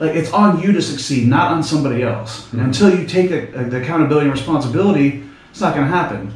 [0.00, 2.46] like it's on you to succeed, not on somebody else.
[2.46, 2.60] Mm-hmm.
[2.60, 6.32] Until you take a, a, the accountability and responsibility, it's not going to happen.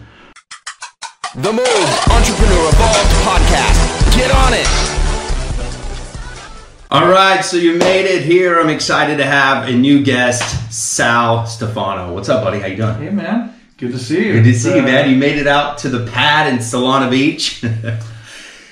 [1.37, 4.17] The Move Entrepreneur Evolved Podcast.
[4.17, 4.69] Get on it.
[6.91, 8.61] All right, so you made it here.
[8.61, 12.13] I'm excited to have a new guest, Sal Stefano.
[12.13, 12.59] What's up, buddy?
[12.61, 12.97] How you doing?
[12.97, 13.55] Hey, man.
[13.79, 14.33] Good to see you.
[14.35, 15.09] Good to see you, Uh, man.
[15.09, 17.65] You made it out to the pad in Solana Beach.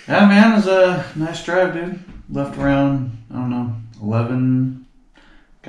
[0.09, 0.53] Yeah, man.
[0.55, 2.01] It was a nice drive, dude.
[2.31, 4.80] Left around, I don't know, 11.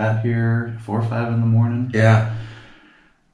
[0.02, 1.92] Got here 4 or 5 in the morning.
[1.94, 2.34] yeah.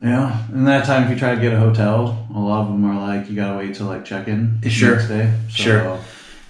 [0.01, 0.45] Yeah.
[0.49, 2.99] And that time, if you try to get a hotel, a lot of them are
[3.17, 4.95] like, you got to wait till like check in the Sure.
[4.97, 5.31] next day.
[5.49, 5.99] So, Sure.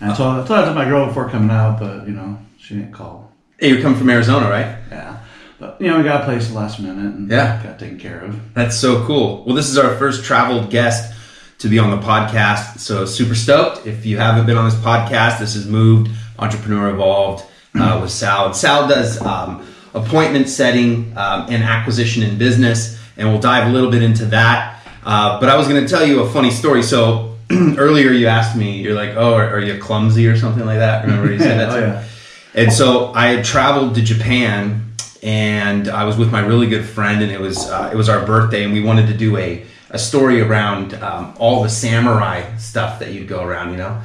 [0.01, 2.37] And I told, I told that to my girl before coming out, but, you know,
[2.59, 3.31] she didn't call.
[3.59, 4.75] Hey, you're coming from Arizona, right?
[4.91, 5.17] Yeah.
[5.59, 7.61] But, you know, we got a place last minute and Yeah.
[7.63, 8.35] got taken care of.
[8.55, 9.43] That's so cool.
[9.45, 11.13] Well, this is our first traveled guest
[11.59, 13.85] to be on the podcast, so super stoked.
[13.87, 17.45] If you haven't been on this podcast, this is Moved Entrepreneur Evolved
[17.79, 18.53] uh, with Sal.
[18.53, 19.63] Sal does um,
[19.93, 24.83] appointment setting um, and acquisition in business, and we'll dive a little bit into that.
[25.03, 26.83] Uh, but I was going to tell you a funny story.
[26.83, 30.79] So earlier you asked me, you're like, "Oh, are, are you clumsy or something like
[30.79, 31.69] that?" Remember you said that?
[31.71, 32.03] Oh, yeah.
[32.53, 37.21] And so I had traveled to Japan, and I was with my really good friend,
[37.21, 39.97] and it was uh, it was our birthday, and we wanted to do a a
[39.97, 44.01] story around um, all the samurai stuff that you'd go around, you know.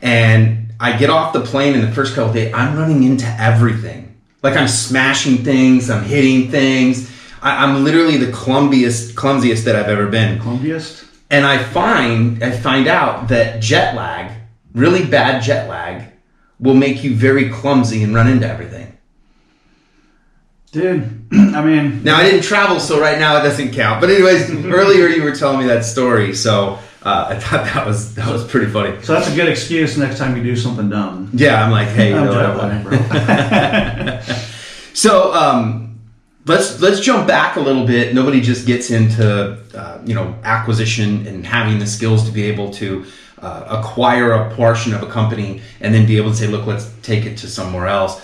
[0.00, 4.05] And I get off the plane, and the first couple days, I'm running into everything.
[4.46, 7.10] Like I'm smashing things, I'm hitting things.
[7.42, 11.04] I, I'm literally the clumsiest clumsiest that I've ever been Columbiast?
[11.30, 14.32] and I find I find out that jet lag,
[14.72, 16.12] really bad jet lag,
[16.60, 18.96] will make you very clumsy and run into everything.
[20.70, 24.00] Dude, I mean, Now I didn't travel, so right now it doesn't count.
[24.00, 28.14] But anyways, earlier you were telling me that story, so uh, I thought that was
[28.16, 29.00] that was pretty funny.
[29.02, 31.30] so that's a good excuse next time you do something dumb.
[31.32, 34.22] Yeah, I'm like, hey, you I'm know what?
[34.96, 36.00] So um,
[36.46, 38.14] let's let's jump back a little bit.
[38.14, 42.70] Nobody just gets into uh, you know acquisition and having the skills to be able
[42.72, 43.04] to
[43.42, 46.90] uh, acquire a portion of a company and then be able to say, look, let's
[47.02, 48.22] take it to somewhere else.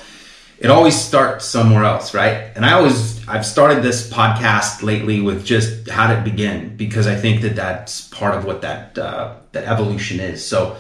[0.63, 2.53] It always starts somewhere else, right?
[2.55, 2.97] And I always
[3.29, 7.57] I've started this podcast lately with just how did it begin because I think that
[7.57, 10.47] that's part of what that uh, that evolution is.
[10.47, 10.77] So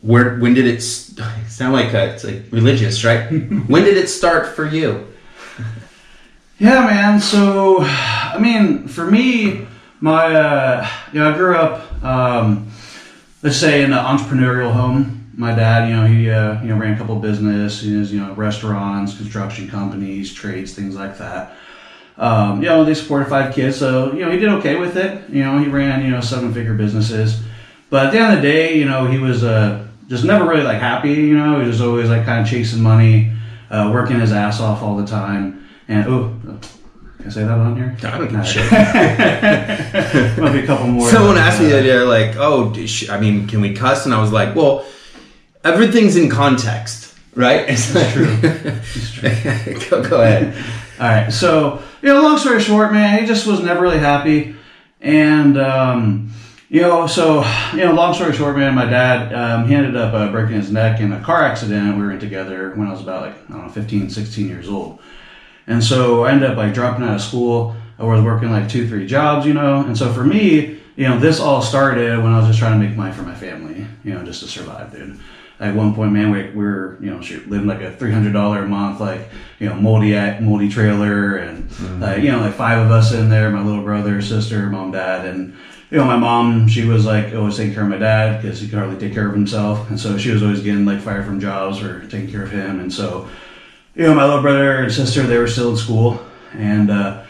[0.00, 3.26] where when did it st- sound like a, it's like religious right
[3.72, 5.06] when did it start for you
[6.58, 7.20] Yeah, man.
[7.20, 9.66] So, I mean, for me,
[10.00, 12.70] my, uh, you know, I grew up, um,
[13.44, 15.17] let's say, in an entrepreneurial home.
[15.38, 18.34] My dad, you know, he, uh, you know, ran a couple of businesses, you know,
[18.34, 21.56] restaurants, construction companies, trades, things like that.
[22.16, 25.30] Um, you know, they supported five kids, so you know, he did okay with it.
[25.30, 27.40] You know, he ran, you know, seven-figure businesses.
[27.88, 30.64] But at the end of the day, you know, he was uh, just never really
[30.64, 31.12] like happy.
[31.12, 33.30] You know, he was always like kind of chasing money,
[33.70, 35.68] uh, working his ass off all the time.
[35.86, 36.36] And oh,
[37.18, 37.96] can I say that on here?
[38.02, 38.70] I don't give a shit.
[40.40, 41.08] Might be a couple more.
[41.08, 44.14] someone asked me the other day like oh sh- i mean can we cuss and
[44.14, 44.84] i was like well
[45.64, 48.26] everything's in context right it's true
[49.90, 50.54] go, go ahead
[51.00, 51.32] All right.
[51.32, 54.56] So, you know, long story short, man, he just was never really happy.
[55.00, 56.32] And, um,
[56.68, 60.12] you know, so, you know, long story short, man, my dad, um, he ended up
[60.12, 61.96] uh, breaking his neck in a car accident.
[61.96, 64.68] We were in together when I was about like, I don't know, 15, 16 years
[64.68, 64.98] old.
[65.68, 67.76] And so I ended up like dropping out of school.
[67.96, 69.82] I was working like two, three jobs, you know.
[69.82, 72.84] And so for me, you know, this all started when I was just trying to
[72.84, 75.16] make money for my family, you know, just to survive, dude.
[75.60, 78.32] At one point, man, we, we were, you know, shoot, living like a three hundred
[78.32, 82.84] dollar a month, like, you know, moldy moldy trailer, and like, you know, like five
[82.84, 85.56] of us in there, my little brother, sister, mom, dad, and
[85.90, 88.68] you know, my mom, she was like always taking care of my dad because he
[88.68, 91.40] could hardly take care of himself, and so she was always getting like fired from
[91.40, 93.28] jobs or taking care of him, and so
[93.98, 96.20] you know, my little brother and sister, they were still in school.
[96.52, 97.24] And uh,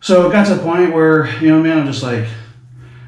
[0.00, 2.26] so it got to the point where, you know, man, I'm just like,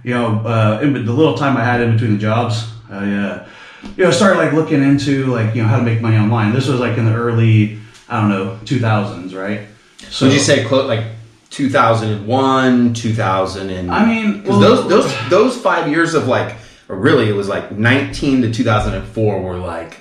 [0.05, 3.49] you know, uh, in the little time I had in between the jobs, I, uh,
[3.97, 6.53] you know, started like looking into like, you know, how to make money online.
[6.53, 9.61] This was like in the early, I don't know, 2000s, right?
[10.11, 11.05] so would you say like
[11.51, 16.57] 2001 2000 and I mean, well- those those those five years of like
[16.89, 19.99] or really it was like 19 to 2004 were like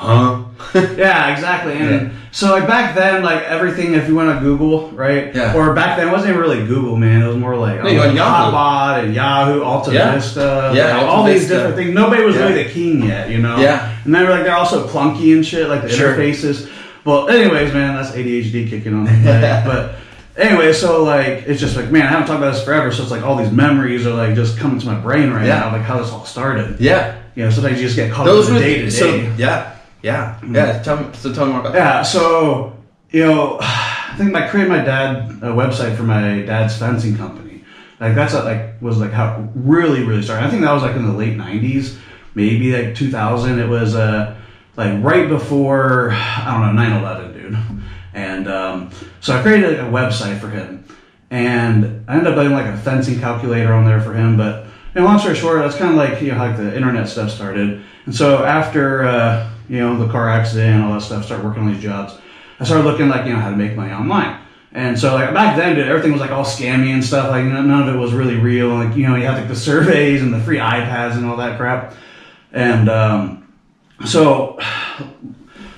[0.00, 0.42] huh
[0.96, 1.72] yeah, exactly.
[1.74, 2.08] And Yeah.
[2.32, 5.34] so like back then, like everything, if you went on Google, right?
[5.34, 5.54] Yeah.
[5.54, 7.22] Or back then, it wasn't even really Google, man.
[7.22, 8.56] It was more like, No, you oh, Yahoo.
[8.56, 10.14] Hotbot and Yahoo, Alta Yeah.
[10.14, 11.94] Vista, Yeah, like, Alta all these different things.
[11.94, 12.42] Nobody was Yeah.
[12.48, 13.56] really the king yet, you know?
[13.58, 13.90] Yeah.
[14.04, 16.14] And they were like, they're also clunky and shit, like the Sure.
[16.14, 16.68] interfaces.
[17.04, 19.06] Well, anyways, man, that's ADHD kicking on.
[19.06, 19.94] Like, but
[20.36, 22.92] anyway, so like, it's just like, man, I haven't talked about this forever.
[22.92, 25.60] So it's like all these memories are like just coming to my brain right Yeah.
[25.60, 26.76] now, like how this all started.
[26.78, 29.06] yeah You know, sometimes you just get caught those up in the day to so
[29.10, 29.32] day.
[29.38, 29.69] yeah
[30.02, 32.76] yeah yeah tell me so tell me more about that Yeah, so
[33.10, 37.64] you know, I think I created my dad a website for my dad's fencing company.
[37.98, 40.46] Like that's what, like was like how it really really started.
[40.46, 41.98] I think that was like in the late '90s,
[42.34, 43.58] maybe like 2000.
[43.58, 44.36] It was uh
[44.76, 47.58] like right before I don't know 9/11, dude.
[48.12, 50.84] And um, so I created like, a website for him,
[51.30, 54.36] and I ended up putting like a fencing calculator on there for him.
[54.36, 54.64] But
[54.94, 57.08] you know, long story short, that's kind of like you know how like the internet
[57.08, 57.82] stuff started.
[58.06, 61.62] And so after uh, you know the car accident and all that stuff, started working
[61.62, 62.18] on these jobs.
[62.58, 64.38] I started looking like you know how to make money online.
[64.72, 67.30] And so like back then, dude, everything was like all scammy and stuff.
[67.30, 68.70] Like none of it was really real.
[68.70, 71.56] Like you know, you had like the surveys and the free iPads and all that
[71.56, 71.94] crap.
[72.52, 73.54] And um,
[74.04, 74.58] so,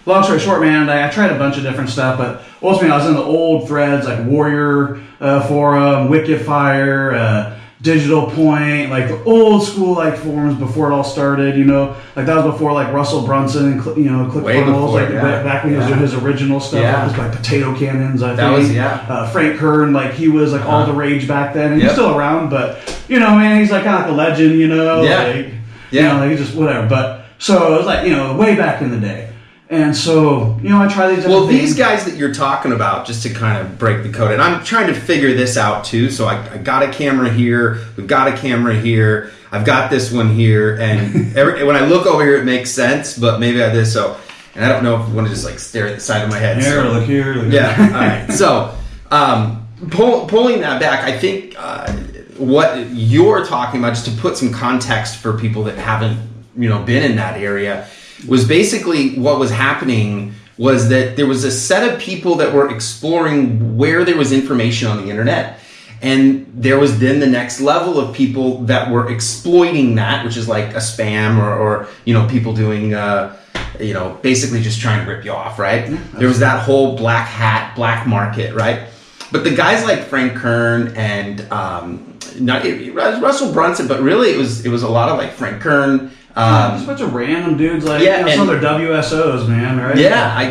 [0.06, 2.96] long story short, man, I, I tried a bunch of different stuff, but ultimately I
[2.96, 9.08] was in the old threads like Warrior uh, Forum, Wicked Fire, uh, Digital Point, like
[9.08, 11.56] the old school like forums before it all started.
[11.56, 15.42] You know, like that was before like Russell Brunson and you know ClickFunnels, like yeah.
[15.42, 16.80] back when he was doing his original stuff.
[16.80, 17.02] Yeah.
[17.04, 18.22] It was like potato cannons.
[18.22, 18.58] I That think.
[18.58, 19.04] was- yeah.
[19.08, 20.92] Uh, Frank Kern, like he was like all Uh-huh.
[20.92, 21.90] the rage back then, and Yep.
[21.90, 24.60] he's still around, but you know, man, he's like kind of like a legend.
[24.60, 25.22] You know, Yeah.
[25.24, 25.52] like, you
[25.90, 26.12] Yeah.
[26.12, 26.86] know, like he's just whatever.
[26.86, 29.28] But so it was like you know, way back in the day.
[29.72, 31.20] And so, you know, I try these.
[31.20, 31.78] different Well, these things.
[31.78, 34.88] guys that you're talking about, just to kind of break the code, and I'm trying
[34.88, 36.10] to figure this out too.
[36.10, 40.12] So I, I got a camera here, we've got a camera here, I've got this
[40.12, 43.16] one here, and every, when I look over here, it makes sense.
[43.16, 44.18] But maybe I this so,
[44.54, 46.28] and I don't know if you want to just like stare at the side of
[46.28, 46.62] my head.
[46.62, 47.74] Here, so- look here, look yeah.
[47.74, 47.84] here.
[47.96, 48.30] All right.
[48.30, 48.76] So,
[49.10, 51.90] um, pull, pulling that back, I think uh,
[52.36, 56.18] what you're talking about, just to put some context for people that haven't,
[56.58, 57.88] you know, been in that area,
[58.26, 62.70] was basically what was happening was that there was a set of people that were
[62.70, 65.58] exploring where there was information on the internet.
[66.02, 70.48] And there was then the next level of people that were exploiting that, which is
[70.48, 73.36] like a spam or, or you know, people doing, uh,
[73.78, 75.96] you know, basically just trying to rip you off, right?
[76.14, 78.88] there was that whole black hat, black market, right?
[79.30, 84.36] But the guys like Frank Kern and um, not it, Russell Brunson, but really it
[84.36, 86.12] was it was a lot of like Frank Kern.
[86.34, 86.40] Just a
[86.80, 89.96] Um, bunch of random dudes, like Yeah, you know, some of their WSOs, man, right?
[89.96, 90.44] yeah, I,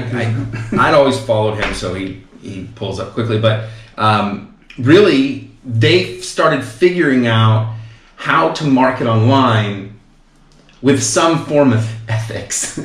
[0.80, 3.40] I I'd always followed him, so he he pulls up quickly.
[3.40, 7.76] But um, really, they started figuring out
[8.16, 10.00] how to market online
[10.84, 12.80] with some form of ethics.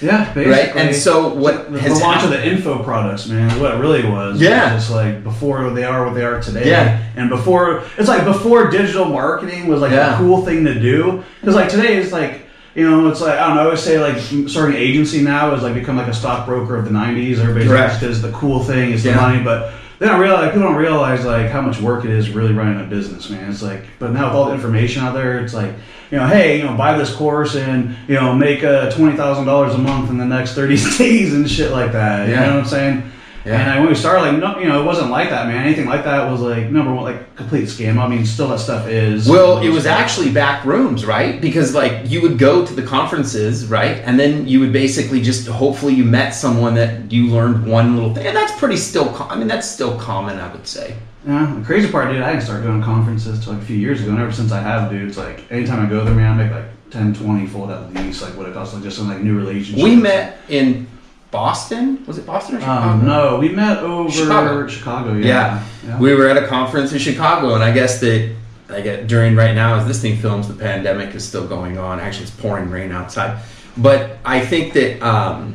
[0.00, 0.50] Yeah, basically.
[0.52, 3.58] Right, and so what the, has the launch hap- of the info products, man, is
[3.58, 4.40] what it really was.
[4.40, 4.70] Yeah.
[4.70, 6.68] It was just like before they are what they are today.
[6.68, 7.02] Yeah.
[7.16, 10.14] and before it's like before digital marketing was like Yeah.
[10.14, 12.42] a cool thing to do because like today is like.
[12.74, 13.62] You know, it's like I don't know.
[13.62, 14.18] I always say like
[14.50, 17.38] starting an agency now is like become like a stockbroker of the '90s.
[17.38, 19.16] Everybody's because the cool thing is the Yeah.
[19.16, 22.52] money, but they don't realize people don't realize like how much work it is really
[22.52, 23.50] running a business, man.
[23.50, 25.72] It's like, but now with all the information out there, it's like,
[26.10, 29.46] you know, hey, you know, buy this course and you know make uh, twenty thousand
[29.46, 32.28] dollars a month in the next thirty days and shit like that.
[32.28, 32.46] You Yeah.
[32.46, 33.10] know what I'm saying?
[33.46, 33.60] Yeah.
[33.60, 35.64] And I, when we started, like, no, you know, it wasn't like that, man.
[35.64, 37.98] Anything like that was like number one, like complete scam.
[37.98, 39.28] I mean, still that stuff is.
[39.28, 41.40] Well, it was actually back rooms, right?
[41.40, 43.98] Because like you would go to the conferences, right?
[43.98, 48.12] And then you would basically just hopefully you met someone that you learned one little
[48.12, 48.26] thing.
[48.26, 50.96] And that's pretty still com- I mean that's still common, I would say.
[51.24, 53.76] Yeah, the crazy part, dude, I didn't start going to conferences till like a few
[53.76, 54.10] years ago.
[54.10, 56.52] And ever since I have, dude, it's like anytime I go there, man, I make
[56.52, 59.36] like 10, 20 fold at least, like what it costs, like just in like new
[59.36, 59.82] relationships.
[59.82, 60.86] We met in
[61.36, 62.02] Boston.
[62.06, 62.88] Was it Boston or Chicago?
[62.88, 64.66] Um, no, we met over Chicago.
[64.66, 65.12] Chicago.
[65.12, 65.26] Yeah.
[65.26, 65.64] yeah.
[65.86, 65.98] Yeah.
[65.98, 68.34] We were at a conference in Chicago, and I guess that
[68.70, 72.00] I get during right now as this thing films, the pandemic is still going on.
[72.00, 73.42] Actually, it's pouring rain outside,
[73.76, 75.54] but I think that um,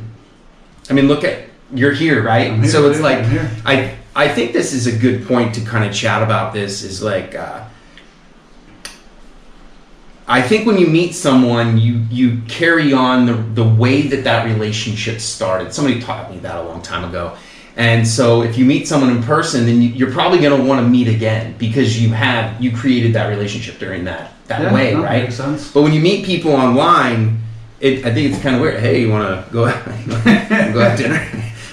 [0.87, 2.53] I mean, look at you're here, right?
[2.53, 3.49] Here, so it's dude, like I'm.
[3.65, 6.53] I I think this is a good point to kind of chat about.
[6.53, 7.33] This is like.
[7.33, 7.65] Uh,
[10.31, 14.45] I think when you meet someone, you you carry on the the way that that
[14.45, 15.73] relationship started.
[15.73, 17.35] Somebody taught me that a long time ago,
[17.75, 20.79] and so if you meet someone in person, then you, you're probably going to want
[20.81, 24.93] to meet again because you have you created that relationship during that that Yeah, way,
[24.93, 25.23] no, right?
[25.23, 25.69] makes sense.
[25.69, 27.41] But when you meet people online,
[27.81, 28.79] it I think it's kind of weird.
[28.79, 29.85] Hey, you want to go out,
[30.73, 31.19] go have dinner?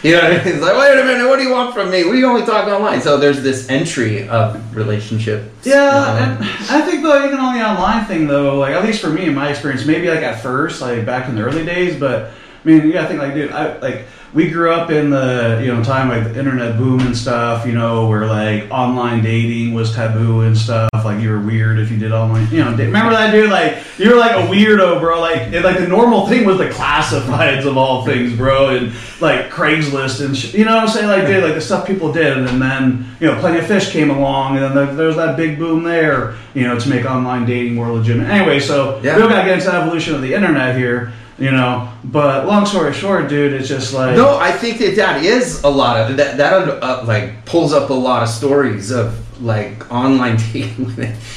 [0.03, 0.55] You know, what I mean?
[0.55, 2.05] it's like, wait a minute, what do you want from me?
[2.05, 3.01] We only talk online.
[3.01, 5.51] So there's this entry of relationship.
[5.65, 9.11] Yeah, and I think though even on the online thing though, like at least for
[9.11, 12.31] me in my experience, maybe like at first, like back in the early days, but
[12.69, 15.83] mean, you gotta think like, dude, I like we grew up in the you know
[15.83, 20.43] time like the internet boom and stuff, you know, where like online dating was taboo
[20.43, 20.91] and stuff.
[20.93, 22.73] Like you were weird if you did online, you know.
[22.77, 23.49] Remember that dude?
[23.51, 25.21] Like you were like a weirdo, bro.
[25.21, 29.49] Like it, like the normal thing was the classifieds of all things, bro, and like
[29.49, 31.07] Craigslist and sh- you know what I'm saying?
[31.09, 34.11] Like dude, like the stuff people did, and then you know, Plenty of Fish came
[34.11, 37.47] along, and then there, there was that big boom there, you know, to make online
[37.47, 38.29] dating more legitimate.
[38.29, 39.15] Anyway, so Yeah.
[39.17, 41.13] we don't gotta get into the evolution of the internet here.
[41.39, 41.89] You know.
[42.05, 45.69] But long story short, dude, it's just like No, I think that that is a
[45.69, 46.37] lot of that.
[46.37, 50.91] That uh, like pulls up a lot of stories of like online dating.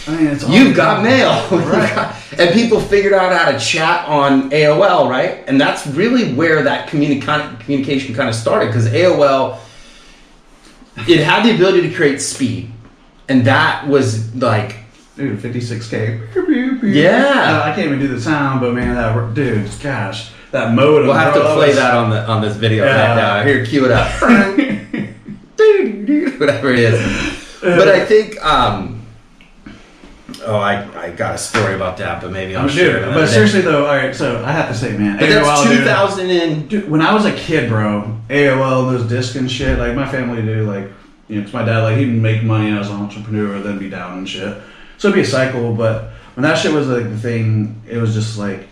[0.08, 2.16] I mean, it's all- You've got mail, Right.
[2.40, 5.44] and people figured out how to chat on AOL, right?
[5.48, 7.22] And that's really where that communi-
[7.60, 9.60] communication kind of started because AOL
[11.08, 12.72] it had the ability to create speed,
[13.30, 14.78] and that was like
[15.16, 16.84] dude, 56k.
[16.94, 17.62] Yeah.
[17.66, 21.08] I can't even do the sound, but man, that dude, gosh, that modem.
[21.08, 23.10] we'll have bro, to play was- that on the on this video Yeah.
[23.10, 23.44] right now.
[23.44, 24.10] Here, cue it up.
[26.40, 27.60] Whatever it is.
[27.62, 29.06] But I think um
[30.46, 33.14] oh I, I got a story about that, but maybe I'll I'm share it dude,
[33.14, 34.16] but seriously though, all right.
[34.16, 37.14] So I have to say, man, But that's AOL, dude, 2000 and Dude, when I
[37.14, 40.88] was a kid, bro, AOL, those discs and shit, like my family do, like,
[41.28, 44.18] you know, 'cause my dad, like, he'd make money as an entrepreneur, then be down
[44.18, 44.58] and shit.
[45.02, 48.14] So it'd be a cycle, but when that shit was like the thing, it was
[48.14, 48.68] just like,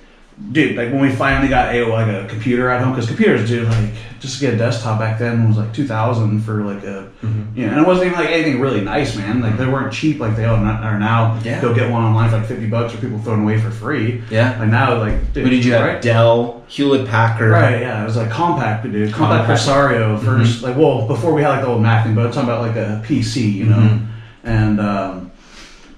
[0.52, 3.68] dude, like when we finally got AOL, like a computer at home, because computers, dude,
[3.68, 7.58] like, just to get a desktop back then was like 2000 for like a, Mm-hmm.
[7.60, 9.42] you know, and it wasn't even like anything really nice, man.
[9.42, 11.40] Like, they weren't cheap like they are now.
[11.44, 11.60] Yeah.
[11.62, 14.24] Go get one online for like 50 bucks or people throwing away for free.
[14.30, 14.58] Yeah.
[14.60, 15.82] Like now, like, dude, What did you have?
[15.86, 16.02] right?
[16.02, 17.50] Dell, Hewlett Packard.
[17.52, 19.12] Right, yeah, it was like Compaq, dude.
[19.12, 19.46] Compaq Compaq.
[19.48, 22.48] Presario 1st like well, before we had like the old Mac thing, but I'm talking
[22.50, 23.76] about like a PC, you know.
[23.78, 24.06] Mhm.
[24.44, 25.29] And um,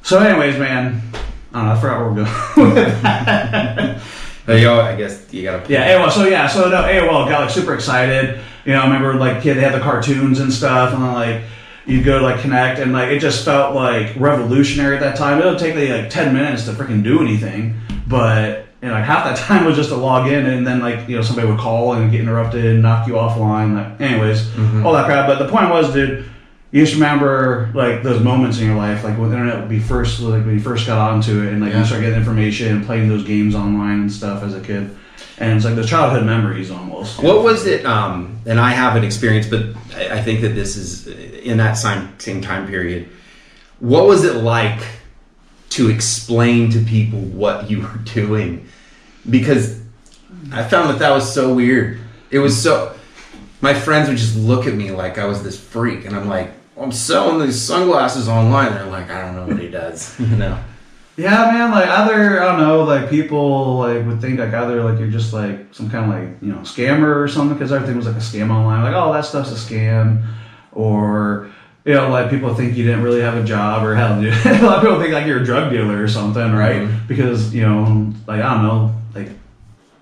[0.04, 1.02] so, anyways, man,
[1.54, 1.72] I don't know.
[1.74, 4.02] I forgot where we're going.
[4.50, 5.72] Uh, yo, I guess you gotta.
[5.72, 6.12] yeah, AOL.
[6.12, 8.40] So yeah, so no, AOL got like super excited.
[8.66, 11.44] You know, I remember like kid, they had the cartoons and stuff, and then like
[11.86, 15.40] you'd go to like connect, and like it just felt like revolutionary at that time.
[15.40, 19.04] It would take like, like ten minutes to freaking do anything, but you know, like
[19.06, 21.60] half that time was just to log in, and then like you know somebody would
[21.60, 23.76] call and get interrupted and knock you offline.
[23.76, 24.50] Like, anyways,
[24.84, 25.28] all that crap.
[25.28, 26.26] But the point was, dude.
[26.72, 29.80] You just remember like those moments in your life, like when the internet would be
[29.80, 31.80] first, like when you first got onto it, and like Yeah.
[31.80, 34.90] you start getting information and playing those games online and stuff as a kid,
[35.38, 37.22] and it's like the childhood memories almost.
[37.22, 37.86] What was it?
[37.86, 41.74] Um, and I have an experience, but I, I think that this is in that
[41.74, 43.10] same same time period.
[43.80, 44.80] What was it like
[45.72, 48.66] to explain to people what you were doing?
[49.30, 49.78] Because
[50.54, 52.00] I found that that was so weird.
[52.30, 52.96] It was so.
[53.60, 56.52] My friends would just look at me like I was this freak, and I'm like,
[56.82, 58.74] I'm selling these sunglasses online.
[58.74, 60.58] They're like, I don't know what he does, you know.
[61.18, 61.72] Yeah, man.
[61.72, 65.34] Like either I don't know, like people like would think like either like you're just
[65.34, 68.20] like some kind of like you know scammer or something because everything was like a
[68.20, 68.82] scam online.
[68.84, 70.26] Like oh that stuff's a scam,
[70.72, 71.52] or
[71.86, 74.34] you know like people think you didn't really have a job or hell, dude.
[74.46, 76.84] a lot of people think like you're a drug dealer or something, right?
[76.88, 77.08] Mhm.
[77.08, 79.30] Because you know like I don't know like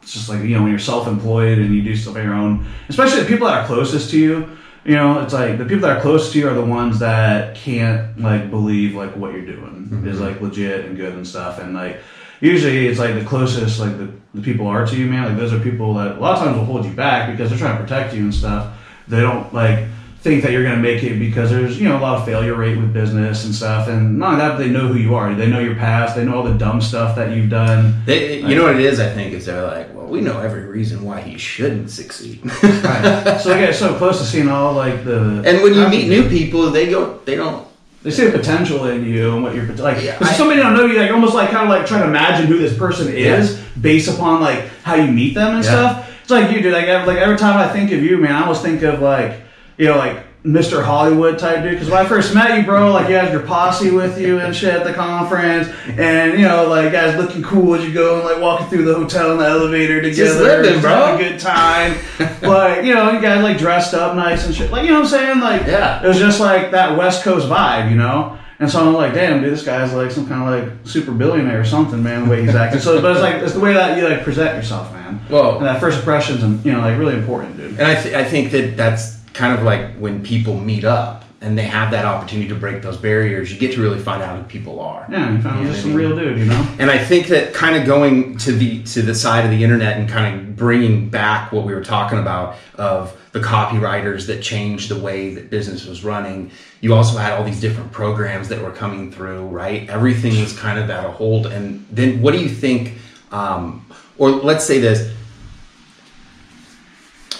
[0.03, 2.65] it's just like you know when you're self-employed and you do stuff on your own,
[2.87, 4.57] especially the people that are closest to you.
[4.89, 7.55] You know, it's like the people that are close to you are the ones that
[7.55, 10.07] can't like believe like what you're doing mm-hmm.
[10.07, 11.59] is like legit and good and stuff.
[11.59, 11.99] And like
[12.41, 15.25] usually it's like the closest like the, the people are to you, man.
[15.25, 17.59] Like those are people that a lot of times will hold you back because they're
[17.59, 18.75] trying to protect you and stuff.
[19.07, 19.85] They don't like
[20.29, 22.77] think that you're gonna make it because there's you know a lot of failure rate
[22.77, 23.87] with business and stuff.
[23.87, 25.33] And not that, but they know who you are.
[25.33, 26.15] They know your past.
[26.15, 28.01] They know all the dumb stuff that you've done.
[28.05, 28.99] They, you know what it is?
[28.99, 32.39] I think is they're like, well, we know every reason why he shouldn't succeed.
[32.63, 33.39] Right.
[33.41, 36.29] so they get so close to seeing all like the And when you meet new
[36.29, 37.67] people, they go, they don't.
[38.01, 40.01] They see the potential in you and what you're like.
[40.03, 42.45] Yeah, I- somebody don't know you, like almost like kind of like trying to imagine
[42.47, 45.71] who this person is based upon like how you meet them and Yeah.
[45.71, 46.05] stuff.
[46.21, 46.69] It's like you do.
[46.71, 49.41] Like like every time I think of you, man, I almost think of like
[49.79, 50.81] you know like Mr.
[50.81, 51.71] Hollywood type dude.
[51.73, 54.55] Because when I first met you, bro, like you had your posse with you and
[54.55, 55.67] shit at the conference,
[55.97, 58.93] and you know like guys looking cool as you go and like walking through the
[58.93, 60.91] hotel in the elevator together, just living, bro.
[60.91, 61.97] having a good time.
[62.41, 64.71] like you know you guys like dressed up nice and shit.
[64.71, 65.39] Like you know what I'm saying?
[65.41, 66.03] Like Yeah.
[66.03, 68.37] it was just like that West Coast vibe, you know.
[68.61, 71.61] And so I'm like, damn, dude, this guy's like some kind of like super billionaire
[71.61, 72.25] or something, man.
[72.25, 72.81] The way he's acting.
[72.81, 75.21] So, but it's like it's the way that you like present yourself, man.
[75.29, 77.71] Well- and that first impressions, and you know, like really important, dude.
[77.79, 81.57] And I, th- I think that that's kind of like when people meet up and
[81.57, 83.53] they have that opportunity to break those barriers.
[83.53, 85.07] You get to really find out who people are.
[85.09, 86.75] Yeah, you found You know just what some real dude, you know.
[86.77, 89.97] And I think that kind of going to the to the side of the internet
[89.97, 94.89] and kind of bringing back what we were talking about of the copywriters that changed
[94.89, 96.51] the way that business was running.
[96.81, 99.89] You also had all these different programs that were coming through, right?
[99.89, 101.45] Everything was kind of at a hold.
[101.45, 102.95] And then, what do you think?
[103.31, 103.85] Um,
[104.17, 105.08] or let's say this: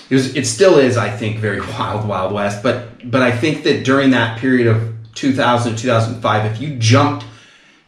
[0.10, 2.64] it was, it still is, I think, very wild, wild west.
[2.64, 7.26] But but I think that during that period of 2000 2005, if you jumped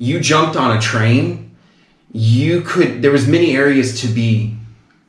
[0.02, 1.56] you jumped on a train,
[2.12, 3.04] you could.
[3.04, 4.58] There was many areas to be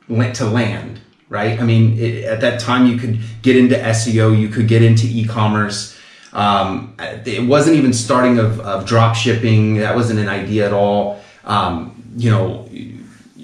[0.07, 1.59] went to land, right?
[1.59, 5.07] I mean, it, at that time, you could get into SEO, you could get into
[5.07, 5.97] e-commerce.
[6.31, 9.77] Um, it wasn't even starting of, of drop shipping.
[9.77, 11.21] That wasn't an idea at all.
[11.43, 12.69] Um, you know,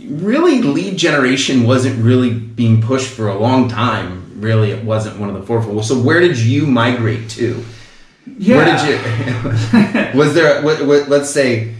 [0.09, 4.41] really lead generation wasn't really being pushed for a long time.
[4.41, 5.83] Really, it wasn't one of the forefront.
[5.85, 7.63] So where did you migrate to?
[8.37, 8.57] Yeah.
[8.57, 10.17] Where did you?
[10.19, 10.61] was there?
[10.63, 11.75] What, what, let's say.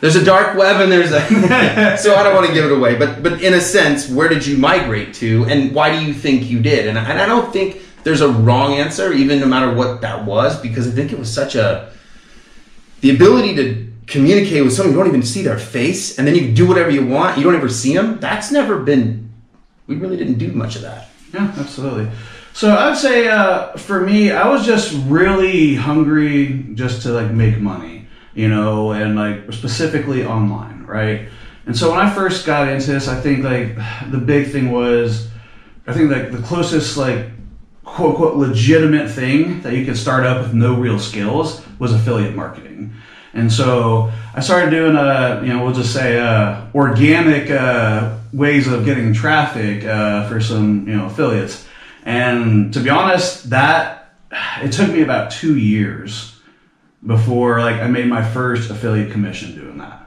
[0.00, 1.96] There's a dark web and there's a.
[1.98, 4.44] so I don't want to give it away, but but in a sense, where did
[4.44, 6.88] you migrate to, and why do you think you did?
[6.88, 10.60] And, and I don't think there's a wrong answer, even no matter what that was,
[10.60, 11.92] because I think it was such a
[13.00, 16.52] the ability to communicate with someone you don't even see their face, and then you
[16.52, 17.38] do whatever you want.
[17.38, 18.18] You don't ever see them.
[18.20, 19.32] That's never been.
[19.86, 21.08] We really didn't do much of that.
[21.32, 22.10] Yeah, absolutely.
[22.52, 27.58] So I'd say uh, for me, I was just really hungry just to like make
[27.58, 31.28] money, you know, and like specifically online, right?
[31.64, 33.76] And so when I first got into this, I think like
[34.10, 35.28] the big thing was,
[35.86, 37.26] I think like the closest like
[37.84, 42.34] quote unquote legitimate thing that you could start up with no real skills was affiliate
[42.34, 42.92] marketing.
[43.34, 48.66] And so I started doing a, you know, we'll just say uh, organic uh, ways
[48.68, 51.66] of getting traffic uh, for some, you know, affiliates.
[52.04, 54.14] And to be honest, that
[54.62, 56.38] it took me about two years
[57.06, 59.98] before like I made my first affiliate commission doing that.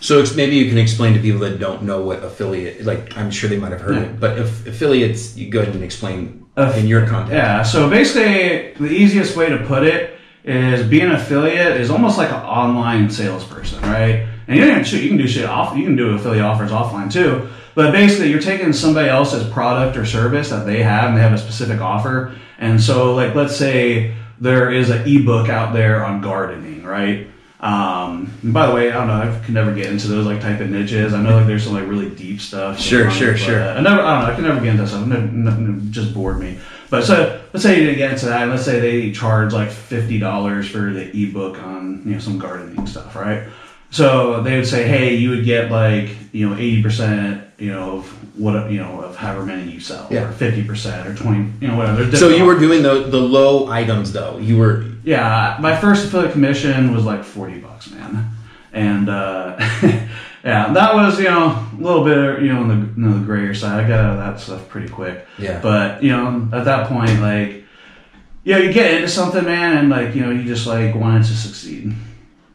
[0.00, 2.84] So maybe you can explain to people that don't know what affiliate.
[2.84, 4.02] Like I'm sure they might have heard Yeah.
[4.02, 7.32] it, but if affiliates, you go ahead and explain Aff- in your context.
[7.34, 10.15] Yeah, so basically, the easiest way to put it
[10.46, 14.28] is being an affiliate is almost like an online salesperson, right?
[14.48, 17.12] And you can shoot, you can do shit off, you can do affiliate offers offline
[17.12, 17.48] too.
[17.74, 21.32] But basically, you're taking somebody else's product or service that they have, and they have
[21.32, 22.34] a specific offer.
[22.58, 27.26] And so, like, let's say there is an ebook out there on gardening, right?
[27.60, 30.40] Um, and by the way, I don't know, I can never get into those like
[30.40, 31.12] type of niches.
[31.12, 32.78] I know like there's some like really deep stuff.
[32.78, 33.62] Sure, sure, sure.
[33.62, 35.02] I never, I don't know, I can never get into stuff.
[35.02, 36.58] It never, n- n- just bored me.
[36.90, 38.42] But so let's say you didn't get into that.
[38.42, 42.38] and Let's say they charge like fifty dollars for the ebook on you know some
[42.38, 43.44] gardening stuff, right?
[43.90, 47.98] So they would say, hey, you would get like you know eighty percent, you know,
[47.98, 50.28] of what you know of however many you sell, Yeah.
[50.28, 52.14] or fifty percent, or twenty, you know, whatever.
[52.16, 54.38] So you were doing the the low items though.
[54.38, 58.28] You were yeah, my first affiliate commission was like forty bucks, man,
[58.72, 59.56] and uh,
[60.46, 63.24] yeah, that was you know a little bit you know on the, you know, the
[63.24, 63.84] grayer side.
[63.84, 65.26] I got out of that stuff pretty quick.
[65.38, 65.60] Yeah.
[65.60, 67.64] But you know at that point, like,
[68.44, 71.24] you know, you get into something, man, and like you know you just like wanted
[71.24, 71.92] to succeed,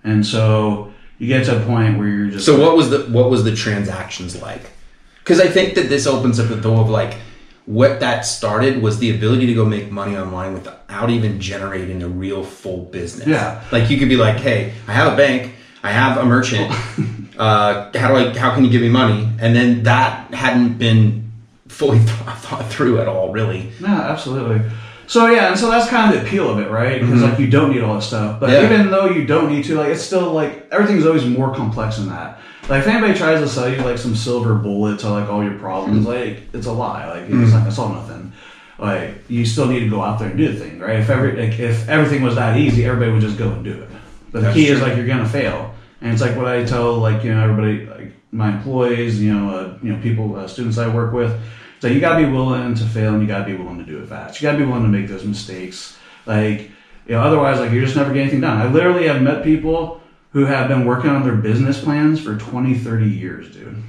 [0.05, 3.29] and so you get to a point where you're just So what was the what
[3.29, 4.71] was the transactions like?
[5.19, 7.17] Because I think that this opens up the door of like
[7.65, 12.07] what that started was the ability to go make money online without even generating a
[12.07, 13.27] real full business.
[13.27, 13.61] Yeah.
[13.69, 16.73] Like you could be like, hey, I have a bank, I have a merchant.
[17.37, 18.37] uh, how do I?
[18.37, 19.27] How can you give me money?
[19.39, 21.31] And then that hadn't been
[21.67, 23.71] fully th- thought through at all, really.
[23.79, 24.61] No, absolutely.
[25.07, 27.01] So yeah, and so that's kind of the appeal of it, right?
[27.01, 28.71] Because like you don't need all this stuff, but Mm-hmm.
[28.71, 28.79] Yeah.
[28.79, 32.07] even though you don't need to, like it's still like everything's always more complex than
[32.09, 32.39] that.
[32.69, 35.57] Like if anybody tries to sell you like some silver bullet to like all your
[35.59, 36.29] problems, Mm-hmm.
[36.37, 37.09] like it's a lie.
[37.09, 38.31] Like it's not it's all nothing.
[38.79, 40.99] Like you still need to go out there and do the thing, right?
[40.99, 43.89] If every like, if everything was that easy, everybody would just go and do it.
[44.31, 45.70] But the That's key is like you're gonna fail,
[46.01, 49.55] and it's like what I tell like you know everybody like my employees, you know,
[49.55, 51.39] uh, you know people, uh, students I work with.
[51.79, 54.07] So you gotta be willing to fail, and you gotta be willing to do it
[54.07, 54.41] fast.
[54.41, 55.97] You gotta be willing to make those mistakes.
[56.25, 56.71] Like
[57.07, 58.57] you know, otherwise, like you're just never getting anything done.
[58.57, 60.01] I literally have met people
[60.33, 63.83] who have been working on their business plans for 20, 30 years, dude.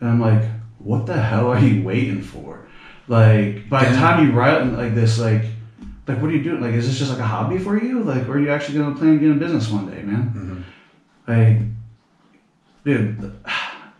[0.00, 0.44] And I'm like,
[0.78, 2.66] what the hell are you waiting for?
[3.08, 5.42] Like by the time you write like this, like
[6.06, 6.60] like what are you doing?
[6.60, 8.02] Like is this just like a hobby for you?
[8.02, 10.32] Like or are you actually gonna plan on getting a business one day, man?
[11.26, 11.58] Like
[12.84, 13.40] dude,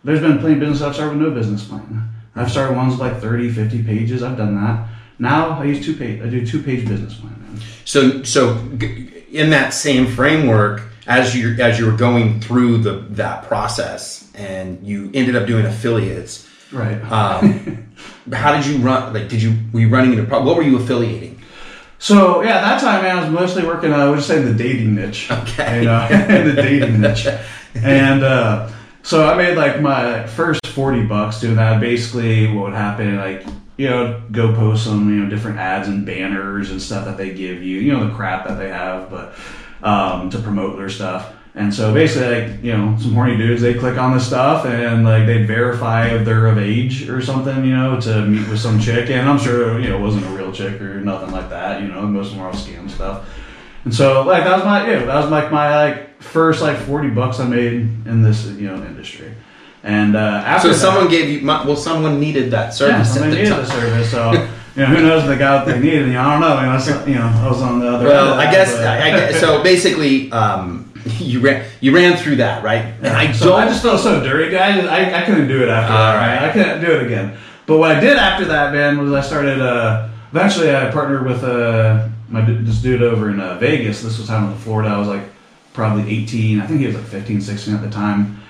[0.03, 2.09] there's been plenty of business I've started with no business plan.
[2.35, 4.21] I've started ones with like 30, 50 pages.
[4.21, 4.87] I've done that.
[5.19, 6.21] Now I use two page.
[6.21, 7.61] I do two page business plan, man.
[7.85, 8.57] So, so
[9.31, 14.85] in that same framework, as you as you were going through the that process, and
[14.85, 16.49] you ended up doing affiliates.
[16.71, 16.99] Right.
[17.11, 17.93] Um,
[18.33, 19.13] how did you run?
[19.13, 21.34] Like, did you were you running into what were you affiliating?
[21.99, 23.91] So yeah, that time man, I was mostly working.
[23.91, 25.29] Uh, I would say the dating niche.
[25.31, 25.79] Okay.
[25.79, 26.07] You know,
[26.53, 27.27] the dating niche,
[27.75, 28.69] and uh,
[29.03, 31.79] so I made like my first forty bucks doing that.
[31.79, 33.45] Basically, what would happen, like
[33.77, 37.33] you know, go post some you know different ads and banners and stuff that they
[37.33, 37.79] give you.
[37.79, 39.35] You know, the crap that they have, but
[39.83, 41.33] um, to promote their stuff.
[41.57, 45.05] And so basically, like you know, some horny dudes they click on this stuff and
[45.05, 48.77] like they'd verify if they're of age or something, you know, to meet with some
[48.79, 49.09] chick.
[49.09, 51.81] And I'm sure you know it wasn't a real chick or nothing like that.
[51.81, 53.29] You know, most of them are all scam stuff.
[53.85, 57.09] And so like that was my yeah, that was like my like first like forty
[57.09, 59.33] bucks I made in this you know industry.
[59.81, 63.13] And uh, after So that- someone gave you well, someone needed that yeah, service.
[63.13, 63.63] somebody at the needed time.
[63.63, 64.11] the service.
[64.11, 66.07] So you know, who knows if they got what they needed?
[66.07, 66.57] You know, I don't know.
[66.57, 68.07] I mean, that's, you know, I was on the other.
[68.07, 69.63] Well, end of I guess, but- I, I guess so.
[69.63, 72.83] Basically, um, you ran you ran through that, right?
[72.83, 73.59] And I so don't.
[73.61, 74.85] I just felt so dirty, guys.
[74.85, 76.15] I, I couldn't do it after All that.
[76.15, 76.41] right.
[76.41, 76.49] man.
[76.49, 77.37] I couldn't do it again.
[77.67, 79.61] But what I did after that, man, was I started.
[79.61, 84.01] Uh, eventually, I partnered with uh, my this dude over in uh, Vegas.
[84.01, 84.89] This was time in Florida.
[84.89, 85.23] I was like
[85.73, 86.61] probably 18.
[86.61, 88.41] I think he was like 15, 16 at the time.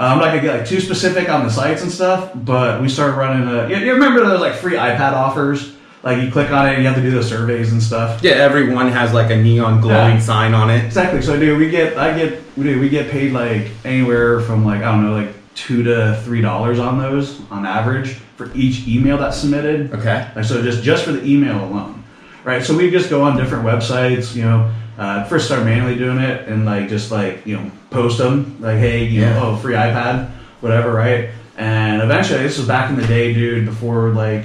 [0.00, 3.16] I'm not gonna get like too specific on the sites and stuff, but we started
[3.16, 3.48] running.
[3.48, 5.74] A, you, you remember those like free iPad offers?
[6.02, 8.22] Like you click on it, and you have to do the surveys and stuff.
[8.22, 10.20] yeah, everyone has like a neon glowing Yeah.
[10.20, 10.84] sign on it.
[10.84, 11.20] Exactly.
[11.22, 14.92] So, dude, we get, I get, dude, we get paid like anywhere from like I
[14.92, 19.36] don't know, like two to three dollars on those on average for each email that's
[19.38, 19.92] submitted.
[19.92, 20.30] Okay.
[20.36, 22.04] Like, so just just for the email alone,
[22.44, 22.62] right?
[22.62, 24.70] So we just go on different websites, you know.
[24.96, 28.78] Uh, first start manually doing it and like just like you know post them like
[28.78, 29.34] hey you Yeah.
[29.34, 30.28] know oh free iPad
[30.60, 34.42] whatever right and eventually this was back in the day dude before like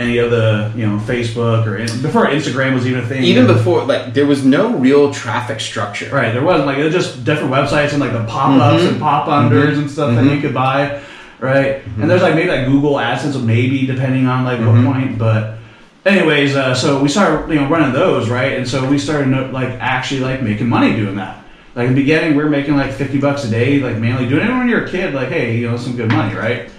[0.00, 3.46] any of the you know Facebook or in, before Instagram was even a thing Even
[3.46, 6.08] before, like, there was no real traffic structure.
[6.10, 8.92] Right, there wasn't like it was just different websites and like the pop-ups mm-hmm.
[8.92, 10.40] and pop-unders and stuff that you mm-hmm.
[10.40, 11.02] could buy,
[11.38, 11.82] right?
[11.98, 14.92] And there's like maybe like Google AdSense, maybe depending on like what mm-hmm.
[14.92, 15.18] point.
[15.18, 15.58] But
[16.06, 18.54] anyways, uh, so we started you know running those, right?
[18.54, 21.44] And so we started no- like actually like making money doing that.
[21.74, 24.46] Like in the beginning, we were making like fifty bucks a day, like mainly doing
[24.46, 25.12] it when you're a kid.
[25.12, 26.70] Like, hey, you know, some good money, right?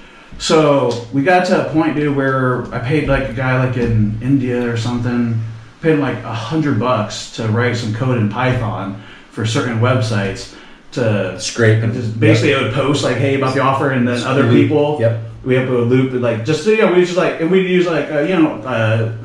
[0.41, 4.17] So we got to a point, dude, where I paid like a guy like in
[4.23, 5.39] India or something,
[5.81, 10.55] paid him like a hundred bucks to write some code in Python for certain websites
[10.93, 14.15] to Scrape and just basically it would post like, hey, about the offer, and then
[14.15, 14.63] Just other loop.
[14.67, 15.19] people, Yep.
[15.45, 18.11] we have a loop like just you know we just like and we'd use like
[18.11, 19.15] uh, you know uh,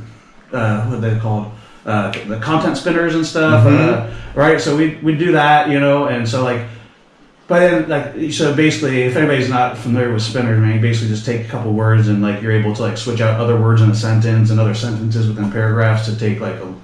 [0.55, 1.51] uh, what are they called
[1.87, 4.11] uh, the content spinners and stuff Mm-hmm.
[4.11, 6.63] uh, right so we we do that you know and so like
[7.49, 11.25] but then like so basically if anybody's not familiar with spinners man you basically just
[11.25, 13.91] take a couple words and like you're able to like switch out other words in
[13.91, 16.75] a sentence and other sentences within paragraphs to take like a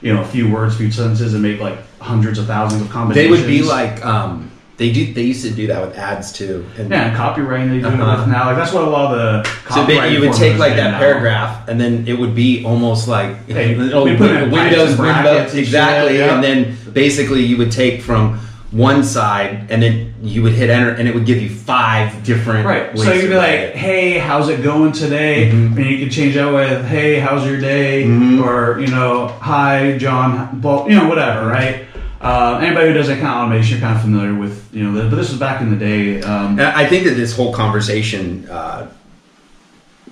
[0.00, 3.36] you know a few words few sentences and make like hundreds of thousands of combinations.
[3.40, 5.12] They would be like, um, they do.
[5.12, 6.64] They used to do that with ads too.
[6.78, 8.26] And yeah and copywriting they do Uh-huh.
[8.26, 10.92] now like that's what a lot of the So copywriting you would take like that
[10.92, 10.98] now.
[11.00, 14.52] paragraph, and then it would be almost like Hey, oh, we put it in Windows,
[14.52, 16.10] and Windows, brackets and exactly.
[16.16, 16.34] shit, yeah.
[16.36, 18.38] And then basically you would take from
[18.70, 22.66] one side, and then you would hit enter, and it would give you five different.
[22.66, 22.94] Right.
[22.94, 23.74] ways So you'd be like.
[23.74, 25.76] "Hey, how's it going today?" Mhm.
[25.76, 28.44] And you could change that with, "Hey, how's your day?" Mhm.
[28.44, 31.86] Or you know, "Hi, John." You know, whatever, right?
[32.20, 34.92] Uh, anybody who does account automation, you're kind of familiar with, you know.
[34.92, 36.20] This, but this was back in the day.
[36.20, 38.46] Um, I think that this whole conversation,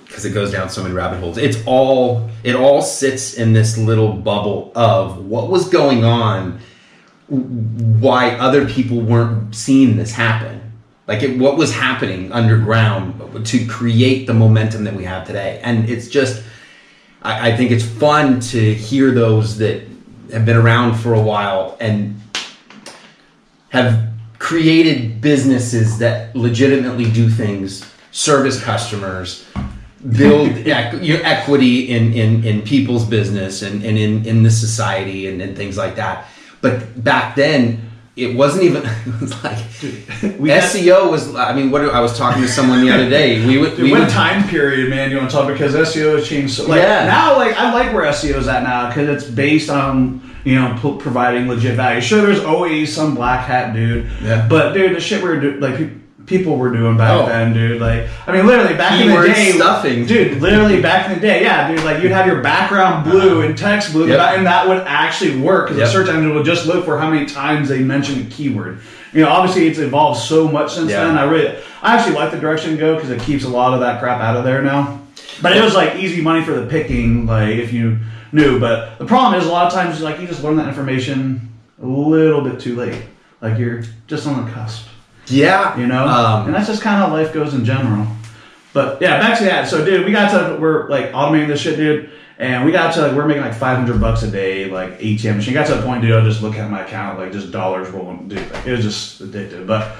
[0.05, 3.77] because it goes down so many rabbit holes, it's all it all sits in this
[3.77, 6.59] little bubble of what was going on,
[7.29, 10.71] why other people weren't seeing this happen,
[11.07, 15.89] like it, what was happening underground to create the momentum that we have today, and
[15.89, 16.43] it's just.
[17.21, 19.81] I, I think it's fun to hear those that
[20.31, 22.19] have been around for a while and
[23.69, 24.07] have
[24.39, 29.45] created businesses that legitimately do things, service customers,
[30.15, 35.27] build equ- your equity in, in, in people's business and, and in, in the society
[35.27, 36.27] and, and things like that.
[36.69, 37.81] But back then,
[38.15, 39.57] it wasn't even it was like
[40.39, 41.35] we had- SEO was.
[41.35, 43.45] I mean, what I was talking to someone the other day.
[43.45, 46.15] We would Dude, we what would time period, man, you want to talk because SEO
[46.17, 46.55] has changed.
[46.55, 47.05] So, like Yeah.
[47.05, 50.77] now, like I like where SEO is at now because it's based on you know
[50.81, 52.01] p- providing legit value.
[52.01, 54.47] Sure, there's always some black hat dude, Yeah.
[54.49, 55.75] but dude, the shit we were doing, like
[56.27, 57.25] people were doing back Oh.
[57.25, 57.81] then, dude.
[57.81, 60.05] Like I mean, literally back in the day, stuffing.
[60.05, 60.39] dude.
[60.41, 61.83] Literally back in the day, yeah, dude.
[61.83, 63.47] Like you'd have your background blue uh-huh.
[63.47, 64.07] and text blue.
[64.09, 64.19] Yep.
[64.37, 65.87] and that would actually work because Yep.
[65.87, 68.79] the search engine would just look for how many times they mentioned a keyword.
[69.13, 71.05] You know, obviously it's evolved so much since Yeah.
[71.05, 71.17] then.
[71.17, 73.79] I really, I actually like the direction to go because it keeps a lot of
[73.79, 74.99] that crap out of there now.
[75.41, 77.97] But it was like easy money for the picking, like if you
[78.33, 78.59] knew.
[78.59, 81.49] But the problem is a lot of times, like you just learn that information
[81.81, 83.01] a little bit too late.
[83.41, 84.87] Like you're just on the cusp,
[85.27, 86.05] yeah, you know.
[86.07, 88.07] Um, and that's just kind of how life goes in general.
[88.73, 89.67] But yeah, back to that.
[89.67, 93.01] So, dude, we got to we're like automating this shit, dude, and we got to
[93.01, 95.53] like we're making like five hundred bucks a day, like ATM machine.
[95.53, 96.13] Got to a point, dude.
[96.13, 98.51] I just look at my account, like just dollars rolling, dude.
[98.51, 99.65] Like, it was just addictive.
[99.65, 99.95] But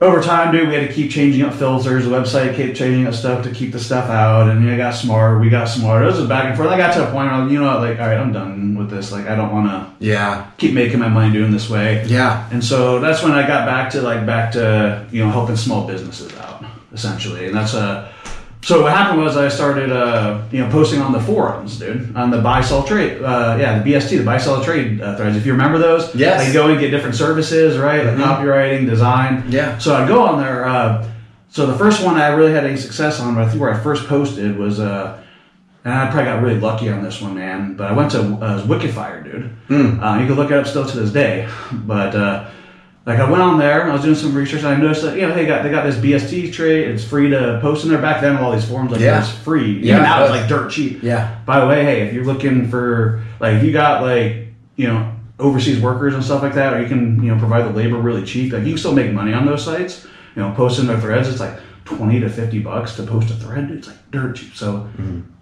[0.00, 2.04] over time, dude, we had to keep changing up filters.
[2.04, 5.40] The website kept changing up stuff to keep the stuff out, and know, got smart.
[5.40, 6.02] We got smart.
[6.02, 6.68] It was just back and forth.
[6.68, 8.76] I got to a point where, I'm, you know, what, like, all right, I'm done
[8.76, 9.10] with this.
[9.10, 12.04] Like, I don't want to yeah, keep making my money doing this way.
[12.06, 12.48] yeah.
[12.52, 15.86] And so that's when I got back to like back to you know helping small
[15.86, 18.12] businesses out essentially, and that's uh
[18.66, 22.30] so what happened was I started uh you know posting on the forums, dude, on
[22.34, 25.36] the buy sell trade, uh yeah the BST, the buy sell trade uh, threads.
[25.36, 26.36] If you remember those, Yes.
[26.44, 28.24] like go and get different services, right, like Mhm.
[28.28, 29.32] copywriting, design.
[29.58, 29.78] Yeah.
[29.78, 30.66] So I go on there.
[30.66, 31.04] Uh,
[31.48, 33.78] so the first one I really had any success on, but I think where I
[33.78, 35.14] first posted was uh
[35.84, 37.74] and I probably got really lucky on this one, man.
[37.78, 39.44] But I went to uh, Wicked Fire, dude.
[39.70, 41.46] Uh, you can look it up still to this day.
[41.94, 42.46] But uh,
[43.06, 45.14] like I went on there and I was doing some research and I noticed that
[45.16, 48.02] you know they got they got this BST trade It's free to post in there.
[48.02, 49.16] Back then, all these forums like Yeah.
[49.16, 49.80] it was free.
[49.80, 51.02] Yeah, now it's like dirt cheap.
[51.02, 51.38] Yeah.
[51.46, 55.12] By the way, hey, if you're looking for like if you got like you know
[55.38, 58.24] overseas workers and stuff like that, or you can you know provide the labor really
[58.24, 60.06] cheap, like you can still make money on those sites.
[60.34, 63.70] You know, posting their threads, it's like twenty to fifty bucks to post a thread.
[63.70, 64.54] It's like dirt cheap.
[64.56, 64.88] So,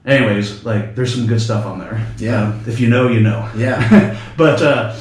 [0.05, 2.07] anyways, like there's some good stuff on there.
[2.19, 2.49] Yeah.
[2.51, 3.51] Uh, if you know, you know.
[3.57, 4.21] Yeah.
[4.37, 4.95] but uh,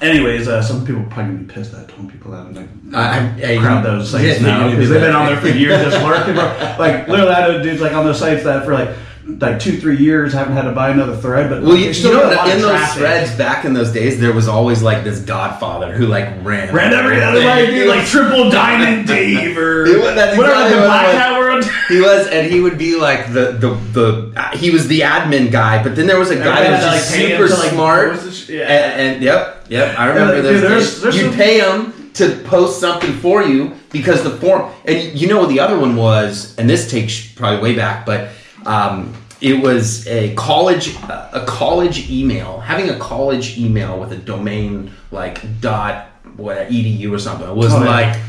[0.00, 2.40] anyways, uh, some people are probably gonna be pissed that I told people that.
[2.46, 5.48] I'm like, I- I- crowd those sites yeah, now because they've been on there for
[5.62, 6.34] years just lurking.
[6.34, 6.44] Bro.
[6.78, 8.90] Like literally, I know dudes like on those sites that for like
[9.28, 11.50] like two three years haven't had to buy another thread.
[11.50, 14.32] But Well, like, you, you know, get in those threads back in those days, there
[14.32, 18.50] was always like this Godfather who like ran, Ran every other like, dude, like triple
[18.62, 21.64] diamond Dave or was- that's whatever exactly the black hat world.
[21.88, 24.32] He was, and he would be like the the the.
[24.36, 26.90] Uh, he was the admin guy, but then there was a guy that was to,
[26.90, 28.20] just like, super to, like, smart.
[28.20, 28.60] this- yeah.
[28.62, 30.60] And, and yep, yep, I remember like, those.
[30.60, 30.70] dude,
[31.02, 34.70] there's- You'd some- pay him to post something for you because the form.
[34.84, 38.28] And you know what the other one was, and this takes probably way back, but.
[38.66, 44.90] Um, it was a college a college email having a college email with a domain
[45.10, 47.90] like dot what edu or something it was Oh, yeah.
[47.90, 48.20] like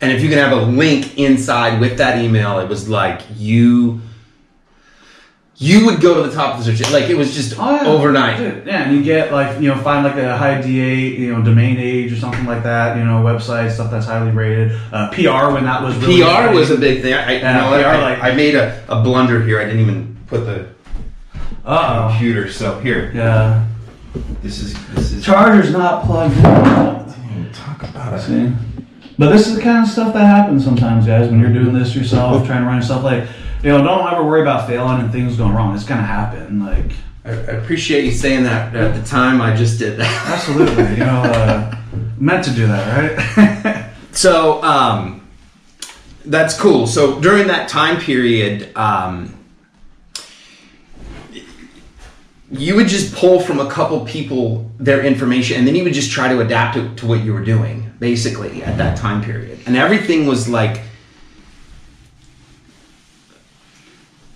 [0.00, 4.00] and if you can have a link inside with that email it was like you
[5.56, 7.86] you would go to the top of the search like it was just Oh, yeah.
[7.86, 11.32] overnight Dude, yeah, and you get like you know find like a high DA you
[11.32, 12.96] know domain age or something like that.
[12.96, 14.72] You know website stuff that's highly rated.
[14.92, 16.54] Uh, PR when that was really PR big.
[16.56, 17.14] was a big thing.
[17.14, 17.82] I, I, you know what?
[17.82, 19.60] PR, I, like- I made a, a blunder here.
[19.60, 20.66] I didn't even put the
[21.64, 22.50] Uh computer.
[22.50, 23.12] So here.
[23.14, 23.66] Yeah.
[24.42, 25.24] this is this is.
[25.24, 27.50] Charger's not plugged in.
[27.52, 28.20] Talk about it.
[28.22, 28.52] See?
[29.16, 31.94] But this is the kind of stuff that happens sometimes, guys, when you're doing this
[31.94, 33.04] yourself, trying to run yourself.
[33.04, 33.28] Like,
[33.64, 35.74] you know, don't ever worry about failing and things going wrong.
[35.74, 36.64] It's gonna happen.
[36.64, 36.92] Like,
[37.24, 38.76] I, I appreciate you saying that.
[38.76, 40.26] At the time, I just did that.
[40.32, 40.90] absolutely.
[40.90, 41.74] you know, uh,
[42.18, 43.90] meant to do that, right?
[44.14, 45.26] So um,
[46.24, 46.86] that's cool.
[46.86, 49.34] So during that time period, um,
[52.52, 56.12] you would just pull from a couple people their information, and then you would just
[56.12, 59.58] try to adapt it to what you were doing, basically at that time period.
[59.66, 60.82] And everything was like.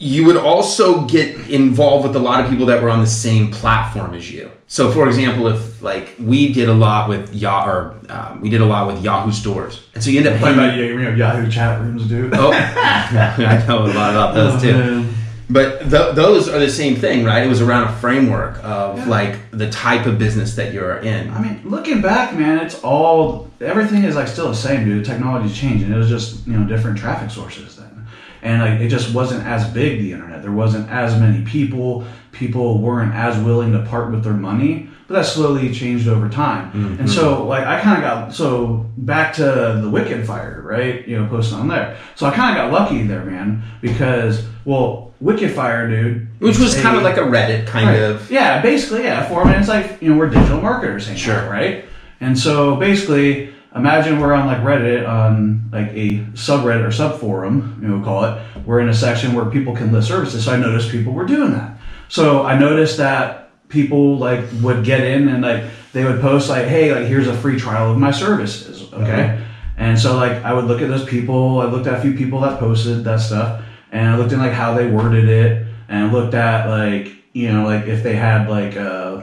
[0.01, 3.51] You would also get involved with a lot of people that were on the same
[3.51, 4.51] platform as you.
[4.69, 8.61] So, for example, if like we did a lot with Yahoo, or um, we did
[8.61, 10.59] a lot with Yahoo stores, and so you end up playing.
[10.59, 10.99] about you?
[11.01, 12.33] Know, Yahoo chat rooms, dude.
[12.35, 14.71] Oh, I know a lot about those too.
[14.73, 15.15] Oh, man.
[15.51, 17.43] But th- those are the same thing, right?
[17.43, 19.07] It was around a framework of Yeah.
[19.07, 21.31] like the type of business that you're in.
[21.31, 25.03] I mean, looking back, man, it's all everything is like still the same, dude.
[25.05, 25.91] The technology's changing.
[25.91, 27.98] It was just you know different traffic sources then,
[28.43, 30.01] and like it just wasn't as big.
[30.01, 32.05] The internet, there wasn't as many people.
[32.33, 36.71] People weren't as willing to part with their money, but that slowly changed over time.
[36.71, 37.01] Mm-hmm.
[37.01, 41.07] And so, like, I kind of got so back to the Wicked Fire, right?
[41.09, 41.97] You know, posting on there.
[42.15, 46.81] So I kind of got lucky there, man, because well, Wicked Fire, dude, Which was
[46.81, 47.97] kind of like a Reddit kind Right.
[48.03, 48.31] of.
[48.31, 49.29] Yeah, basically, yeah.
[49.29, 51.41] For me, it's like you know we're digital marketers, Sure.
[51.41, 51.87] out, right?
[52.21, 57.79] And so basically, imagine we're on like Reddit on like a subreddit or sub forum,
[57.83, 58.43] you know, call it.
[58.65, 60.45] We're in a section where people can list services.
[60.45, 61.79] So I noticed people were doing that.
[62.09, 66.67] So I noticed that people like would get in and like they would post like,
[66.67, 69.45] hey, like here's a free trial of my services, okay?
[69.77, 71.61] And so like I would look at those people.
[71.61, 74.53] I looked at a few people that posted that stuff, and I looked at like
[74.53, 78.77] how they worded it, and looked at like you know like if they had like
[78.77, 79.23] uh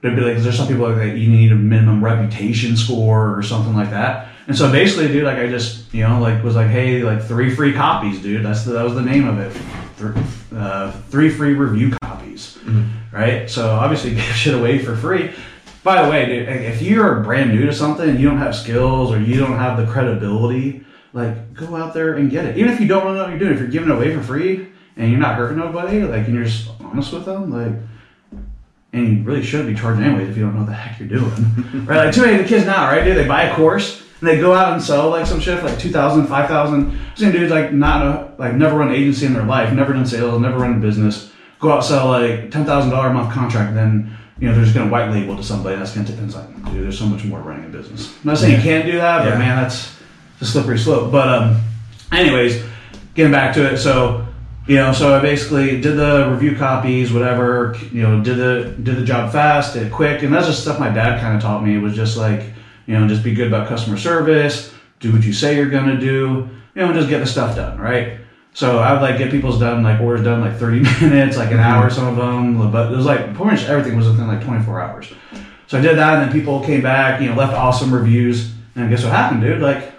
[0.00, 3.42] there'd be like there's some people like that you need a minimum reputation score or
[3.42, 4.28] something like that.
[4.46, 7.54] And so basically, dude, like I just you know like was like hey like three
[7.54, 8.44] free copies, dude.
[8.44, 9.52] That's the, that was the name of it.
[9.96, 10.22] Three,
[10.56, 12.58] uh, three free review copies,
[13.12, 13.48] right?
[13.50, 15.32] So obviously give shit away for free.
[15.82, 19.12] By the way, dude, if you're brand new to something and you don't have skills
[19.12, 22.58] or you don't have the credibility, like go out there and get it.
[22.58, 24.22] Even if you don't really know what you're doing, if you're giving it away for
[24.22, 27.80] free and you're not hurting nobody, like and you're just honest with them, like
[28.92, 31.08] and you really should be charging anyways if you don't know what the heck you're
[31.08, 31.84] doing.
[31.86, 32.06] right?
[32.06, 33.16] Like too many of the kids now, right, dude?
[33.16, 35.78] They buy a course and they go out and sell like some shit for like
[35.78, 39.72] 2000 5000 Some dudes like not a, like never run an agency in their life,
[39.72, 43.12] never done sales, never run a business, go out sell like ten thousand dollar a
[43.14, 46.06] month contract, and then you know they're just gonna white label to somebody that's gonna
[46.06, 46.52] tip inside.
[46.66, 48.08] Dude, there's so much more running a business.
[48.08, 49.38] I'm not saying you can't do that, but Yeah.
[49.38, 49.94] man, that's
[50.40, 51.12] a slippery slope.
[51.12, 51.60] But um,
[52.12, 52.62] anyways,
[53.14, 54.26] getting back to it, so
[54.66, 57.76] you know, so I basically did the review copies, whatever.
[57.92, 60.78] You know, did the did the job fast, did it quick, and that's just stuff
[60.78, 61.74] my dad kind of taught me.
[61.74, 62.44] It was just like,
[62.86, 66.48] you know, just be good about customer service, do what you say you're gonna do,
[66.74, 68.18] you know, and just get the stuff done, right?
[68.52, 71.58] So I would like get people's done like orders done like 30 minutes, like an
[71.58, 71.66] mm-hmm.
[71.66, 72.70] hour, some of them.
[72.70, 75.12] But it was like pretty much everything was within like 24 hours.
[75.66, 78.52] So I did that, and then people came back, you know, left awesome reviews.
[78.74, 79.60] And guess what happened, dude?
[79.60, 79.92] Like,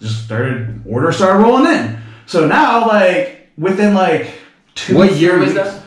[0.00, 1.98] just started order started rolling in.
[2.26, 4.32] So now, like within like
[4.74, 4.96] two.
[4.96, 5.82] What year was that?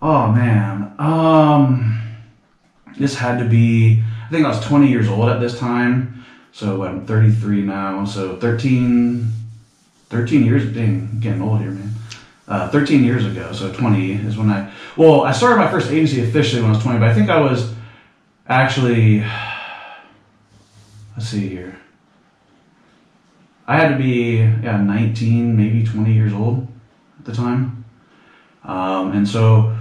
[0.00, 2.00] Oh man, um,
[2.98, 4.02] this had to be.
[4.26, 6.24] I think I was 20 years old at this time.
[6.52, 8.04] So I'm 33 now.
[8.04, 9.30] So 13,
[10.08, 10.74] 13 years.
[10.74, 11.90] Dang, getting old here, man.
[12.48, 13.52] Uh, 13 years ago.
[13.52, 14.72] So 20 is when I.
[14.96, 17.40] Well, I started my first agency officially when I was 20, but I think I
[17.40, 17.72] was
[18.48, 19.20] actually.
[21.16, 21.78] Let's see here.
[23.66, 26.66] I had to be yeah 19, maybe 20 years old
[27.22, 27.84] at the time.
[28.64, 29.76] Um, and so,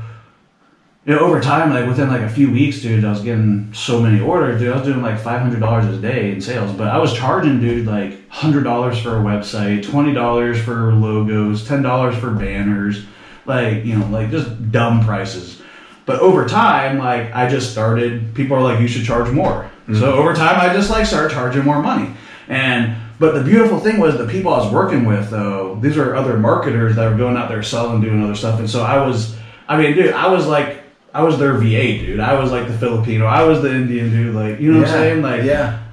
[1.06, 3.99] you know, over time, like within like a few weeks, dude, I was getting so
[3.99, 4.71] many orders, dude.
[4.71, 7.60] I was doing like five hundred dollars a day in sales, but I was charging,
[7.60, 13.04] dude, like hundred dollars for a website, twenty dollars for logos, ten dollars for banners,
[13.47, 15.60] like you know, like just dumb prices.
[16.06, 18.36] But over time, like I just started.
[18.36, 19.69] People are like, you should charge more.
[19.93, 22.13] So over time, I just like started charging more money.
[22.47, 26.15] And but the beautiful thing was the people I was working with, though, these are
[26.15, 28.60] other marketers that were going out there selling, doing other stuff.
[28.60, 30.79] And so I was, I mean, dude, I was like,
[31.13, 32.19] I was their VA, dude.
[32.19, 33.27] I was like the Filipino.
[33.27, 34.34] I was the Indian dude.
[34.34, 35.21] Like, you know what I'm saying?
[35.21, 35.84] Like, yeah.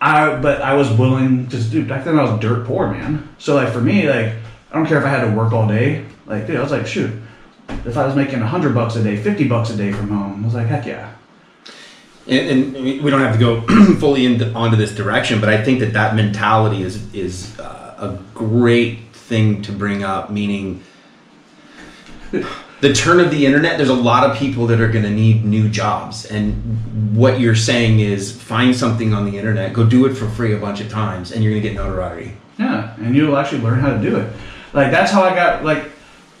[0.00, 1.86] I, but I was willing to do.
[1.86, 3.28] Back then, I was dirt poor, man.
[3.38, 4.32] So like for me, like
[4.72, 6.04] I don't care if I had to work all day.
[6.26, 7.12] Like, dude, I was like, shoot,
[7.68, 10.44] if I was making hundred bucks a day, fifty bucks a day from home, I
[10.44, 11.14] was like, heck yeah.
[12.26, 13.60] And, and we don't have to go
[13.98, 18.18] fully into, onto this direction, but I think that that mentality is is uh, a
[18.34, 20.30] great thing to bring up.
[20.30, 20.82] Meaning,
[22.80, 23.76] the turn of the internet.
[23.76, 27.54] There's a lot of people that are going to need new jobs, and what you're
[27.54, 30.90] saying is find something on the internet, go do it for free a bunch of
[30.90, 32.36] times, and you're going to get notoriety.
[32.58, 34.32] Yeah, and you'll actually learn how to do it.
[34.72, 35.90] Like that's how I got like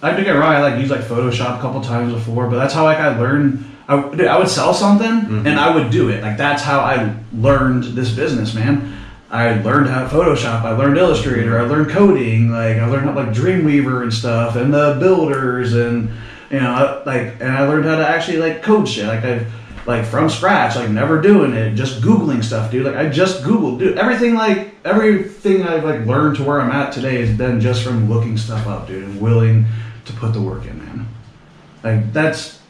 [0.02, 0.52] I don't get wrong.
[0.52, 3.70] I like used like Photoshop a couple times before, but that's how like I learned.
[3.86, 5.58] I, dude, I would sell something and mm-hmm.
[5.58, 6.22] I would do it.
[6.22, 8.96] Like that's how I learned this business, man.
[9.30, 10.62] I learned how to Photoshop.
[10.62, 11.58] I learned Illustrator.
[11.58, 12.50] I learned coding.
[12.50, 16.08] Like I learned how like Dreamweaver and stuff, and the builders, and
[16.50, 19.06] you know, like, and I learned how to actually like code shit.
[19.06, 19.52] Like I've
[19.86, 22.86] like from scratch, like never doing it, just googling stuff, dude.
[22.86, 23.98] Like I just googled, dude.
[23.98, 28.08] Everything like everything I've like learned to where I'm at today has been just from
[28.08, 29.66] looking stuff up, dude, and willing
[30.04, 31.08] to put the work in, man.
[31.82, 32.60] Like that's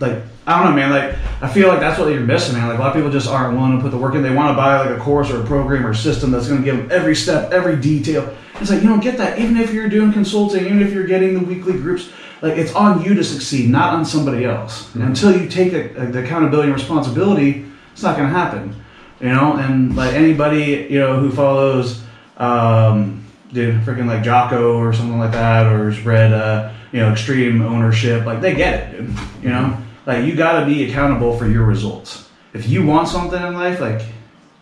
[0.00, 0.90] like I don't know, man.
[0.90, 2.68] Like I feel like that's what you're missing, man.
[2.68, 4.22] Like a lot of people just aren't willing to put the work in.
[4.22, 6.60] They want to buy like a course or a program or a system that's going
[6.60, 8.34] to give them every step, every detail.
[8.60, 9.38] It's like you don't get that.
[9.38, 12.10] Even if you're doing consulting, even if you're getting the weekly groups,
[12.42, 14.92] like it's on you to succeed, not on somebody else.
[14.94, 18.74] And until you take the, the accountability and responsibility, it's not going to happen.
[19.20, 22.02] You know, and like anybody you know who follows,
[22.38, 23.19] um,
[23.52, 27.62] dude, freaking like Jocko or something like that, or has read, uh, you know, extreme
[27.62, 29.16] ownership, like they get it, dude.
[29.42, 32.28] You know, like you got to be accountable for your results.
[32.52, 34.02] If you want something in life, like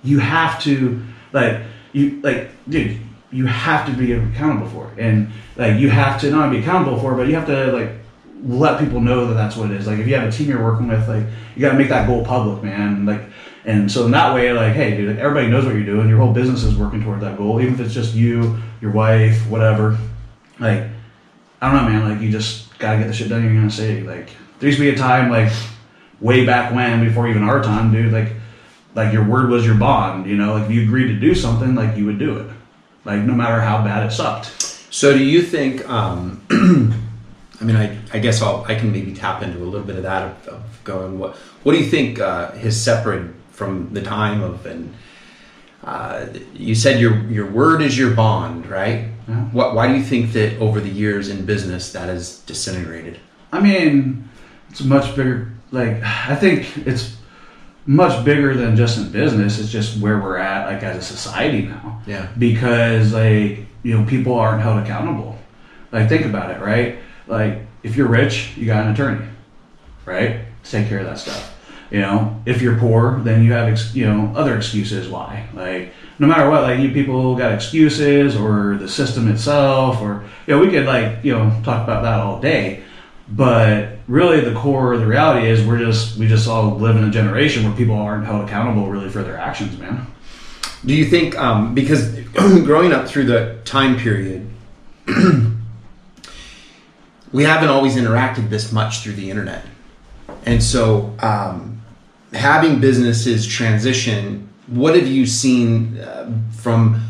[0.02, 2.98] you have to, like you, like, dude,
[3.30, 6.62] you have to be accountable for it, and like you have to not only be
[6.62, 7.90] accountable for it, but you have to like
[8.44, 9.86] let people know that that's what it is.
[9.86, 11.24] Like if you have a team you're working with, like
[11.56, 13.04] you got to make that goal public, man.
[13.04, 13.22] Like,
[13.68, 16.08] and so in that way, like, hey, dude, everybody knows what you're doing.
[16.08, 19.48] Your whole business is working toward that goal, even if it's just you, your wife,
[19.48, 19.98] whatever.
[20.58, 20.84] Like,
[21.60, 22.08] I don't know, man.
[22.08, 23.44] Like, you just gotta get the shit done.
[23.44, 25.52] You're gonna say, like, there used to be a time, like,
[26.20, 28.12] way back when, before even our time, dude.
[28.12, 28.32] Like,
[28.94, 30.26] like your word was your bond.
[30.26, 32.50] You know, like if you agreed to do something, like you would do it.
[33.04, 34.46] Like no matter how bad it sucked.
[34.90, 35.88] So, do you think?
[35.88, 36.42] Um,
[37.60, 40.04] I mean, I, I guess I'll, I can maybe tap into a little bit of
[40.04, 41.18] that of, of going.
[41.18, 44.94] What What do you think uh, has separated from the time of and
[45.84, 49.08] uh, you said your your word is your bond, right?
[49.28, 49.44] Yeah.
[49.50, 53.18] What, why do you think that over the years in business that has disintegrated?
[53.52, 54.28] I mean,
[54.70, 55.52] it's much bigger.
[55.70, 57.16] Like, I think it's
[57.86, 59.58] much bigger than just in business.
[59.58, 62.02] It's just where we're at, like as a society now.
[62.06, 62.28] Yeah.
[62.38, 65.38] Because like you know, people aren't held accountable.
[65.92, 66.98] Like, think about it, right?
[67.26, 69.26] Like, if you're rich, you got an attorney,
[70.04, 70.40] right?
[70.64, 71.57] To take care of that stuff.
[71.90, 75.48] You know, if you're poor, then you have ex- you know other excuses why.
[75.54, 80.54] Like, no matter what, like you people got excuses or the system itself, or you
[80.54, 82.82] know, we could like you know talk about that all day.
[83.30, 87.04] But really, the core of the reality is we're just we just all live in
[87.04, 90.06] a generation where people aren't held accountable really for their actions, man.
[90.84, 92.12] Do you think um, because
[92.64, 94.48] growing up through the time period,
[97.32, 99.64] we haven't always interacted this much through the internet,
[100.46, 101.77] and so um,
[102.32, 107.08] having businesses transition, what have you seen uh, from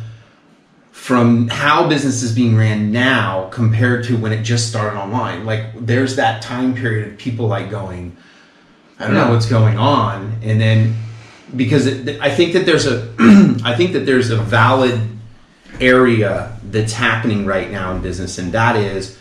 [1.08, 5.46] from how business is being ran now compared to when it just started online.
[5.46, 8.14] Like there's that time period of people like going,
[8.98, 10.94] I don't know what's going on, and then
[11.56, 13.14] because it, I think that there's a
[13.64, 15.00] I think that there's a valid
[15.80, 19.16] area that's happening right now in business, and that is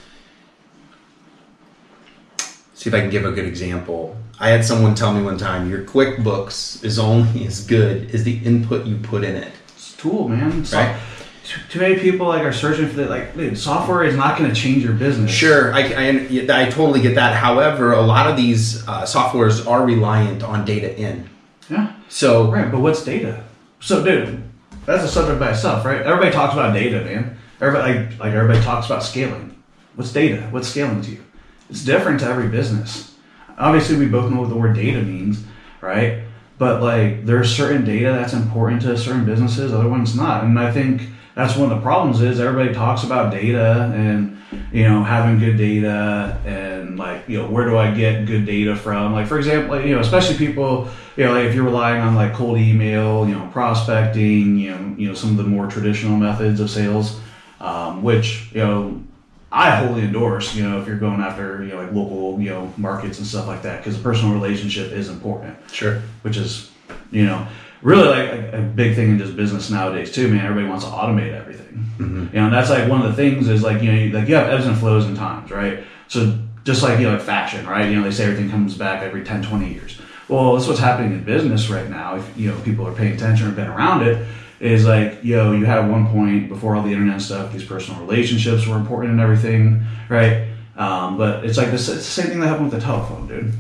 [2.74, 4.18] see if I can give a good example.
[4.40, 8.38] I had someone tell me one time, your QuickBooks is only as good as the
[8.46, 9.52] input you put in it.
[9.76, 10.64] It's a tool, man.
[10.64, 10.96] So, Right.
[11.44, 13.36] too, too many people like are searching for the like.
[13.36, 15.32] Dude, software is not going to change your business.
[15.32, 17.36] Sure, I, I, I totally get that.
[17.36, 21.28] However, a lot of these uh, softwares are reliant on data in.
[21.70, 21.94] Yeah.
[22.10, 23.44] So Right, but what's data?
[23.80, 24.44] So, dude,
[24.86, 26.02] that's a subject by itself, right?
[26.02, 27.38] Everybody talks about data, man.
[27.60, 29.56] Everybody like, like everybody talks about scaling.
[29.96, 30.48] What's data?
[30.52, 31.24] What's scaling to you?
[31.72, 33.16] It's different to every business.
[33.58, 35.44] Obviously, we both know what the word data means,
[35.82, 36.24] right?
[36.58, 40.44] But like, there's certain data that's important to certain businesses, other ones not.
[40.44, 41.02] And I think
[41.38, 44.40] that's one of the problems is everybody talks about data and
[44.72, 48.76] you know having good data and like you know where do I get good data
[48.76, 49.14] from?
[49.14, 52.34] Like for example, you know especially people you know like if you're relying on like
[52.34, 56.60] cold email, you know prospecting, you know you know some of the more traditional methods
[56.60, 57.20] of sales,
[57.62, 59.04] um, which you know
[59.52, 60.56] I wholly endorse.
[60.56, 63.48] You know if you're going after you know like local you know markets and stuff
[63.48, 66.70] like that because the personal relationship is important sure, which is,
[67.12, 67.48] you know,
[67.82, 70.46] really like a, a big thing in just business nowadays too, man.
[70.46, 71.86] Everybody wants to automate everything.
[71.98, 72.36] Mm-hmm.
[72.36, 74.28] You know, and that's like one of the things is like, you know, you, like
[74.28, 75.84] you have ebbs and flows in times, right?
[76.08, 77.90] So just like, you know, like fashion, right?
[77.90, 80.00] You know, they say everything comes back every 10, 20 years.
[80.28, 82.18] Well, that's what's happening in business right now.
[82.18, 84.28] If, you know, people are paying attention or been around it
[84.60, 88.66] is like, yo, you had one point before all the internet stuff, these personal relationships
[88.66, 90.48] were important and everything, right?
[90.76, 93.54] Um, but it's like it's the same thing that happened with the telephone, dude.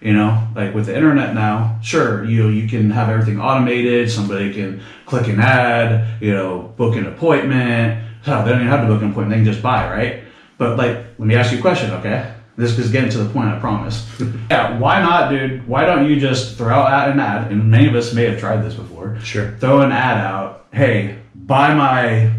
[0.00, 4.10] You know, like with the internet now, sure, you you can have everything automated.
[4.10, 8.02] Somebody can click an ad, you know, book an appointment.
[8.22, 10.24] Hell, they don't even have to book an appointment; they can just buy, right?
[10.58, 12.34] But like, let me ask you a question, okay?
[12.62, 14.08] This is getting to the point, I promise.
[14.50, 15.66] yeah, why not, dude?
[15.66, 17.50] Why don't you just throw out an ad?
[17.50, 19.18] And many of us may have tried this before.
[19.18, 19.56] Sure.
[19.58, 20.68] Throw an ad out.
[20.72, 22.30] Hey, buy my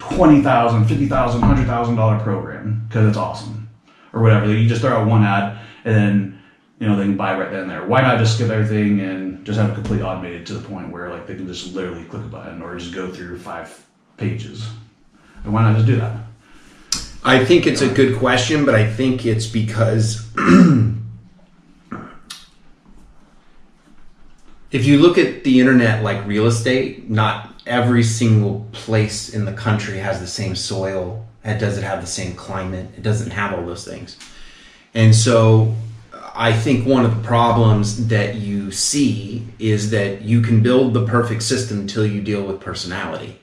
[0.00, 3.68] twenty thousand, fifty thousand, hundred thousand dollar program because it's awesome,
[4.12, 4.52] or whatever.
[4.52, 6.42] You just throw out one ad, and then
[6.80, 7.86] you know they can buy right then and there.
[7.86, 11.08] Why not just skip everything and just have it completely automated to the point where
[11.08, 14.68] like they can just literally click a button or just go through five pages?
[15.44, 16.16] And why not just do that?
[17.24, 20.26] I think it's a good question, but I think it's because
[24.70, 29.52] if you look at the internet like real estate, not every single place in the
[29.52, 31.26] country has the same soil.
[31.44, 32.88] It doesn't have the same climate.
[32.96, 34.16] It doesn't have all those things.
[34.94, 35.74] And so
[36.34, 41.06] I think one of the problems that you see is that you can build the
[41.06, 43.40] perfect system until you deal with personality.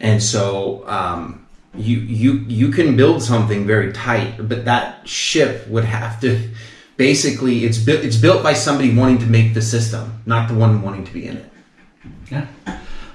[0.00, 1.41] And so um,
[1.74, 6.50] you you you can build something very tight, but that ship would have to
[6.96, 10.82] basically it's built it's built by somebody wanting to make the system, not the one
[10.82, 11.52] wanting to be in it.
[12.30, 12.46] Yeah.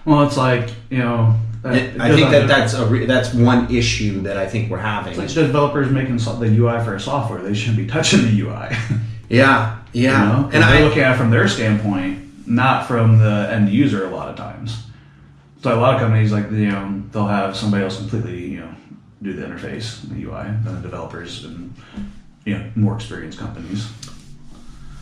[0.05, 1.35] Well, it's like you know.
[1.63, 5.19] I think that that's a re- that's one issue that I think we're having.
[5.19, 7.41] It's like developers making so- the UI for a software.
[7.41, 8.69] They shouldn't be touching the UI.
[9.29, 10.49] yeah, yeah, You know?
[10.53, 14.05] and I looking at it from their standpoint, not from the end user.
[14.05, 14.86] A lot of times,
[15.61, 18.73] so a lot of companies like you know they'll have somebody else completely you know
[19.21, 21.73] do the interface, the UI, than the developers and
[22.45, 23.89] you know more experienced companies.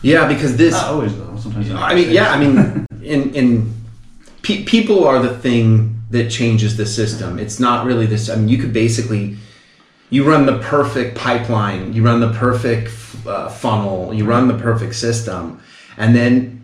[0.01, 1.37] yeah because this Not always though.
[1.37, 1.71] Sometimes.
[1.71, 3.73] I mean, yeah, I mean, in in
[4.41, 7.39] pe- people are the thing that changes the system.
[7.39, 8.29] It's not really this.
[8.29, 9.37] I mean, you could basically
[10.09, 12.91] you run the perfect pipeline, you run the perfect
[13.25, 15.59] uh, funnel, you run the perfect system,
[15.97, 16.61] and then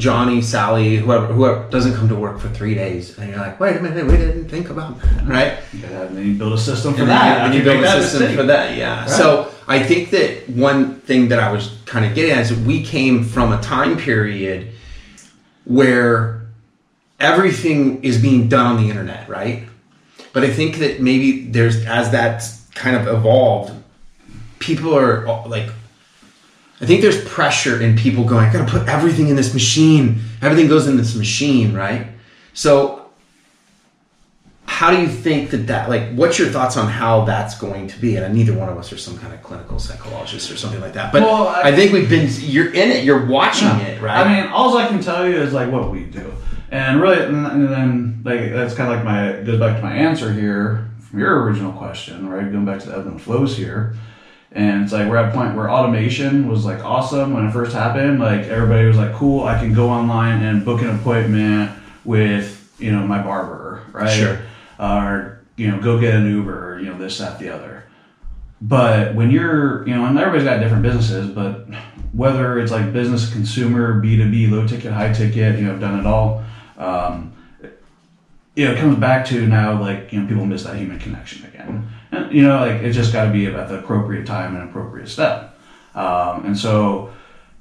[0.00, 3.76] Johnny, Sally, whoever, whoever doesn't come to work for three days, and you're like, wait
[3.76, 5.58] a minute, we didn't think about that, right?
[5.72, 7.46] You gotta have- and then you build a system for and that.
[7.46, 11.38] and you build a system for that yeah so i think that one thing that
[11.38, 14.68] i was kind of getting at is we came from a time period
[15.64, 16.42] where
[17.20, 19.64] everything is being done on the internet right
[20.32, 23.72] but i think that maybe there's as that's kind of evolved
[24.58, 25.68] people are like
[26.80, 30.20] I think there's pressure in people going, I gotta put everything in this machine.
[30.40, 32.06] Everything goes in this machine, right?
[32.54, 32.96] So
[34.64, 37.98] how do you think that that like what's your thoughts on how that's going to
[38.00, 40.94] be and neither one of us are some kind of clinical psychologist or something like
[40.94, 43.78] that but Well, I, I- think we've been you're in it you're watching Yeah.
[43.80, 46.32] it right I mean, all I can tell you is like what we do,
[46.70, 50.32] and really, and then like that's kind of like my goes back to my answer
[50.32, 52.50] here from your original question, right?
[52.50, 53.96] Going back to the ebb and flows here,
[54.52, 57.72] and it's like we're at a point where automation was like awesome when it first
[57.72, 58.18] happened.
[58.18, 61.70] Like everybody was like, cool, I can go online and book an appointment
[62.04, 64.10] with you know, my barber, right?
[64.10, 64.40] Sure.
[64.78, 67.84] Or you know, go get an Uber, or, you know, this, that, the other.
[68.62, 71.66] But when you're, you know, and everybody's got different businesses, but
[72.12, 75.80] whether it's like business, consumer, B two B, low ticket, high ticket, you know, I've
[75.80, 76.44] done it all.
[76.76, 77.34] Um,
[78.56, 81.46] you know, it comes back to now like you know people miss that human connection
[81.46, 81.88] again,
[82.30, 85.56] you know like it's just got to be about the appropriate time and appropriate step,
[85.94, 87.10] um, and so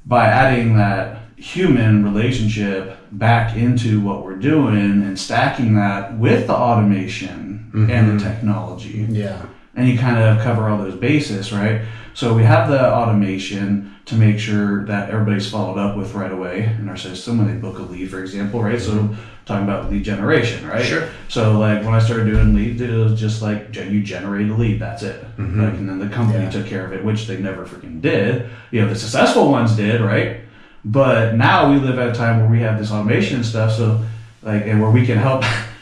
[0.06, 6.54] by adding that human relationship back into what we're doing and stacking that with the
[6.54, 9.46] automation and the technology, Yeah.
[9.76, 11.82] And you kind of cover all those bases, right?
[12.14, 16.64] So we have the automation to make sure that everybody's followed up with right away
[16.80, 18.82] in our system when they book a lead, for example, right?
[18.82, 19.14] So mm-hmm.
[19.46, 20.84] talking about lead generation, right?
[20.84, 21.08] Sure.
[21.28, 24.82] So like when I started doing leads, it was just like you generate a lead,
[24.82, 25.24] that's it.
[25.38, 25.62] Mm-hmm.
[25.62, 26.50] Like, and then the company Yeah.
[26.50, 28.50] took care of it, which they never freaking did.
[28.72, 30.42] You know, the successful ones did, right?
[30.84, 34.04] But now we live at a time where we have this automation and stuff, so
[34.42, 35.44] like and where we can help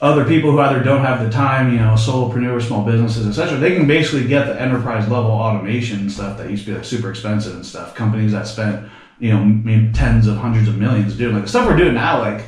[0.00, 3.58] other people who either don't have the time, you know, solopreneurs, small businesses, etc.
[3.58, 7.10] They can basically get the enterprise level automation stuff that used to be like super
[7.10, 7.94] expensive and stuff.
[7.96, 8.88] Companies that spent,
[9.18, 12.20] you know, maybe tens of hundreds of millions doing like the stuff we're doing now,
[12.20, 12.44] like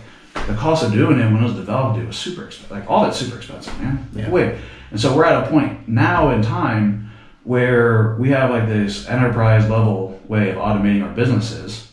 [0.46, 2.70] the cost of doing it when it was developed, it was super expensive.
[2.70, 4.08] Like all that's super expensive, man.
[4.14, 4.30] Yeah.
[4.30, 4.54] Wait,
[4.92, 7.10] and so we're at a point now in time
[7.42, 11.90] where we have like this enterprise level way of automating our businesses,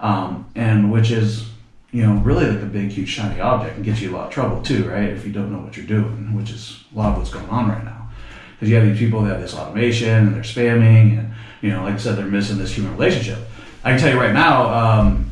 [0.00, 1.47] um, and which is
[1.90, 4.32] you know really like a big huge shiny object and gets you a lot of
[4.32, 5.08] trouble too, right?
[5.08, 7.68] If you don't know what you're doing, which is a lot of what's going on
[7.68, 8.08] right now,
[8.52, 11.32] because you have these people that have this automation and they're spamming, and
[11.62, 13.38] you know, like I said, they're missing this human relationship.
[13.84, 14.68] I can tell you right now,
[15.00, 15.30] um,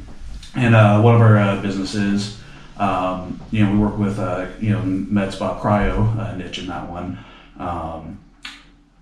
[0.57, 2.41] in uh, one of our uh, businesses,
[2.79, 6.89] um, you know, we work with uh, you know MedSpot Cryo uh, niche in that
[6.89, 7.19] one.
[7.59, 8.21] Um,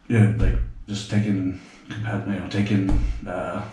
[0.08, 2.90] you know, like just taking, you know, taking
[3.26, 3.64] uh,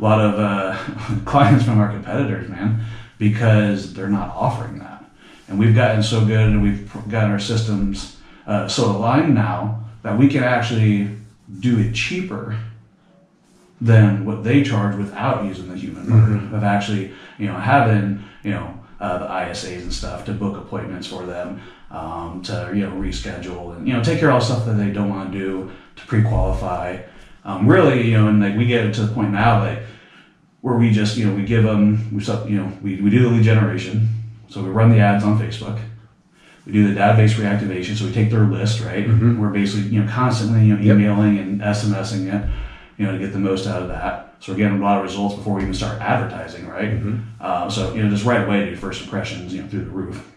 [0.00, 2.84] lot of uh, clients from our competitors, man,
[3.18, 5.04] because they're not offering that.
[5.48, 10.16] And we've gotten so good and we've gotten our systems uh, so aligned now that
[10.16, 11.10] we can actually
[11.58, 12.56] do it cheaper
[13.80, 18.50] than what they charge without using the human part of actually, you know, having, you
[18.50, 22.92] know, uh, the ISAs and stuff to book appointments for them, um, to, you know,
[22.92, 25.70] reschedule and, you know, take care of all stuff that they don't want to do
[25.96, 27.00] to pre-qualify.
[27.44, 29.82] Um, really, you know, and like we get to the point now, like,
[30.60, 33.28] where we just, you know, we give them, we, you know, we, we do the
[33.30, 34.08] lead generation.
[34.48, 35.80] So we run the ads on Facebook.
[36.66, 37.96] We do the database reactivation.
[37.96, 39.08] So we take their list, right?
[39.08, 40.96] We're basically, you know, constantly, you know, Yep.
[40.96, 42.50] emailing and SMSing it,
[42.98, 44.34] you know, to get the most out of that.
[44.40, 46.98] So we're getting a lot of results before we even start advertising, right?
[47.40, 50.30] Uh, so, you know, just right away, do first impressions, you know, through the roof.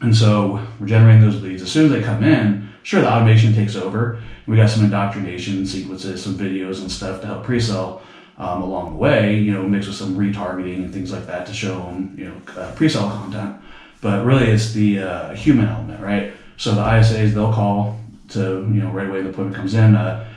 [0.00, 1.62] And so we're generating those leads.
[1.62, 4.22] As soon as they come in, sure, the automation takes over.
[4.46, 8.00] We got some indoctrination sequences, some videos and stuff to help pre-sell
[8.38, 11.52] um, along the way, you know, mixed with some retargeting and things like that to
[11.52, 13.56] show them, you know, uh, pre-sell content.
[14.00, 16.32] But really, it's the uh, human element, right?
[16.58, 19.96] So the ISAs, they'll call to, you know, right away the appointment comes in.
[19.96, 20.28] Uh,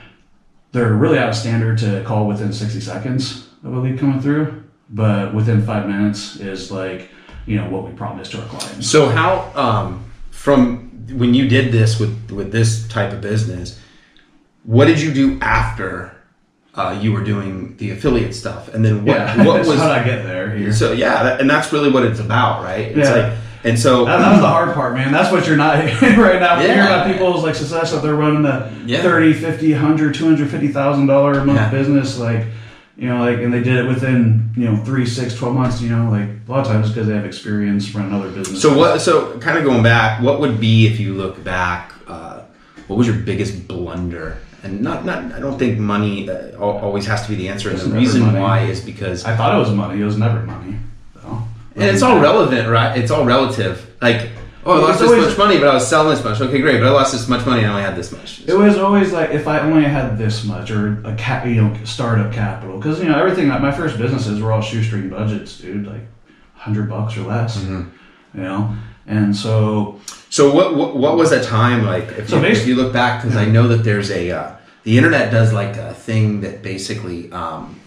[0.72, 4.64] they're really out of standard to call within 60 seconds of a lead coming through,
[4.88, 7.10] but within five minutes is like,
[7.46, 8.88] you know, what we promised to our clients.
[8.88, 10.09] So how um,
[10.40, 10.88] from
[11.18, 13.78] when you did this with with this type of business,
[14.64, 16.16] what did you do after
[16.74, 20.02] uh, you were doing the affiliate stuff, and then what yeah, what was how I
[20.02, 20.72] get there here?
[20.72, 22.86] so yeah, that, and that's really what it's about, right?
[22.96, 23.16] It's Yeah.
[23.16, 25.12] like and so That, that was the hard part, man.
[25.12, 26.56] That's what you're not hearing right now.
[26.56, 29.02] When you hear about people's like success that they're running a Yeah.
[29.02, 31.70] thirty, fifty, hundred, two hundred fifty thousand dollar a month Yeah.
[31.70, 32.46] business, like
[33.00, 35.80] you know, like and they did it within you know three, six, twelve months.
[35.80, 38.60] You know, like a lot of times because they have experience running other businesses.
[38.60, 39.00] So what?
[39.00, 41.94] So kind of going back, what would be if you look back?
[42.06, 42.42] Uh,
[42.88, 44.36] what was your biggest blunder?
[44.62, 45.32] And not, not.
[45.32, 47.70] I don't think money uh, always has to be the answer.
[47.70, 48.38] And the reason money.
[48.38, 50.02] why is because, I thought it was money.
[50.02, 50.76] It was never money.
[51.14, 51.42] though.
[51.76, 52.98] and it's all relevant, right?
[52.98, 53.90] It's all relative.
[54.02, 54.28] Like,
[54.64, 56.40] oh, I lost this always- much money, but I was selling this much.
[56.40, 58.42] Okay, great, but I lost this much money and I only had this much.
[58.46, 61.76] It was always like if I only had this much or a cap, you know,
[61.84, 63.48] startup capital, because you know everything.
[63.48, 66.02] My first businesses were all shoestring budgets, dude, like
[66.54, 67.56] hundred bucks or less.
[67.56, 67.88] Mm-hmm.
[68.34, 69.98] You know, and so
[70.28, 72.08] So what, what what was a time like?
[72.18, 74.52] If, So you, if you look back, because I know that there's a uh,
[74.84, 77.79] the internet does like a thing that basically um,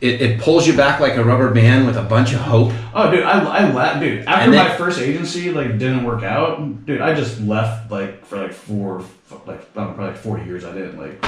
[0.00, 2.72] it, it pulls you back like a rubber band with a bunch of hope.
[2.94, 4.24] Oh, dude, I, I left, dude.
[4.26, 8.38] After then- my first agency like didn't work out, dude, I just left like for
[8.38, 9.04] like four,
[9.46, 10.64] like I don't know, probably like four years.
[10.64, 11.24] I didn't like.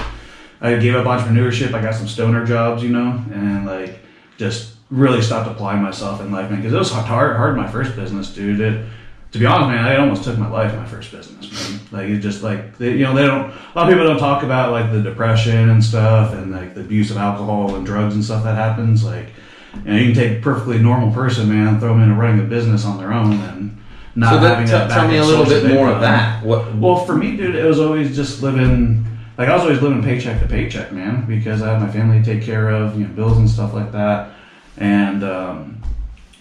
[0.61, 1.75] I gave up entrepreneurship.
[1.75, 3.99] I got some stoner jobs, you know, and like
[4.39, 6.61] just really stopped applying myself in life, man.
[6.61, 8.61] Because it was hard, hard my first business, dude.
[8.61, 8.87] It,
[9.33, 11.81] to be honest, man, I almost took my life in my first business, man.
[11.91, 13.51] Like it just like they, you know they don't.
[13.51, 16.81] A lot of people don't talk about like the depression and stuff, and like the
[16.81, 19.05] abuse of alcohol and drugs and stuff that happens.
[19.05, 19.31] Like
[19.75, 22.41] you know, you can take a perfectly normal person, man, and throw them into running
[22.41, 23.77] a business on their own and
[24.15, 26.43] not So that, having tell, that tell me a little bit more of that.
[26.45, 26.75] What?
[26.77, 29.05] Well, for me, dude, it was always just living.
[29.37, 32.25] Like I was always living paycheck to paycheck, man, because I had my family to
[32.25, 34.31] take care of, you know, bills and stuff like that,
[34.79, 35.76] and um,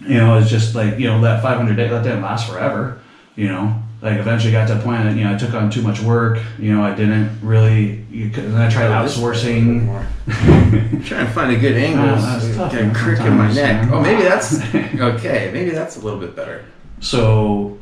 [0.00, 2.98] you know, it's just like you know that 500 day that didn't last forever,
[3.34, 3.82] you know.
[4.02, 6.38] Like eventually got to a point that you know I took on too much work,
[6.58, 8.04] you know, I didn't really.
[8.10, 9.86] You could, and I tried outsourcing.
[11.06, 12.04] Trying to find a good angle.
[12.04, 13.88] Oh, tough, Got a crick in my neck.
[13.90, 15.50] Oh, maybe that's okay.
[15.52, 16.64] Maybe that's a little bit better.
[17.00, 17.78] So,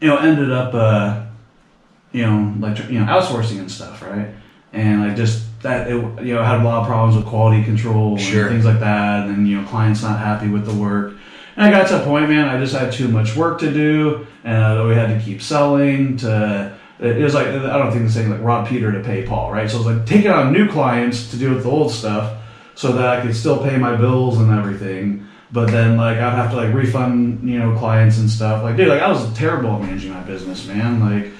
[0.00, 1.24] you know, ended up, uh,
[2.12, 4.28] you know, like you know, outsourcing and stuff, right?
[4.72, 8.18] And like just that, it, you know, had a lot of problems with quality control
[8.18, 8.42] Sure.
[8.42, 11.14] and things like that, and you know, clients not happy with the work.
[11.56, 14.26] And I got to a point, man, I just had too much work to do,
[14.42, 16.16] and we had to keep selling.
[16.18, 19.52] To it was like I don't think the saying like rob Peter to pay Paul,
[19.52, 19.68] right?
[19.70, 22.42] So it was like taking on new clients to deal with the old stuff,
[22.74, 25.26] so that I could still pay my bills and everything.
[25.52, 28.64] But then like I'd have to like refund you know clients and stuff.
[28.64, 31.00] Like dude, like I was terrible at managing my business, man.
[31.00, 31.32] Like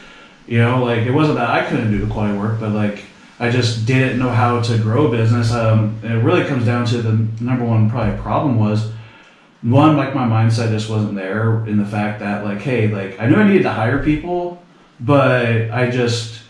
[0.47, 3.05] you know, like it wasn't that I couldn't do the quality work, but like
[3.41, 5.51] I just didn't know how to grow a business.
[5.51, 7.13] Um, it really comes down to the
[7.43, 8.94] number one probably problem was
[9.65, 13.27] one like my mindset just wasn't there in the fact that like hey like I
[13.27, 14.63] knew I needed to hire people,
[15.01, 16.43] but I just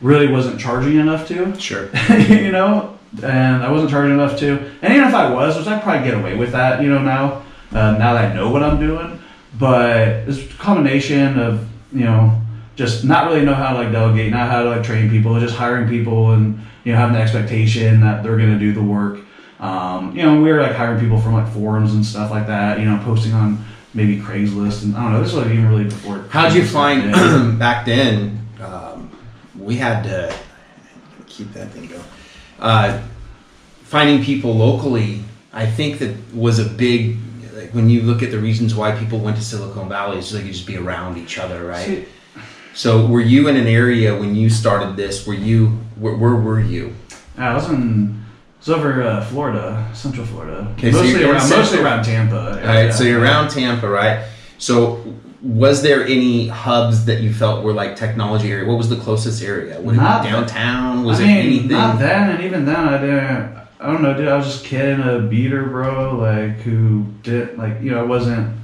[0.00, 1.88] really wasn't charging enough to Sure.
[2.18, 4.58] you know, and I wasn't charging enough to.
[4.82, 7.42] And even if I was, which I'd probably get away with that, you know, now,
[7.72, 9.20] uh, now that I know what I'm doing.
[9.58, 12.40] But it's a combination of, you know,
[12.76, 15.56] just not really know how to like delegate, not how to like train people, just
[15.56, 19.20] hiring people and, you know, having the expectation that they're going to do the work.
[19.60, 22.78] Um, you know, we were like hiring people from like forums and stuff like that,
[22.78, 25.84] you know, posting on maybe Craigslist and I don't know, this was like even really
[25.84, 26.24] before.
[26.30, 27.12] How'd you find
[27.58, 28.46] back then?
[28.62, 29.10] Um,
[29.58, 30.34] we had to
[31.26, 32.04] keep that thing going.
[32.60, 33.02] Uh,
[33.82, 37.16] finding people locally, I think that was a big.
[37.54, 40.44] Like when you look at the reasons why people went to Silicon Valley, it's like
[40.44, 41.86] you just be around each other, right?
[41.86, 42.04] See,
[42.74, 45.26] So, were you in an area when you started this?
[45.26, 46.94] Were you where, where were you?
[47.36, 48.24] I was in.
[48.58, 50.66] Was over uh, Florida, Central Florida.
[50.76, 52.60] Okay, so mostly in around, mostly around Tampa.
[52.60, 54.26] All right, so you're around Tampa, right?
[54.58, 58.66] So, was there any hubs that you felt were like technology area?
[58.68, 59.80] What was the closest area?
[59.80, 61.04] Was Not- it downtown?
[61.04, 61.68] Was I it anything?
[61.68, 63.58] not then, and even then, I didn't.
[63.80, 64.26] I don't know, dude.
[64.26, 66.16] I was just kidding a beater, bro.
[66.16, 68.56] Like who did like you know, it wasn't.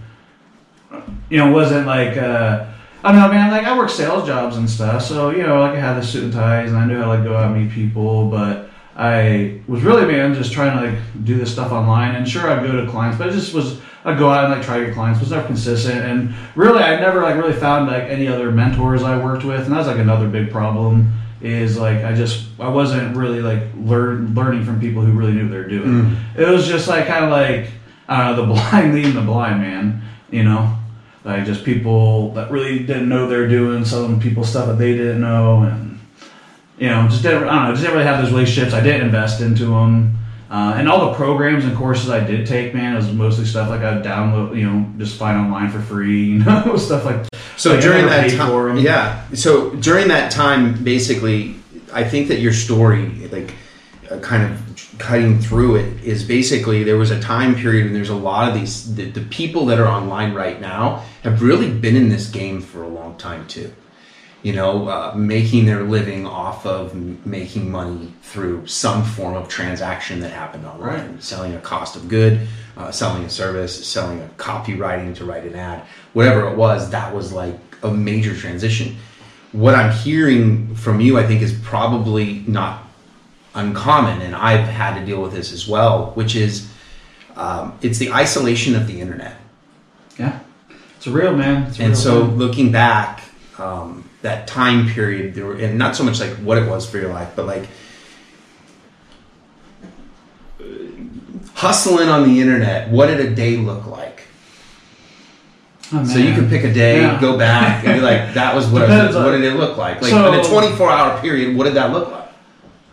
[1.31, 2.17] You know, it wasn't like.
[2.17, 2.67] uh
[3.05, 3.51] I don't know, man.
[3.53, 6.25] Like I worked sales jobs and stuff, so you know, like I had the suit
[6.25, 8.64] and ties, and I knew how to like go out and meet people, but.
[8.97, 12.15] I was really man just trying to like do this stuff online.
[12.15, 14.63] And sure I'd go to clients but it just was I'd go out and like
[14.63, 15.21] try to get clients.
[15.21, 16.05] Was never consistent.
[16.05, 19.63] And really I never like really found like any other mentors I worked with.
[19.63, 23.63] And that was like another big problem is like I just I wasn't really like
[23.77, 25.89] learn learning from people who really knew what they were doing.
[25.89, 26.37] Mm.
[26.37, 27.71] It was just like kind of like
[28.09, 30.77] I don't know the blind leading the blind man, you know,
[31.25, 35.21] like just people that really didn't know they're doing some people stuff that they didn't
[35.21, 35.94] know and
[36.79, 38.75] you know just didn't I don't know just didn't really have those relationships.
[38.75, 40.19] I didn't invest into them.
[40.51, 43.71] Uh, and all the programs and courses I did take, man, it was mostly stuff
[43.71, 47.27] like I'd download, you know, just find online for free, you know, stuff like.
[47.57, 49.25] So like, during never that time, yeah.
[49.35, 51.57] So during that time, basically,
[51.93, 53.55] I think that your story, like,
[54.11, 58.11] uh, kind of cutting through it, is basically there was a time period, and there's
[58.11, 58.95] a lot of these.
[58.95, 62.85] The, the people that are online right now have really been in this game for
[62.85, 63.73] a long time too.
[64.45, 69.49] You know, uh, making their living off of m- making money through some form of
[69.49, 71.23] transaction that happened online, Right.
[71.25, 75.55] selling a cost of good, uh, selling a service, selling a copywriting to write an
[75.57, 75.81] ad,
[76.13, 76.91] whatever it was.
[76.91, 78.97] That was like a major transition.
[79.53, 82.83] What I'm hearing from you, I think, is probably not
[83.55, 86.67] uncommon, and I've had to deal with this as well, which is
[87.37, 89.37] um, it's the isolation of the internet.
[90.19, 90.39] Yeah,
[90.99, 91.63] it's real, man.
[91.69, 92.37] It's And real so, thing.
[92.37, 93.23] looking back,
[93.59, 96.97] um, that time period, there were, and not so much like what it was for
[96.97, 97.69] your life, but like
[101.55, 102.89] hustling on the internet.
[102.91, 104.23] What did a day look like?
[105.93, 107.21] Oh, So you can pick a day, Yeah.
[107.21, 109.15] go back, and be like, "That was what I was.
[109.15, 110.01] What did it look like?
[110.01, 112.23] Like So- in a 24 hour period, what did that look like?"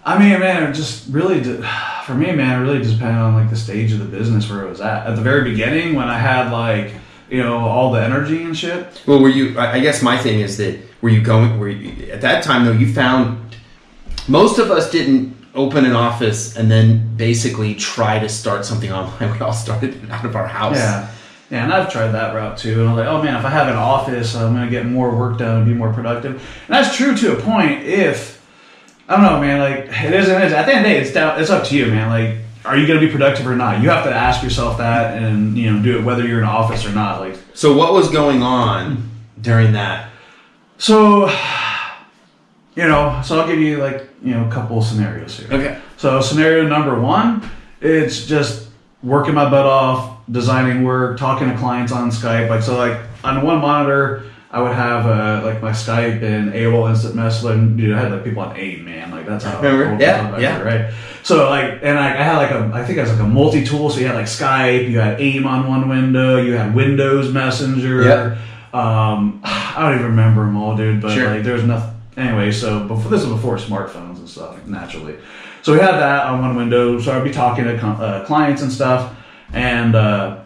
[0.06, 1.64] I mean, man, it just really, de-
[2.06, 4.64] for me, man, it really just depended on like the stage of the business where
[4.64, 5.08] it was at.
[5.08, 6.92] At the very beginning, when I had like,
[7.30, 8.86] you know, all the energy and shit.
[9.06, 9.58] Well, were you?
[9.58, 11.60] I guess my thing is that were you going?
[11.60, 12.72] Were you, at that time though?
[12.72, 13.56] You found
[14.28, 19.32] most of us didn't open an office and then basically try to start something online.
[19.32, 20.78] We all started out of our house.
[20.78, 21.10] Yeah.
[21.50, 22.80] Yeah, and I've tried that route too.
[22.80, 25.38] And I'm like, oh man, if I have an office, I'm gonna get more work
[25.38, 26.36] done and be more productive.
[26.36, 27.84] And that's true to a point.
[27.84, 28.42] If
[29.10, 30.54] I don't know, man, like it is, it is.
[30.54, 31.42] At the end of the day, it's down.
[31.42, 32.10] It's up to you, man.
[32.10, 33.82] Like are you going to be productive or not?
[33.82, 36.86] You have to ask yourself that, and you know, do it whether you're in office
[36.86, 37.20] or not.
[37.20, 40.11] Like, So what was going on during that?
[40.82, 41.30] So,
[42.76, 45.48] you know, so I'll give you like you know a couple scenarios here.
[45.52, 45.80] Okay.
[45.98, 47.48] So scenario number one,
[47.80, 48.70] it's just
[49.04, 52.50] working my butt off, designing work, talking to clients on Skype.
[52.50, 56.90] Like so, like on one monitor, I would have uh, like my Skype and AOL
[56.90, 57.78] Instant Messaging.
[57.78, 59.12] Dude, I had like people on AIM, man.
[59.12, 59.62] Like that's how.
[59.62, 60.04] Remember?
[60.04, 60.58] Yeah, I was back yeah.
[60.58, 60.94] there, Right.
[61.24, 63.92] So like, and I, I had like a, I think it was like a multi-tool.
[63.92, 68.04] So you had like Skype, you had AIM on one window, you had Windows Messenger.
[68.04, 68.38] Yep.
[68.74, 71.02] Um, I don't even remember them all, dude.
[71.02, 71.30] But Sure.
[71.30, 71.90] like, there's nothing.
[72.18, 75.16] Anyway, so before this was before smartphones and stuff, naturally.
[75.62, 77.00] So we had that on one window.
[77.00, 79.16] So I'd be talking to uh, clients and stuff,
[79.54, 80.40] and uh,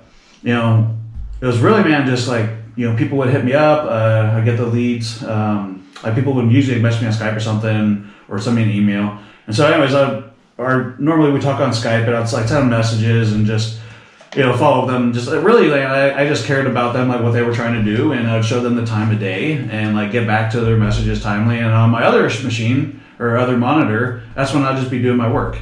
[0.43, 0.95] you know,
[1.41, 3.86] it was really man, just like you know, people would hit me up.
[3.86, 5.23] Uh, I get the leads.
[5.23, 8.69] Um, like people would usually message me on Skype or something, or send me an
[8.69, 9.17] email.
[9.47, 10.23] And so, anyways, I
[10.57, 13.80] or normally we talk on Skype, but I'd like send them messages and just
[14.36, 15.13] you know follow them.
[15.13, 17.83] Just uh, really, like I, I just cared about them, like what they were trying
[17.83, 20.61] to do, and I'd show them the time of day and like get back to
[20.61, 21.57] their messages timely.
[21.57, 25.31] And on my other machine or other monitor, that's when I'd just be doing my
[25.31, 25.57] work.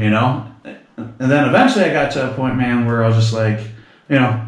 [0.00, 0.52] You know,
[0.96, 3.60] and then eventually I got to a point, man, where I was just like,
[4.08, 4.44] you know,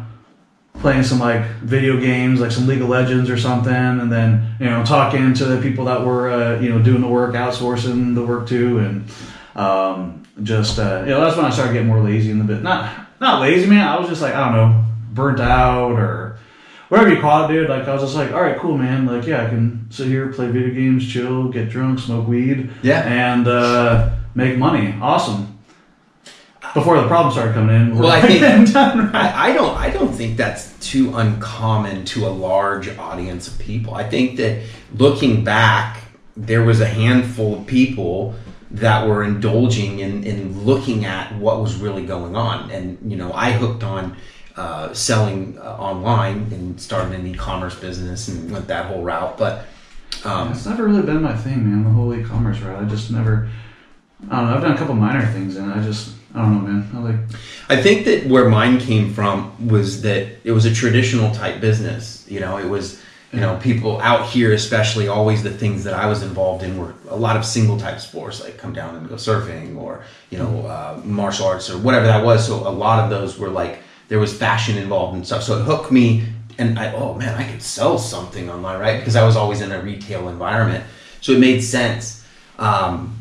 [0.79, 4.67] playing some like video games, like some League of Legends or something, and then you
[4.67, 8.23] know talking to the people that were uh, you know doing the work, outsourcing the
[8.23, 9.09] work too, and
[9.55, 12.61] um, just uh, you know that's when I started getting more lazy in the bit.
[12.61, 13.87] Not not lazy, man.
[13.87, 16.37] I was just like I don't know, burnt out or
[16.89, 17.69] whatever you call it, dude.
[17.69, 19.05] Like I was just like, all right, cool, man.
[19.05, 23.01] Like yeah, I can sit here, play video games, chill, get drunk, smoke weed, Yeah.
[23.03, 24.95] and uh, make money.
[25.01, 25.59] Awesome.
[26.73, 27.97] Before the problem started coming in.
[27.97, 28.41] Well, I think
[28.75, 29.13] right?
[29.15, 33.93] I, I don't I don't think that's too uncommon to a large audience of people.
[33.93, 34.63] I think that
[34.95, 36.01] looking back,
[36.37, 38.35] there was a handful of people
[38.71, 42.71] that were indulging in, in looking at what was really going on.
[42.71, 44.15] And you know, I hooked on
[44.55, 49.37] uh, selling uh, online and started an e-commerce business and went that whole route.
[49.37, 49.65] But
[50.23, 51.83] um, It's never really been my thing, man.
[51.83, 52.83] The whole e-commerce route.
[52.83, 53.49] I just never.
[54.29, 54.55] I don't know.
[54.55, 56.15] I've done a couple minor things, and I just.
[56.33, 56.89] I don't know, man.
[56.93, 57.19] I like.
[57.69, 62.25] I think that where mine came from was that it was a traditional type business.
[62.29, 63.00] You know, it was,
[63.33, 66.93] you know, people out here, especially, always the things that I was involved in were
[67.09, 70.65] a lot of single type sports, like come down and go surfing or, you know,
[70.67, 72.45] uh, martial arts or whatever that was.
[72.45, 73.79] So a lot of those were like,
[74.09, 75.43] there was fashion involved and stuff.
[75.43, 76.25] So it hooked me.
[76.57, 78.99] And I, oh man, I could sell something online, right?
[78.99, 80.83] Because I was always in a retail environment.
[81.21, 82.25] So it made sense.
[82.59, 83.17] Um,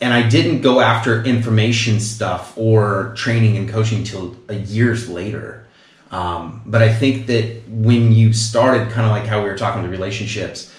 [0.00, 5.63] and I didn't go after information stuff or training and coaching till years later.
[6.10, 9.82] Um, but I think that when you started, kind of like how we were talking
[9.82, 10.72] to relationships,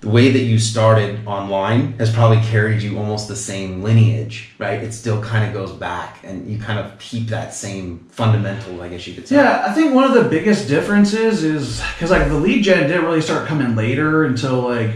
[0.00, 4.82] the way that you started online has probably carried you almost the same lineage, right?
[4.82, 8.88] It still kind of goes back, and you kind of keep that same fundamental, I
[8.88, 9.36] guess you could say.
[9.36, 13.04] Yeah, I think one of the biggest differences is because like the lead gen didn't
[13.04, 14.92] really start coming later until like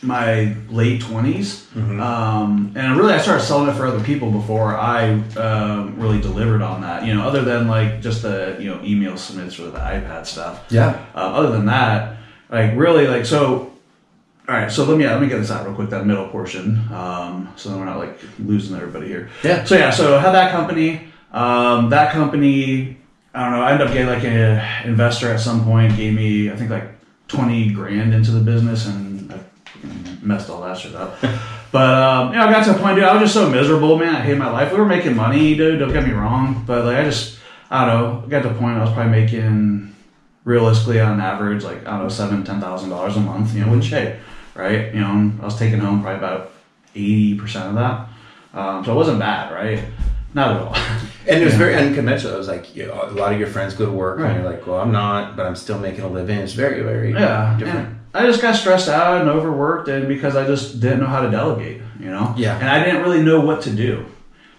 [0.00, 1.66] my late 20s
[2.00, 6.62] um, and really i started selling it for other people before i um, really delivered
[6.62, 7.04] on that.
[7.04, 10.64] You know other than like just the you know email submits or the ipad stuff.
[10.70, 11.04] Yeah.
[11.14, 12.16] uh, other than that
[12.48, 13.72] like really like so
[14.48, 16.78] all right so let me let me get this out real quick that middle portion
[16.92, 19.30] um, so then we're not like losing everybody here.
[19.42, 19.64] Yeah.
[19.64, 22.96] so yeah so I had that company um, that company
[23.34, 26.50] i don't know i ended up getting like an investor at some point gave me
[26.50, 26.88] i think like
[27.28, 29.07] 20 grand into the business and
[30.22, 31.14] messed all that shit up
[31.72, 33.96] but um, you know i got to a point dude i was just so miserable
[33.98, 36.84] man i hated my life we were making money dude don't get me wrong but
[36.84, 37.38] like i just
[37.70, 39.94] i don't know I got to a point i was probably making
[40.44, 43.72] realistically on average like i don't know seven ten thousand dollars a month you know
[43.72, 44.18] which hey
[44.54, 46.52] right you know i was taking home probably about
[46.94, 48.08] 80% of that
[48.58, 49.84] um, so it wasn't bad right
[50.34, 50.74] not at all
[51.26, 51.58] And it was Yeah.
[51.58, 52.34] very unconventional.
[52.34, 54.30] It was like you know, a lot of your friends go to work, Right.
[54.30, 57.12] and you're like, "Well, I'm not, but I'm still making a living." It's very, very
[57.12, 57.88] yeah different.
[57.88, 61.20] and i just got stressed out and overworked and because i just didn't know how
[61.20, 62.34] to delegate you know?
[62.36, 62.56] Yeah.
[62.58, 64.06] and i didn't really know what to do.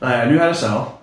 [0.02, 1.02] Like, i knew how to sell.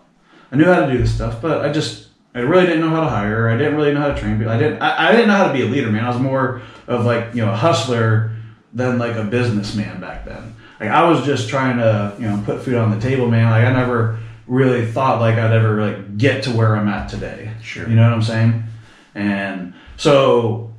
[0.53, 3.01] I knew how to do this stuff but i just i really didn't know how
[3.01, 3.49] to hire.
[3.49, 4.53] I didn't really know how to train people.
[4.53, 6.05] I didn't i, I didn't know how to be a leader man.
[6.05, 8.33] I was more of like you know a hustler
[8.73, 10.55] than like a businessman back then.
[10.79, 13.51] Like i was just trying to you know put food on the table man.
[13.51, 17.53] Like i never really thought like i'd ever like get to where i'm at today.
[17.63, 17.89] Sure.
[17.89, 18.63] you know what i'm saying?
[19.15, 20.71] And so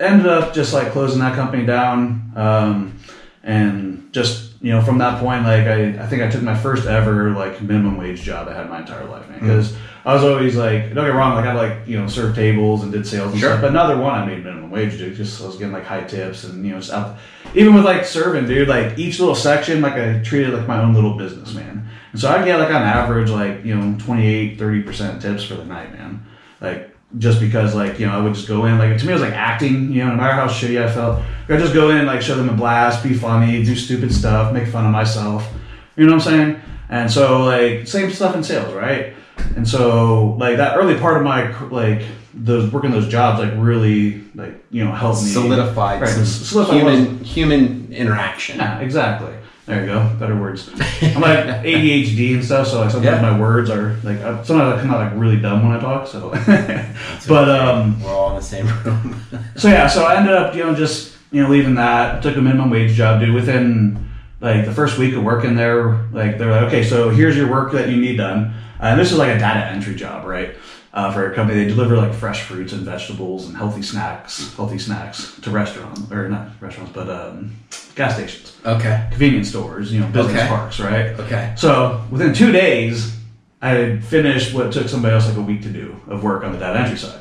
[0.00, 2.98] ended up just like closing that company down um,
[3.42, 6.86] and just you know from that point like I, I think I took my first
[6.86, 10.56] ever like minimum wage job I had my entire life man because I was always
[10.56, 13.40] like don't get wrong like I like you know served tables and did sales and
[13.40, 13.50] Sure.
[13.50, 16.02] stuff but another one I made minimum wage dude just I was getting like high
[16.04, 17.18] tips and you know out,
[17.54, 20.94] even with like serving dude like each little section like I treated like my own
[20.94, 21.86] little business man.
[22.12, 25.54] And so I get like on average like you know 28 30 percent tips for
[25.54, 26.24] the night man.
[26.60, 29.14] Like just because like you know I would just go in like to me it
[29.14, 32.06] was like acting you know no matter how shitty I felt I just go in
[32.06, 35.48] like show them a blast be funny do stupid stuff make fun of myself
[35.96, 39.14] you know what I'm saying and so like same stuff in sales right
[39.56, 42.02] and so like that early part of my like
[42.34, 46.80] those working those jobs like really like you know helped me Solidified right, some solidified
[46.80, 48.56] I was- human human interaction.
[48.58, 49.32] yeah, exactly.
[49.66, 50.14] There you go.
[50.20, 50.68] Better words.
[51.00, 53.30] I'm like ADHD and stuff, so like sometimes Yeah.
[53.30, 56.06] my words are like uh, sometimes I come out like really dumb when I talk.
[56.06, 56.30] So,
[57.28, 59.20] but um, We're all in the same room.
[59.56, 62.22] so yeah, so I ended up you know just you know leaving that.
[62.22, 63.34] Took a minimum wage job, dude.
[63.34, 64.06] Within
[64.42, 67.72] like the first week of working there, like they're like, okay, so here's your work
[67.72, 68.52] that you need done.
[68.80, 70.56] And this is like a data entry job, right?
[70.94, 74.78] Uh, for a company, they deliver like fresh fruits and vegetables and healthy snacks, healthy
[74.78, 77.52] snacks to restaurants or not restaurants, but um,
[77.96, 79.06] gas stations okay.
[79.10, 80.48] convenience stores, you know, business Okay.
[80.48, 81.18] parks, right?
[81.20, 81.54] Okay.
[81.56, 83.16] So within two days,
[83.60, 86.52] I had finished what took somebody else like a week to do of work on
[86.52, 87.20] the data entry side.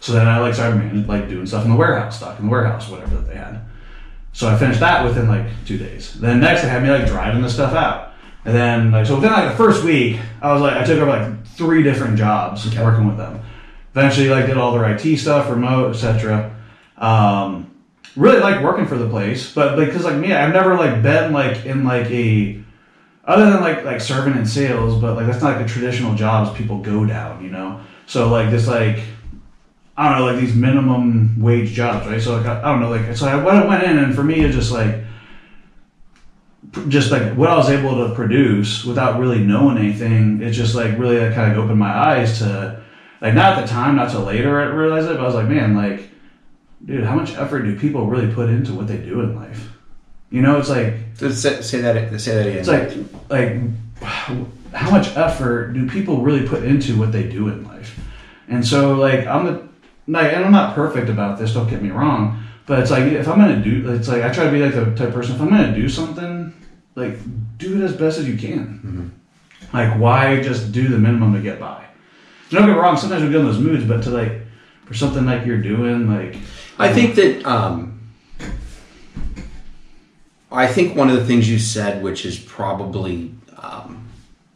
[0.00, 2.50] So then I like started man, like doing stuff in the warehouse, stock in the
[2.50, 3.60] warehouse, whatever that they had.
[4.32, 6.12] So I finished that within like two days.
[6.20, 8.12] Then next they had me like driving the stuff out.
[8.44, 11.10] And then like so within like the first week, I was like I took over
[11.10, 12.82] like three different jobs Okay.
[12.82, 13.40] working with them.
[13.94, 16.54] Eventually like did all their IT stuff, remote, etc.
[16.98, 17.70] Um,
[18.16, 21.64] really like working for the place, but because like me, I've never like been like
[21.64, 22.60] in like a
[23.24, 26.56] other than like like serving in sales, but like that's not like the traditional jobs
[26.56, 27.80] people go down, you know.
[28.06, 29.00] So like this like
[29.96, 32.20] I don't know like these minimum wage jobs, right?
[32.20, 34.40] So like I, I don't know like so I went, went in and for me
[34.40, 35.03] it's just like
[36.88, 40.42] just like what I was able to produce without really knowing anything.
[40.42, 42.82] It's just like really like, kind of opened my eyes to
[43.20, 45.48] like not at the time, not till later I realized it, but I was like,
[45.48, 46.10] man, like
[46.84, 49.70] dude, how much effort do people really put into what they do in life?
[50.30, 52.20] You know, it's like say, say that.
[52.20, 52.58] Say that again.
[52.58, 52.92] it's like
[53.30, 53.60] like
[54.72, 57.98] how much effort do people really put into what they do in life?
[58.48, 59.68] And so like I'm the
[60.06, 63.28] like and I'm not perfect about this, don't get me wrong, but it's like if
[63.28, 65.40] I'm gonna do it's like I try to be like the type of person if
[65.40, 66.52] I'm gonna do something,
[66.94, 67.18] like
[67.58, 69.12] do it as best as you can.
[69.72, 71.84] Like why just do the minimum to get by?
[72.50, 74.42] Don't get me wrong, sometimes we get in those moods, but to like
[74.84, 76.36] for something like you're doing, like
[76.78, 78.00] I think that um,
[80.50, 84.08] I think one of the things you said, which is probably um,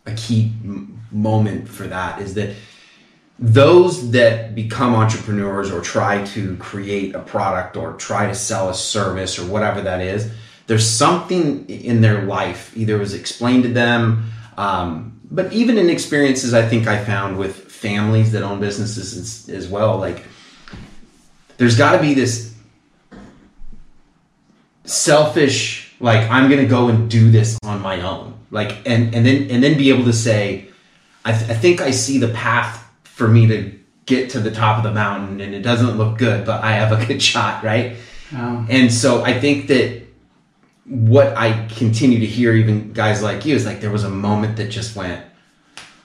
[0.07, 2.55] a key m- moment for that, is that
[3.39, 8.75] those that become entrepreneurs or try to create a product or try to sell a
[8.75, 10.31] service or whatever that is,
[10.69, 16.55] there's something in their life, either was explained to them, um, but even in experiences
[16.55, 20.23] I think I found with families that own businesses as, as well, like
[21.57, 22.55] there's got to be this
[24.85, 28.35] selfish like i'm gonna go and do this on my own.
[28.51, 30.69] Like and and then and then be able to say
[31.23, 34.79] i, th- I think i see the path for me to get to the top
[34.79, 37.97] of the mountain and it doesn't look good but i have a good shot right?
[38.35, 40.08] Um, and so i think that
[40.89, 44.57] what i continue to hear even guys like you is like there was a moment
[44.57, 45.23] that just went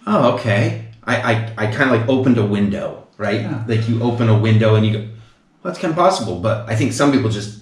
[0.07, 0.85] oh okay.
[1.05, 3.41] I i, I kind of like opened a window right?
[3.41, 3.63] Yeah.
[3.67, 6.39] like you open a window and you go well, that's kind of possible.
[6.39, 7.61] But i think some people just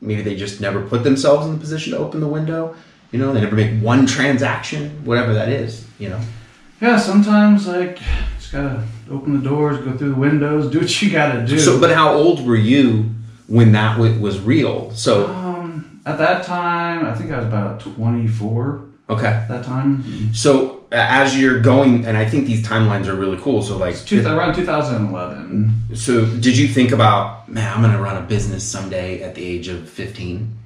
[0.00, 2.74] maybe they just never put themselves in the position to open the window
[3.12, 3.32] you know?
[3.32, 6.20] They never make one transaction whatever that is you know?
[6.80, 7.98] Yeah, sometimes like
[8.38, 11.58] just gotta open the doors, go through the windows, do what you gotta do.
[11.58, 13.10] so but how old were you
[13.46, 14.90] when that w- was real?
[14.92, 15.43] So Um,
[16.06, 20.32] at that time, I think I was about 24 okay that time.
[20.32, 24.26] so as you're going and i think these timelines are really cool so like Two,
[24.26, 25.94] around 2011.
[25.94, 29.68] so did you think about man i'm gonna run a business someday at the age
[29.68, 30.56] of 15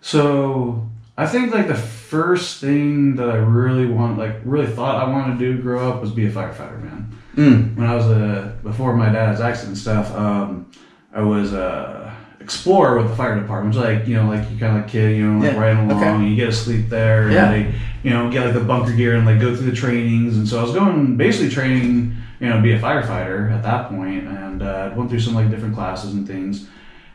[0.00, 5.08] So I think like the first thing that I really want, like really thought I
[5.10, 7.18] wanted to do grow up was be a firefighter, man.
[7.36, 7.76] mm.
[7.76, 10.70] When I was a, before my dad's accident and stuff, um,
[11.14, 12.11] I was a
[12.42, 13.74] explorer with the fire department.
[13.74, 15.90] It's like, you know, like you kind of like kid, you know, like Yeah, riding
[15.90, 16.10] along, okay.
[16.10, 17.50] and you get to sleep there, and Yeah.
[17.50, 20.36] they, you know, get like the bunker gear and like go through the trainings.
[20.36, 24.26] And so I was going basically training, you know, be a firefighter at that point,
[24.26, 26.68] and uh, went through some like different classes and things.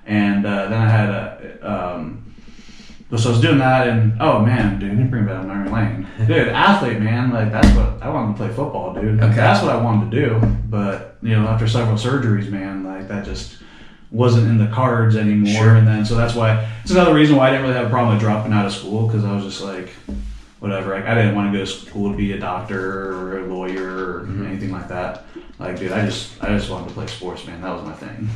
[0.05, 2.23] And uh, then I had a, um,
[3.15, 6.49] so I was doing that, and oh man, dude, you bring back Memory Lane, dude,
[6.49, 9.21] athlete, man, like that's what I wanted to play football, dude.
[9.21, 9.35] Okay.
[9.35, 13.23] That's what I wanted to do, but you know, after several surgeries, man, like that
[13.25, 13.57] just
[14.11, 15.53] wasn't in the cards anymore.
[15.53, 15.75] Sure.
[15.75, 18.15] And then so that's why it's another reason why I didn't really have a problem
[18.15, 19.89] with dropping out of school because I was just like,
[20.59, 20.93] whatever.
[20.95, 24.15] Like I didn't want to go to school to be a doctor or a lawyer
[24.15, 24.45] or Mm-hmm.
[24.47, 25.23] anything like that.
[25.59, 27.61] Like, dude, I just I just wanted to play sports, man.
[27.61, 28.29] That was my thing.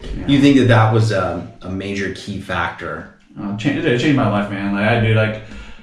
[0.00, 0.26] Yeah.
[0.26, 3.14] You think that that was um, a major key factor?
[3.38, 4.74] Uh, changed, it changed my life, man.
[4.74, 5.42] Like I do, like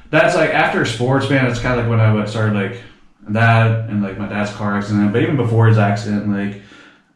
[0.10, 1.46] that's like after sports, man.
[1.48, 2.82] It's kind of like when I started like
[3.30, 6.62] that and like my dad's car accident, but even before his accident, like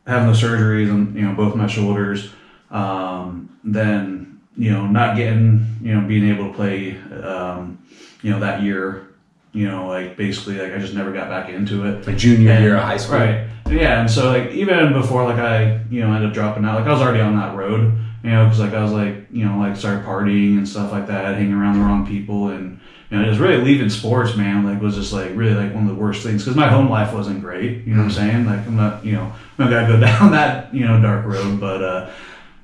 [0.08, 2.32] having the surgeries on you know both my shoulders,
[2.72, 7.78] um, then you know not getting you know being able to play, um,
[8.24, 9.10] you know that year,
[9.52, 12.08] you know like basically like I just never got back into it.
[12.08, 13.20] Like junior And- year of high school?
[13.20, 13.48] Right.
[13.70, 16.88] Yeah, and so like even before like I you know ended up dropping out, like
[16.88, 17.92] I was already on that road,
[18.24, 21.08] you know, because like I was like you know like started partying and stuff like
[21.08, 22.80] that, hanging around the wrong people, and
[23.10, 25.96] you know just really leaving sports, man, like was just like really like one of
[25.96, 27.86] the worst things because my home life wasn't great.
[27.86, 28.46] You know what I'm saying?
[28.46, 31.60] Like I'm not you know I'm not gonna go down that you know dark road,
[31.60, 32.10] but uh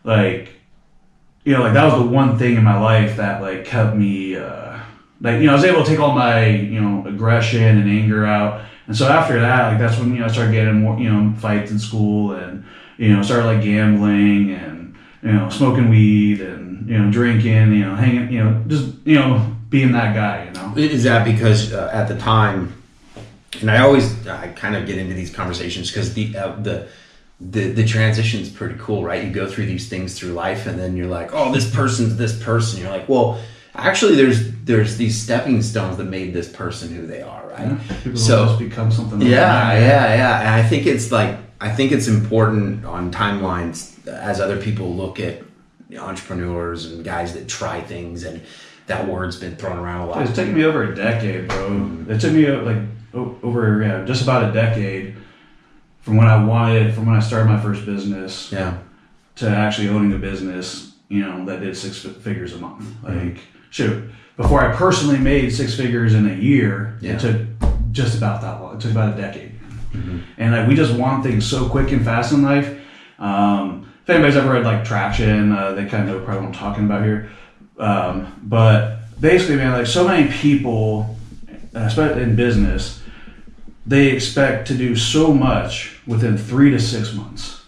[0.04, 0.54] like
[1.46, 4.36] you know like that was the one thing in my life that like kept me
[4.36, 4.80] uh
[5.22, 8.26] like you know I was able to take all my you know aggression and anger
[8.26, 8.66] out.
[8.86, 11.34] And so after that, like that's when you know I started getting more you know
[11.38, 12.66] fights in school and
[12.98, 17.86] you know started like gambling and you know smoking weed and you know drinking you
[17.86, 21.74] know hanging you know just you know being that guy you know Is that because
[21.74, 22.60] uh, at the time,
[23.60, 26.88] and I always I kind of get into these conversations because the uh, the
[27.42, 29.24] the the transition's pretty cool, right?
[29.26, 32.34] You go through these things through life, and then you're like, oh, this person's this
[32.50, 32.80] person.
[32.82, 33.28] You're like, well,
[33.90, 37.78] actually, there's there's these stepping stones that made this person who they are, right?
[38.04, 39.40] people So- become something like Yeah,
[39.74, 39.82] that.
[39.82, 40.40] yeah, yeah.
[40.42, 41.36] And I think it's like
[41.68, 43.76] I think it's important on timelines
[44.08, 45.36] as other people look at
[45.98, 48.42] entrepreneurs and guys that try things, and
[48.88, 50.22] that word's been thrown around a lot.
[50.24, 52.06] It's taken me over a decade, bro.
[52.10, 52.78] It took me uh, like
[53.14, 55.16] over yeah, just about a decade
[56.02, 58.78] from when I wanted, from when I started my first business Yeah.
[59.38, 62.84] to actually owning a business, you know, that did six figures a month.
[62.84, 63.30] Mm-hmm.
[63.30, 67.14] Like, shoot, before I personally made six figures in a year, Yeah.
[67.14, 67.42] it took
[67.92, 68.76] just about that long.
[68.76, 69.52] It took about a decade.
[69.94, 70.20] Mm-hmm.
[70.38, 72.80] And like, we just want things so quick and fast in life.
[73.20, 76.54] Um, if anybody's ever read like Traction, uh, they kind of know probably what I'm
[76.54, 77.32] talking about here.
[77.78, 81.16] Um, but basically, man, like so many people,
[81.74, 83.02] especially in business,
[83.86, 87.62] they expect to do so much within three to six months,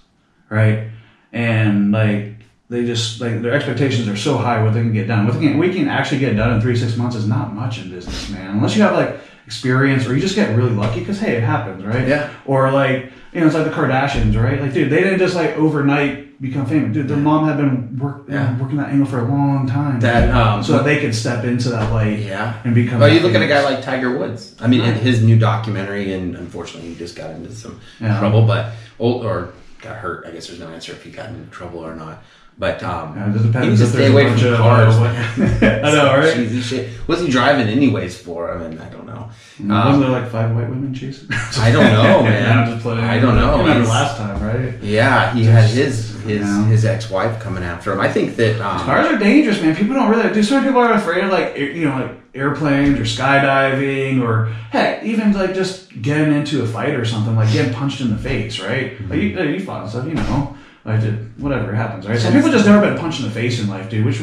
[0.49, 0.89] right?
[1.33, 2.35] And like
[2.69, 5.25] they just like their expectations are so high what they can get done.
[5.25, 7.79] What they can, we can actually get done in three six months is not much
[7.79, 8.55] in business, man.
[8.55, 11.83] Unless you have like experience or you just get really lucky because hey, it happens,
[11.83, 12.07] right?
[12.07, 12.33] Yeah.
[12.45, 14.61] Or like you know, it's like the Kardashians, right?
[14.61, 16.93] Like, dude, they didn't just like overnight become famous.
[16.93, 18.57] Dude, their mom had been work, Yeah.
[18.57, 21.69] working that angle for a long time, That, um, so that they could step into
[21.69, 22.53] that light, Yeah.
[22.63, 22.99] and become.
[22.99, 24.55] Well, you look at a guy like Tiger Woods.
[24.61, 25.01] I mean, in Right.
[25.01, 28.19] his new documentary, and unfortunately, he just got into some Yeah.
[28.19, 29.49] trouble, but or
[29.81, 30.25] got hurt.
[30.27, 32.23] I guess there's no answer if he got into trouble or not.
[32.57, 34.53] But um, Yeah, it just depends he needs to stay there's a away bunch from
[34.53, 34.95] of, cars.
[34.99, 36.33] what- I know, right?
[36.35, 36.89] Cheesy shit.
[37.05, 38.53] What's he driving anyways for?
[38.53, 39.29] I mean, I don't know.
[39.59, 41.27] Wasn't Um, there like five white women chasing?
[41.59, 42.57] I don't know, man.
[42.59, 42.99] I'm just playing.
[43.03, 43.55] I don't know.
[43.57, 44.81] You remember last time, right?
[44.81, 46.65] yeah, he had his his Yeah.
[46.67, 47.99] his ex wife coming after him.
[47.99, 49.75] I think that um, Cars are dangerous, man.
[49.75, 50.33] People don't really.
[50.33, 55.03] Do some people are afraid of like you know like airplanes or skydiving or heck
[55.03, 58.59] even like just getting into a fight or something like getting punched in the face,
[58.59, 58.99] right?
[59.09, 60.54] Like you, you fought and stuff, you know.
[60.85, 62.19] Like did whatever happens, right?
[62.19, 64.05] Some people just never been punched in the face in life, dude.
[64.05, 64.21] Which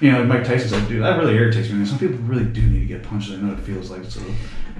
[0.00, 1.84] you know, Mike Tyson's like, dude, that really irritates me.
[1.84, 3.30] Some people really do need to get punched.
[3.32, 4.20] I know what it feels like, so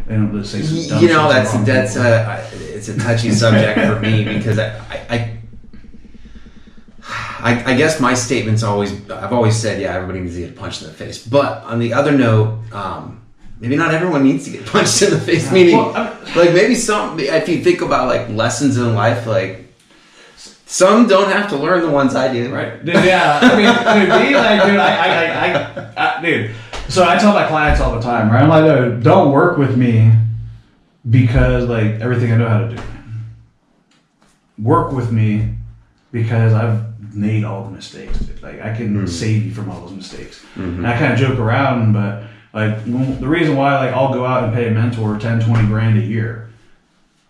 [0.07, 3.31] they don't really say some dumb you know that's that's a I- it's a touchy
[3.31, 4.77] subject for me because I,
[5.11, 5.39] I
[7.41, 10.83] I I guess my statement's always I've always said yeah everybody needs to get punched
[10.83, 13.21] in the face but on the other note um,
[13.61, 15.93] maybe not everyone needs to get punched in the face meaning Well,
[16.37, 19.64] like maybe some if you think about like lessons in life like
[20.75, 22.97] some don't have to learn the ones I did Right, dude.
[22.97, 26.51] Yeah, I mean, dude, me, like, dude, I, I, I, I, I, dude.
[26.89, 28.43] So I tell my clients all the time, right?
[28.43, 30.13] I'm like, dude, don't work with me
[31.09, 32.83] because like everything I know how to do.
[34.59, 35.55] Work with me
[36.11, 38.19] because I've made all the mistakes.
[38.19, 38.43] Dude.
[38.43, 39.07] Like I can hmm.
[39.07, 40.41] save you from all those mistakes.
[40.57, 40.79] Mm-hmm.
[40.79, 44.43] And I kind of joke around, but like the reason why like I'll go out
[44.43, 46.45] and pay a mentor 10, 20 grand a year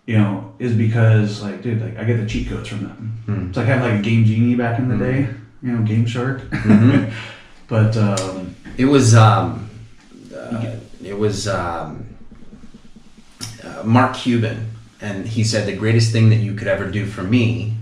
[0.05, 3.47] you know, is because like, dude, like I get the cheat codes from them.
[3.47, 5.27] It's like having like a Game Genie back in the day,
[5.61, 6.41] you know, Game Shark.
[7.67, 9.69] but um, It was um,
[10.35, 12.05] uh, it was um,
[13.63, 17.23] uh, Mark Cuban, and he said the greatest thing that you could ever do for
[17.23, 17.75] me,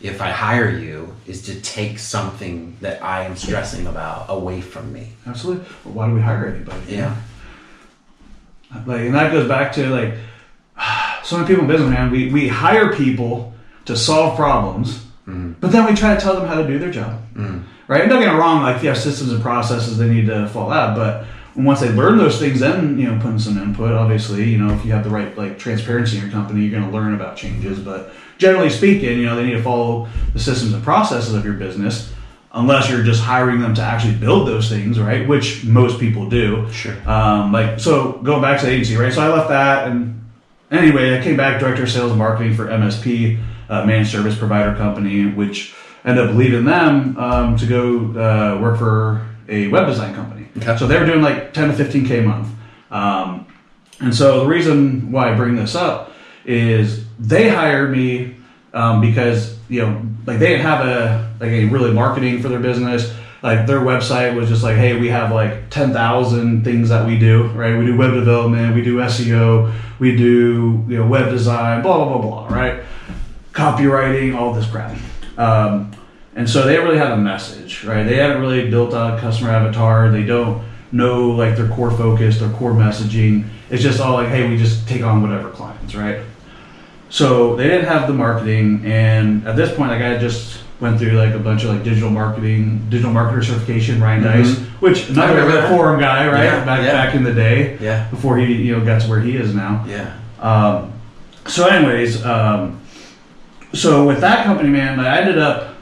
[0.00, 4.92] if I hire you, is to take something that I am stressing about away from
[4.92, 5.08] me.
[5.26, 6.94] absolutely, well, why do we hire anybody?
[6.94, 7.16] Yeah,
[8.86, 10.14] like, and that goes back to like
[11.24, 12.10] so many people in business, man.
[12.10, 13.52] We we hire people
[13.86, 15.04] to solve problems,
[15.60, 17.20] But then we try to tell them how to do their job,
[17.88, 18.02] right?
[18.02, 20.70] And don't get me wrong, like you have systems and processes, they need to fall
[20.70, 20.96] out.
[20.96, 21.24] But
[21.56, 23.92] once they learn those things, then you know, putting some input.
[23.92, 26.90] Obviously, you know, if you have the right like transparency in your company, you're going
[26.90, 27.78] to learn about changes.
[27.78, 31.54] But generally speaking, you know, they need to follow the systems and processes of your
[31.54, 32.12] business.
[32.56, 35.26] Unless you're just hiring them to actually build those things, right?
[35.26, 36.70] Which most people do.
[36.70, 36.94] Sure.
[37.08, 39.12] Um, like so, going back to the agency, right?
[39.12, 40.23] So I left that, and
[40.76, 44.76] anyway, I came back director of sales and marketing for MSP, uh, managed service provider
[44.76, 50.14] company, which ended up leaving them um, to go uh, work for a web design
[50.14, 50.46] company.
[50.58, 50.76] Okay.
[50.76, 52.48] So they were doing like 10 to 15k a month.
[52.90, 53.46] Um,
[54.00, 56.12] and so the reason why I bring this up
[56.44, 58.36] is they hired me
[58.72, 62.60] um, because you know like they didn't have a like a really marketing for their
[62.60, 63.14] business.
[63.44, 67.18] Like their website was just like, hey, we have like ten thousand things that we
[67.18, 67.78] do, right?
[67.78, 72.16] We do web development, we do SEO, we do you know web design, blah blah
[72.16, 72.82] blah blah, right?
[73.52, 74.96] Copywriting, all this crap.
[75.36, 75.92] Um,
[76.34, 78.04] and so they really have a message, right?
[78.04, 80.10] They haven't really built a customer avatar.
[80.10, 83.46] They don't know like their core focus, their core messaging.
[83.68, 86.20] It's just all like, hey, we just take on whatever clients, right?
[87.10, 91.12] So they didn't have the marketing, and at this point, like I just went through
[91.12, 96.00] like a bunch of like digital marketing, digital marketer certification, Ryan Deiss, which another forum
[96.00, 96.44] guy, right?
[96.44, 96.92] Yeah, back yeah.
[96.92, 98.08] back in the day, Yeah.
[98.10, 99.84] before he you know got to where he is now.
[99.88, 100.14] Yeah.
[100.40, 100.92] Um,
[101.46, 102.80] so, anyways, um,
[103.72, 105.74] so with that company, man, I ended up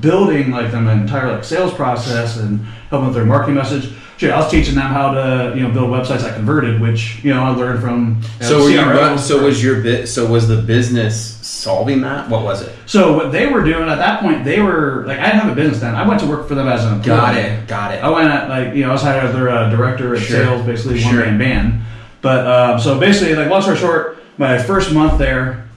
[0.00, 2.60] building like them an entire like sales process and
[2.90, 3.92] helping with their marketing message.
[4.18, 7.32] Shit, I was teaching them how to you know build websites that converted, which you
[7.32, 8.20] know I learned from.
[8.40, 8.70] you know, So were
[9.12, 9.18] you?
[9.18, 10.08] So was your bit?
[10.08, 12.28] So was the business solving that?
[12.28, 12.74] What was it?
[12.86, 15.54] So what they were doing at that point, they were like I didn't have a
[15.54, 15.94] business then.
[15.94, 17.16] I went to work for them as an employee.
[17.16, 17.68] Got it.
[17.68, 18.02] Got it.
[18.02, 20.36] I went at like you know I was hired as their uh, director of Sure.
[20.44, 21.24] sales, basically Sure.
[21.24, 21.82] one man band.
[22.20, 25.68] But um, so basically, like long story short, my first month there,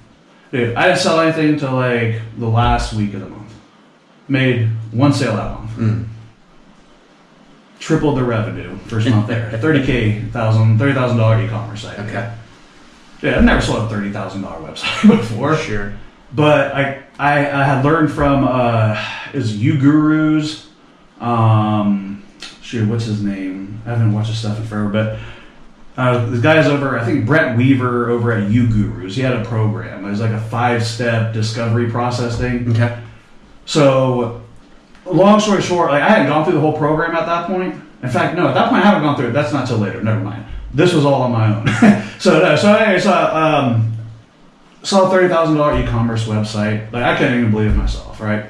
[0.51, 3.53] dude, I didn't sell anything until like the last week of the month.
[4.27, 5.71] Made one sale that month.
[5.77, 6.07] Mm.
[7.81, 9.49] Tripled the revenue first month there.
[9.57, 11.97] Thirty k thousand thirty thousand dollar e-commerce site.
[11.97, 12.31] Okay.
[13.23, 15.55] Yeah, I've never sold a thirty thousand dollar website before.
[15.57, 15.93] Sure.
[16.31, 19.03] But I, I, I had learned from uh,
[19.33, 20.67] is uGurus,
[21.19, 22.23] um,
[22.61, 23.81] shoot, what's his name?
[23.85, 25.19] I haven't watched his stuff in forever, but
[25.97, 26.99] uh, the guy's over.
[26.99, 29.13] I think Brent Weaver over at uGurus.
[29.13, 30.05] He had a program.
[30.05, 32.69] It was like a five-step discovery process thing.
[32.71, 33.01] Okay.
[33.65, 34.43] So,
[35.05, 37.75] long story short, like I hadn't gone through the whole program at that point.
[38.03, 39.33] In fact, no, at that point I haven't gone through it.
[39.33, 40.01] That's not till later.
[40.01, 40.45] Never mind.
[40.73, 41.67] This was all on my own.
[42.19, 43.93] so, no, so anyway, so um,
[44.83, 46.91] saw a thirty thousand dollar e-commerce website.
[46.91, 48.19] Like I couldn't even believe it myself.
[48.19, 48.45] Right.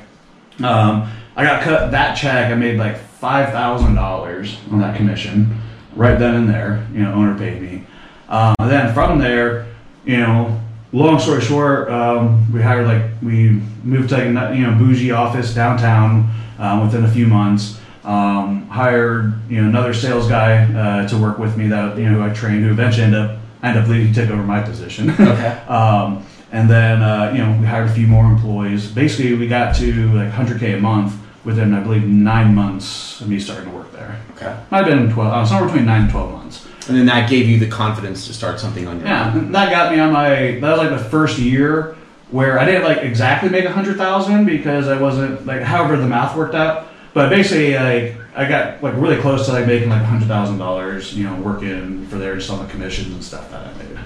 [0.64, 2.52] Um, I got cut that check.
[2.52, 5.62] I made like five thousand dollars on that commission
[5.96, 6.86] right then and there.
[6.94, 7.86] You know, owner paid me.
[8.30, 9.68] Um, then from there,
[10.06, 10.60] you know,
[10.94, 15.12] long story short, um, we hired like we moved to like a you know bougie
[15.12, 16.30] office downtown
[16.60, 17.80] um, within a few months.
[18.04, 22.18] Um, hired you know another sales guy uh, to work with me that you know
[22.18, 24.08] who I trained who eventually ended up ended up leaving.
[24.08, 25.12] He took over my position.
[25.12, 25.48] Okay.
[25.68, 28.92] um, and then uh, you know we hired a few more employees.
[28.92, 31.14] Basically, we got to like 100k a month
[31.46, 34.20] within I believe nine months of me starting to work there.
[34.36, 34.56] Okay.
[34.70, 36.68] Might have been 12, uh, somewhere between nine and 12 months.
[36.88, 39.46] And then that gave you the confidence to start something on your Yeah, own.
[39.46, 40.60] Yeah, that got me on my.
[40.60, 41.96] That was like the first year
[42.32, 46.08] where I didn't like exactly make a hundred thousand because I wasn't like however the
[46.08, 46.88] math worked out.
[47.14, 50.58] But basically, I I got like really close to like making like a hundred thousand
[50.58, 51.16] dollars.
[51.16, 54.00] You know, working for there just on the commissions and stuff that I made.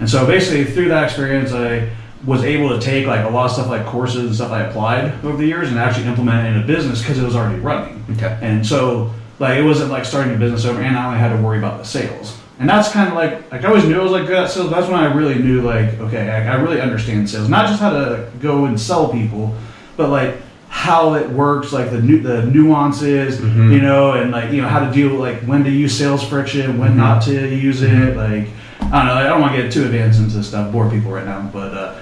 [0.00, 1.90] And so basically, through that experience, I
[2.26, 5.24] was able to take like a lot of stuff like courses and stuff I applied
[5.24, 8.04] over the years and actually implement it in a business because it was already running.
[8.12, 8.38] Okay.
[8.42, 11.42] And so, like, it wasn't like starting a business over, and I only had to
[11.42, 12.38] worry about the sales.
[12.60, 14.70] And that's kind of like, like I always knew I was like good at sales.
[14.70, 17.48] That's when I really knew, like, okay, I, I really understand sales.
[17.48, 19.56] Not just how to go and sell people,
[19.96, 20.36] but like
[20.68, 24.84] how it works, like the new the nuances, you know, and like you know how
[24.86, 28.16] to deal with like when to use sales friction, when not to use it.
[28.16, 28.48] Like
[28.80, 29.14] I don't know.
[29.14, 31.74] I don't want to get too advanced into this stuff, bore people right now, but.
[31.74, 32.00] uh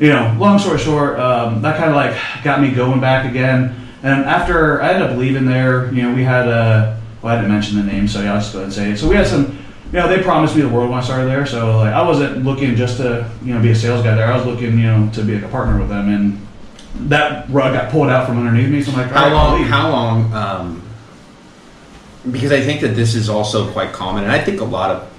[0.00, 3.81] you know, long story short, um, that kind of like got me going back again.
[4.02, 7.52] And after I ended up leaving there, you know, we had a, well, I didn't
[7.52, 8.98] mention the name, so yeah, I'll just go ahead and say it.
[8.98, 9.58] So we had some,
[9.92, 11.46] you know, they promised me the world when I started there.
[11.46, 14.26] So like, I wasn't looking just to, you know, be a sales guy there.
[14.26, 16.08] I was looking, you know, to be like a partner with them.
[16.08, 16.46] And
[17.08, 18.82] that rug got pulled out from underneath me.
[18.82, 19.62] So I'm like, How right, long?
[19.62, 20.32] How long?
[20.32, 20.82] Um,
[22.30, 25.12] because I think that this is also quite common, and I think a lot of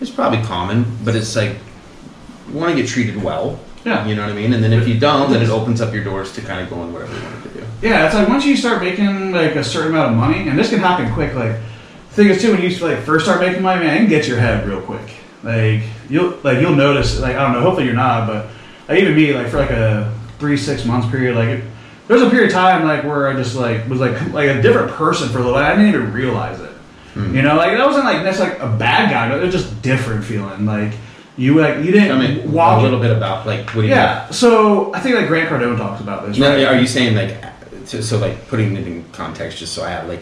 [0.00, 1.56] it's probably common, but it's like
[2.48, 3.58] you want to get treated well.
[3.84, 4.06] Yeah.
[4.06, 4.52] You know what I mean?
[4.52, 6.82] And then if you don't, then it opens up your doors to kind of go
[6.84, 7.37] in whatever you want.
[7.82, 10.70] Yeah, it's like once you start making like a certain amount of money, and this
[10.70, 11.34] can happen quick.
[11.34, 14.08] Like, the thing is too, when you like first start making money, man, it can
[14.08, 15.08] get your head real quick.
[15.42, 17.20] Like you'll like you'll notice.
[17.20, 17.60] Like I don't know.
[17.60, 18.46] Hopefully you're not, but
[18.88, 21.64] like, even me, like for like a three six months period, like it,
[22.08, 24.60] there was a period of time like where I just like was like like a
[24.60, 25.54] different person for a little.
[25.54, 25.64] while.
[25.64, 26.70] I didn't even realize it.
[27.14, 27.34] Hmm.
[27.34, 29.28] You know, like that wasn't like that's like a bad guy.
[29.28, 30.66] But it was just different feeling.
[30.66, 30.94] Like
[31.36, 33.94] you like you didn't I mean, walk a little bit about like what do you
[33.94, 34.28] Yeah.
[34.30, 36.36] So I think like Grant Cardone talks about this.
[36.36, 36.66] No, right?
[36.66, 37.44] are you saying like
[37.88, 40.20] so, so like putting it in context just so I have like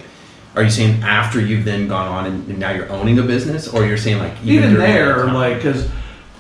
[0.55, 3.69] are you saying after you've then gone on and, and now you're owning a business
[3.69, 5.89] or you're saying like even that there, like, because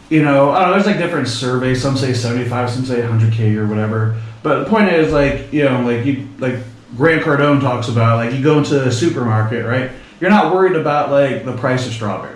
[0.08, 0.74] you know, I don't know.
[0.74, 1.82] There's like different surveys.
[1.82, 4.20] Some say 75, some say 100k or whatever.
[4.42, 6.56] But the point is, like, you know, like you like
[6.96, 9.90] Grant Cardone talks about, like, you go into the supermarket, right?
[10.20, 12.35] You're not worried about like the price of strawberries.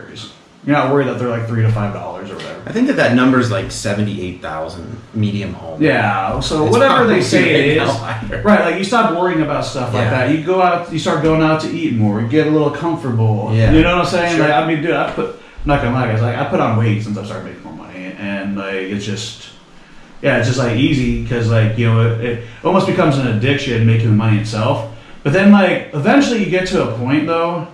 [0.67, 2.63] You're not worried that they're like three to five dollars or whatever.
[2.69, 5.83] I think that that number is like seventy eight thousand medium home.
[5.83, 7.89] Yeah, so It's whatever they say it is,
[8.45, 8.61] right?
[8.67, 10.11] Like you stop worrying about stuff like Yeah.
[10.27, 10.31] that.
[10.37, 12.21] You go out, you start going out to eat more.
[12.21, 13.51] You get a little comfortable.
[13.55, 13.73] Yeah.
[13.73, 14.37] you know what I'm saying?
[14.37, 14.47] Sure.
[14.49, 15.31] Like I mean, dude, I put.
[15.31, 16.21] I'm not gonna lie, guys.
[16.21, 19.49] Like I put on weight since I started making more money, and like it's just,
[20.21, 23.87] yeah, it's just like easy because like you know it, it almost becomes an addiction
[23.87, 24.95] making the money itself.
[25.23, 27.67] But then like eventually you get to a point though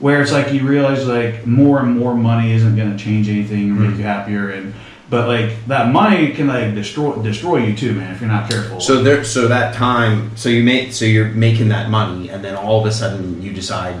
[0.00, 3.70] where it's like you realize like more and more money isn't going to change anything
[3.70, 3.98] or make Mm-hmm.
[3.98, 4.72] you happier and
[5.10, 8.78] but like that money can like destroy destroy you too man if you're not careful
[8.80, 12.54] So there, so that time, so you make, so you're making that money, and then
[12.54, 13.96] all of a sudden you decide,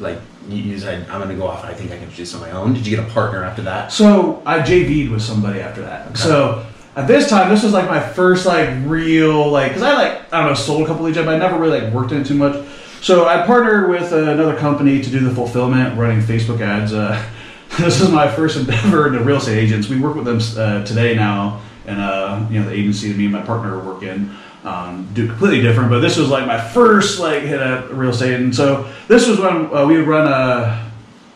[0.00, 0.18] like
[0.48, 1.62] you, decide, I'm going to go off.
[1.62, 2.72] and I think I can do this on my own.
[2.72, 3.92] Did you get a partner after that?
[3.92, 6.64] so i jv'd with somebody after that so
[6.96, 10.38] at this time this was like my first like real like because i like i
[10.38, 12.26] don't know sold a couple of jobs but i never really like worked in it
[12.26, 12.56] too much
[13.00, 16.92] so i partnered with another company to do the fulfillment running facebook ads.
[16.92, 17.22] Uh,
[17.78, 19.88] this is my first endeavor into real estate agents.
[19.88, 23.24] We work with them uh, today now and uh, you know the agency that me
[23.24, 24.34] and my partner work in
[24.64, 25.90] um, do completely different.
[25.90, 28.34] But this was like my first like hit at real estate.
[28.34, 30.90] And so this was when uh, we would run a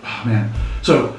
[0.05, 0.53] oh man.
[0.83, 1.17] So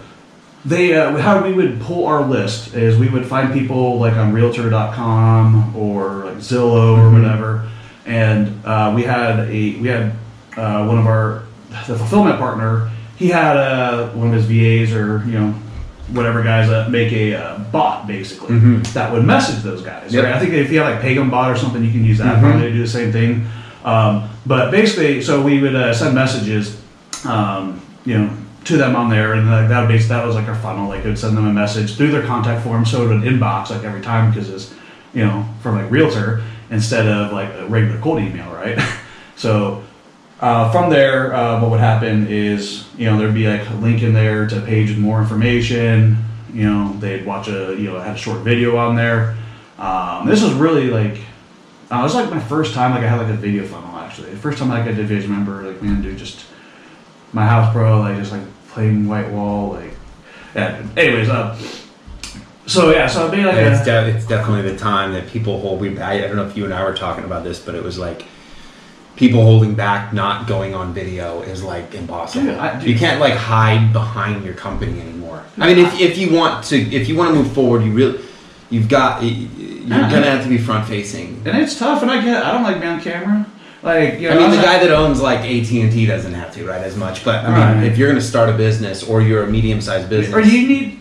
[0.65, 4.33] they uh, how we would pull our list is we would find people like on
[4.33, 7.69] realtor.com or like zillow or whatever.
[8.05, 10.13] And uh, we had a we had
[10.57, 11.43] uh, one of our
[11.87, 15.53] the fulfillment partner he had uh, one of his vas or you know
[16.11, 18.57] whatever guys that make a uh, bot basically
[18.93, 20.23] that would message those guys Yep.
[20.25, 20.33] right?
[20.33, 22.67] i think if you have like Pagan bot or something you can use that probably
[22.67, 23.47] to do the same thing
[23.83, 26.79] um, but basically so we would uh, send messages
[27.25, 28.29] um, you know,
[28.65, 30.87] to them on there, and like that base that was like our funnel.
[30.89, 33.69] Like it would send them a message through their contact form, so it would inbox
[33.69, 34.73] like every time because it's
[35.13, 38.77] you know from like realtor instead of like a regular cold email, right?
[39.37, 39.83] so
[40.43, 44.03] uh, from there, uh, what would happen is you know there'd be like a link
[44.03, 46.17] in there to a page with more information.
[46.53, 49.37] You know, they'd watch a you know had a short video on there.
[49.79, 51.21] Um, this was really like
[51.89, 54.31] uh, it was like my first time like I had like a video funnel actually.
[54.31, 56.45] The first time like I did videos, I remember like man, dude, just
[57.31, 59.93] my house, bro, like just like plain white wall, like
[60.53, 60.85] yeah.
[60.97, 61.57] Anyways, uh,
[62.65, 65.61] so yeah, so it'd be like it's, a, de- it's definitely the time that people
[65.61, 65.79] hold.
[65.79, 67.83] We, I, I don't know if you and I were talking about this, but it
[67.83, 68.25] was like
[69.15, 72.45] people holding back, not going on video is like impossible.
[72.45, 72.89] Dude, I- dude.
[72.89, 75.43] you can't like hide behind your company anymore.
[75.57, 78.19] I mean, if, if you want to, if you want to move forward, you really,
[78.71, 81.41] you've got, you're gonna have to be front facing.
[81.45, 83.45] and it's tough, and I get, I don't like being on camera,
[83.83, 86.05] like you know, I mean, was the at- guy that owns like AT and T
[86.07, 87.23] doesn't have to, right, as much.
[87.23, 87.91] But I mean, Right.
[87.91, 90.99] if you're going to start a business or you're a medium-sized business, or you need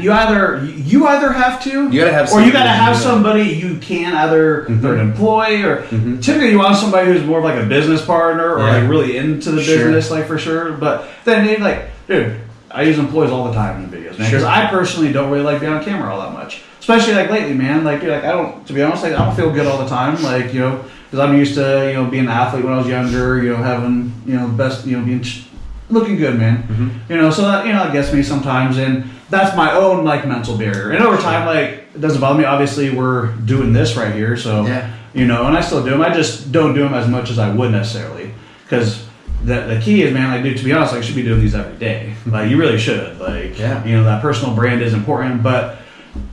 [0.00, 3.76] you either you either have to You gotta have or you gotta have somebody you
[3.76, 6.20] can either they're an employee or Mhm.
[6.20, 8.78] typically you want somebody who's more of like a business partner or Yeah.
[8.78, 9.76] like really into the Sure.
[9.76, 12.34] business like for sure but then they like dude
[12.74, 14.46] I use employees all the time in the videos man because Sure.
[14.50, 17.84] I personally don't really like being on camera all that much especially like lately man
[17.84, 19.88] like dude, like I don't to be honest like I don't feel good all the
[19.88, 22.78] time like you know because I'm used to you know being an athlete when I
[22.78, 25.44] was younger you know having you know the best you know being ch-
[25.92, 26.62] looking good man.
[26.64, 27.12] Mm-hmm.
[27.12, 30.26] you know so that you know it gets me sometimes and that's my own like
[30.26, 30.90] mental barrier.
[30.92, 32.44] And over time like it doesn't bother me.
[32.44, 34.92] Obviously we're doing this right here so Yeah.
[35.14, 37.38] you know and i still do them i just don't do them as much as
[37.38, 38.32] i would necessarily
[38.64, 39.06] because
[39.44, 41.40] the, the key is man like dude to be honest like, you should be doing
[41.40, 42.14] these every day.
[42.26, 43.18] Like you really should.
[43.18, 43.84] Like Yeah.
[43.84, 45.78] you know that personal brand is important but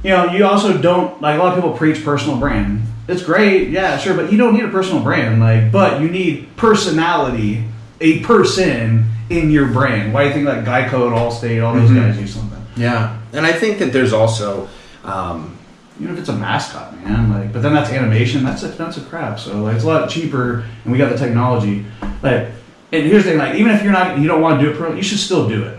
[0.03, 2.81] you know you also don't like a lot of people preach personal brand.
[3.07, 6.55] It's great yeah sure but you don't need a personal brand like but you need
[6.57, 7.63] personality
[8.01, 11.89] a person in your brand why do you think like geico and allstate all those
[11.89, 11.95] Mhm.
[12.07, 14.69] guys use something yeah, and I think that there's also.
[15.03, 15.57] Um,
[15.99, 17.29] even if it's a mascot, man.
[17.29, 18.45] Like, but then that's animation.
[18.45, 19.37] That's expensive crap.
[19.37, 21.85] So like, it's a lot cheaper, and we got the technology.
[22.23, 22.47] Like,
[22.93, 24.77] and here's the thing: like, even if you're not, you don't want to do it,
[24.77, 25.77] pro, you should still do it,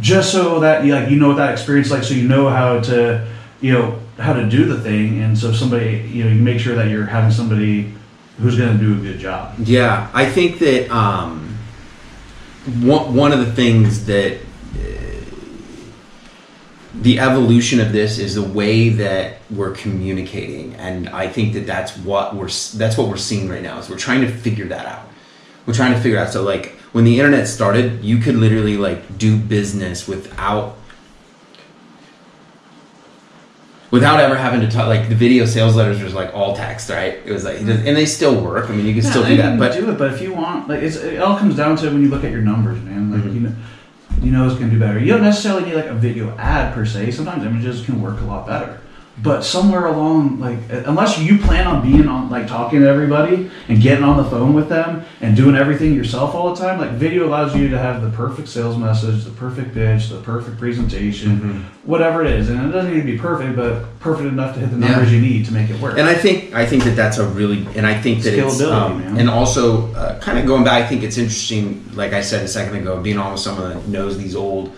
[0.00, 2.48] just so that you like you know what that experience is like, so you know
[2.48, 3.24] how to,
[3.60, 6.74] you know, how to do the thing, and so somebody, you know, you make sure
[6.74, 7.94] that you're having somebody
[8.40, 9.54] who's going to do a good job.
[9.62, 11.47] Yeah, I think that um,
[12.68, 15.24] one, one of the things that uh,
[16.94, 21.96] the evolution of this is the way that we're communicating, and I think that that's
[21.98, 23.78] what we're that's what we're seeing right now.
[23.78, 25.08] Is we're trying to figure that out.
[25.66, 26.30] We're trying to figure out.
[26.30, 30.76] So like when the internet started, you could literally like do business without
[33.90, 37.14] without ever having to talk like the video sales letters was like all text right
[37.24, 39.72] it was like and they still work i mean you can still do that but
[39.74, 39.96] do it.
[39.98, 42.30] But if you want, like, it's, it all comes down to when you look at
[42.30, 43.10] your numbers, man.
[43.10, 43.34] Like, Mhm.
[43.34, 43.52] you know,
[44.22, 44.98] you know, it's gonna do better.
[44.98, 47.10] You don't necessarily need like a video ad per se.
[47.12, 48.78] Sometimes images can work a lot better.
[49.20, 53.82] But somewhere along, like, unless you plan on being on, like, talking to everybody and
[53.82, 57.26] getting on the phone with them and doing everything yourself all the time, like, video
[57.26, 61.60] allows you to have the perfect sales message, the perfect pitch, the perfect presentation, Mm-hmm.
[61.90, 62.48] whatever it is.
[62.48, 64.92] And it doesn't need to be perfect, but perfect enough to hit the Yeah.
[64.92, 65.98] numbers you need to make it work.
[65.98, 68.72] and I think I think that that's a really and I think that it's Scalability,
[68.72, 69.18] um, man.
[69.18, 70.84] and also uh, kind of going back.
[70.84, 73.88] I think it's interesting, like I said a second ago, being on with someone that
[73.88, 74.72] knows these old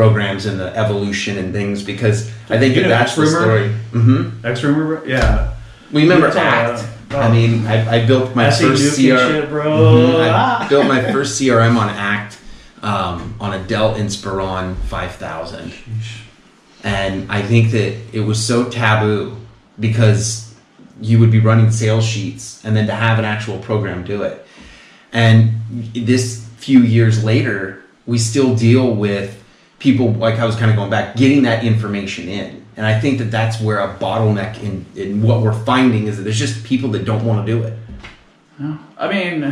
[0.00, 3.40] programs and the evolution and things because I think You that that's the XRumer?
[3.40, 3.68] story.
[3.92, 4.46] Mm-hmm.
[4.46, 5.54] XRumer, yeah.
[5.90, 6.84] We remember It's Act.
[7.12, 7.24] right.
[7.24, 9.32] I mean, I, I built my first Nuke and CR.
[9.32, 9.64] shit, bro.
[9.64, 10.20] Mhm.
[10.20, 10.66] I Ah.
[10.68, 12.36] built my first CRM on Act
[12.82, 15.72] um, on a Dell Inspiron 5000.
[16.84, 19.34] And I think that it was so taboo
[19.80, 20.54] because
[21.00, 24.46] you would be running sales sheets and then to have an actual program do it.
[25.12, 25.52] And
[25.94, 29.35] this few years later, we still deal with
[29.78, 32.64] people, like I was kind of going back, getting that information in.
[32.76, 36.24] And I think that that's where a bottleneck in, in what we're finding is that
[36.24, 37.78] there's just people that don't want to do it.
[38.58, 38.78] No.
[38.98, 39.42] I mean,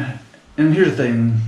[0.59, 1.41] and here's the thing.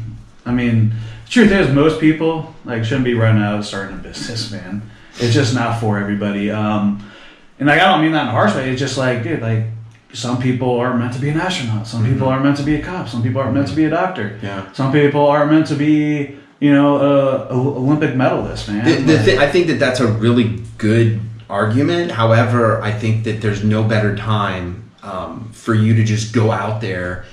[0.47, 0.91] I mean,
[1.25, 4.83] the truth is, most people like shouldn't be running out starting a business, man.
[5.19, 6.51] It's just not for everybody.
[6.51, 7.11] Um,
[7.59, 8.71] and like, I don't mean that in a harsh way.
[8.71, 9.65] It's just like, dude, like
[10.13, 11.87] some people are meant to be an astronaut.
[11.87, 13.09] Some people are meant to be a cop.
[13.09, 14.39] Some people are meant to be a doctor.
[14.43, 14.71] Yeah.
[14.73, 18.85] Some people are meant to be, you know, a Olympic medalist, man.
[18.85, 21.21] The, the Like- thi- I think that that's a really good
[21.51, 22.11] argument.
[22.13, 26.81] However, I think that there's no better time um, for you to just go out
[26.81, 27.25] there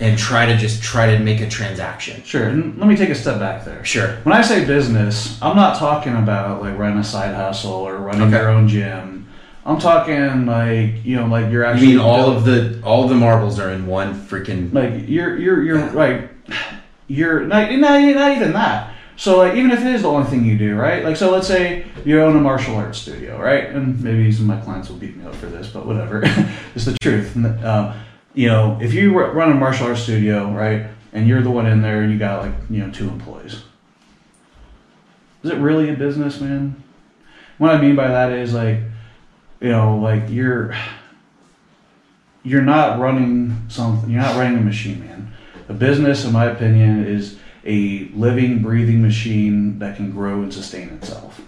[0.00, 2.22] and try to just try to make a transaction.
[2.24, 2.44] Sure.
[2.48, 3.84] And let me take a step back there.
[3.84, 4.16] Sure.
[4.24, 8.22] When I say business, I'm not talking about like running a side hustle or running
[8.22, 8.36] Okay.
[8.38, 9.28] your own gym.
[9.66, 13.10] I'm talking like you know, like you're actually mean, all built- of the all of
[13.10, 14.72] the marbles are in one freaking.
[14.72, 15.92] like you're you're you're Yeah.
[15.92, 16.30] like
[17.10, 18.94] you're not, not not even that.
[19.16, 21.04] So like even if it is the only thing you do, right?
[21.04, 23.64] Like so, let's say you own a martial arts studio, right?
[23.68, 26.22] And maybe some of my clients will beat me up for this, but whatever.
[26.74, 27.36] it's the truth.
[27.36, 27.94] Um,
[28.32, 31.82] you know, if you run a martial arts studio, right, and you're the one in
[31.82, 33.62] there, and you got like you know two employees,
[35.42, 36.80] is it really a business, man?
[37.58, 38.78] What I mean by that is like,
[39.60, 40.74] you know, like you're
[42.44, 44.08] you're not running something.
[44.08, 45.29] You're not running a machine, man.
[45.70, 50.88] A business, in my opinion, is a living, breathing machine that can grow and sustain
[50.88, 51.40] itself.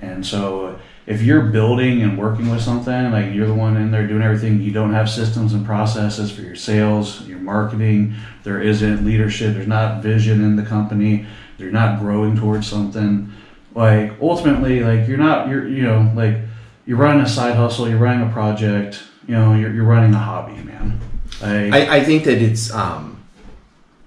[0.00, 4.06] And so, if you're building and working with something, like you're the one in there
[4.06, 9.04] doing everything, you don't have systems and processes for your sales, your marketing, there isn't
[9.04, 11.26] leadership, there's not vision in the company,
[11.58, 13.30] you're not growing towards something.
[13.74, 16.38] Like ultimately, like you're not, you're you know, like
[16.86, 20.18] you're running a side hustle, you're running a project, you know, you're, you're running a
[20.18, 20.98] hobby, man.
[21.42, 23.17] Like, I, I think that it's um,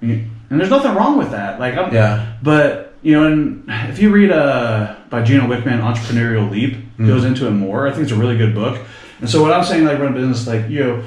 [0.01, 1.59] and there's nothing wrong with that.
[1.59, 2.33] Like, I'm, Yeah.
[2.43, 7.47] But you know, and if you read uh by Gino Wickman, Entrepreneurial Leap, goes into
[7.47, 7.87] it more.
[7.87, 8.79] I think it's a really good book.
[9.19, 11.03] And so what I'm saying, like run a business, like you know,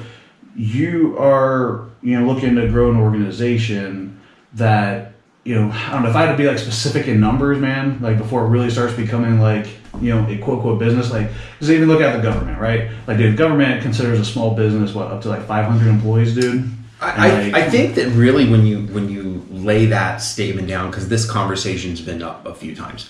[0.55, 4.19] you are you know looking to grow an organization
[4.53, 5.13] that
[5.43, 8.01] you know I don't know if I had to be like specific in numbers, man.
[8.01, 9.67] Like before it really starts becoming like
[10.01, 12.91] you know a quote quote business, like because even look at the government, right?
[13.07, 16.69] Like dude, government considers a small business what up to like 500 employees, dude.
[17.01, 21.09] I, I, I think that really when you when you lay that statement down because
[21.09, 23.09] this conversation's been up a few times.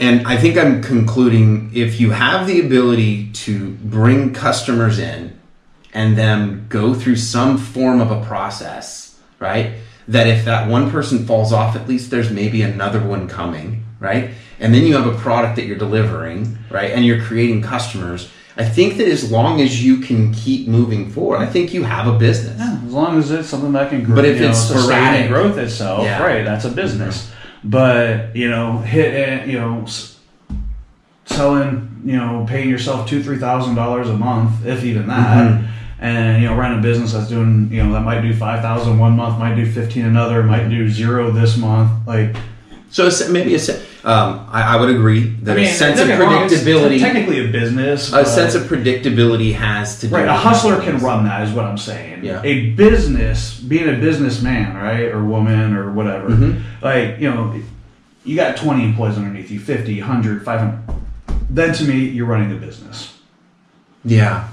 [0.00, 5.36] And i think i'm concluding if you have the ability to bring customers in
[5.92, 9.72] and them go through some form of a process right
[10.06, 14.30] that if that one person falls off at least there's maybe another one coming right?
[14.60, 18.64] And then you have a product that you're delivering right and you're creating customers i
[18.64, 22.18] think that as long as you can keep moving forward i think you have a
[22.18, 24.58] business Yeah, as long as it's something that can grow, But if you know, it's
[24.58, 26.22] sustain sporadic- growth itself, Yeah.
[26.22, 26.44] right?
[26.44, 27.30] That's a business.
[27.64, 29.84] But you know, hit you know,
[31.26, 35.66] selling, you know, paying yourself two, three thousand dollars a month, if even that, Mm-hmm.
[36.04, 38.98] and you know, running a business that's doing, you know, that might do five thousand
[38.98, 42.34] one month, might do fifteen another, might do zero this month, like.
[42.90, 43.58] So maybe a
[44.04, 47.48] um, I, I would agree that I mean, a sense of get wrong, predictability, technically
[47.48, 48.12] a business.
[48.12, 50.14] a sense of predictability has to do.
[50.14, 52.24] Right, a hustler can run that, is what I'm saying.
[52.24, 52.40] Yeah.
[52.44, 56.62] A business, being a businessman, right, or woman, or whatever, Mhm.
[56.80, 57.54] like you know,
[58.24, 60.78] you got 20 employees underneath you, 50, 100, 500.
[61.50, 63.14] Then to me, you're running a business.
[64.04, 64.48] Yeah.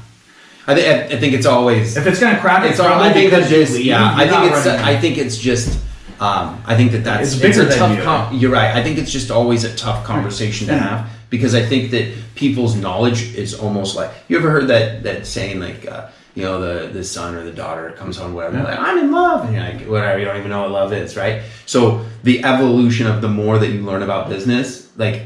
[0.67, 3.47] I, th- I think it's always If it's gonna crack, it's all, I think that
[3.47, 5.77] this, yeah, I think it's Running, I think it's just
[6.19, 8.03] um, I think that that's It's bigger a than tough you.
[8.03, 8.75] com- you're right.
[8.75, 12.75] I think it's just always a tough conversation to have because I think that people's
[12.75, 16.87] knowledge is almost like you ever heard that that saying like uh, you know the
[16.93, 18.63] the son or the daughter comes home whatever Yeah.
[18.63, 21.15] like I'm in love and you're like whatever you don't even know what love is
[21.17, 21.41] right.
[21.65, 25.23] So the evolution of the more that you learn about business like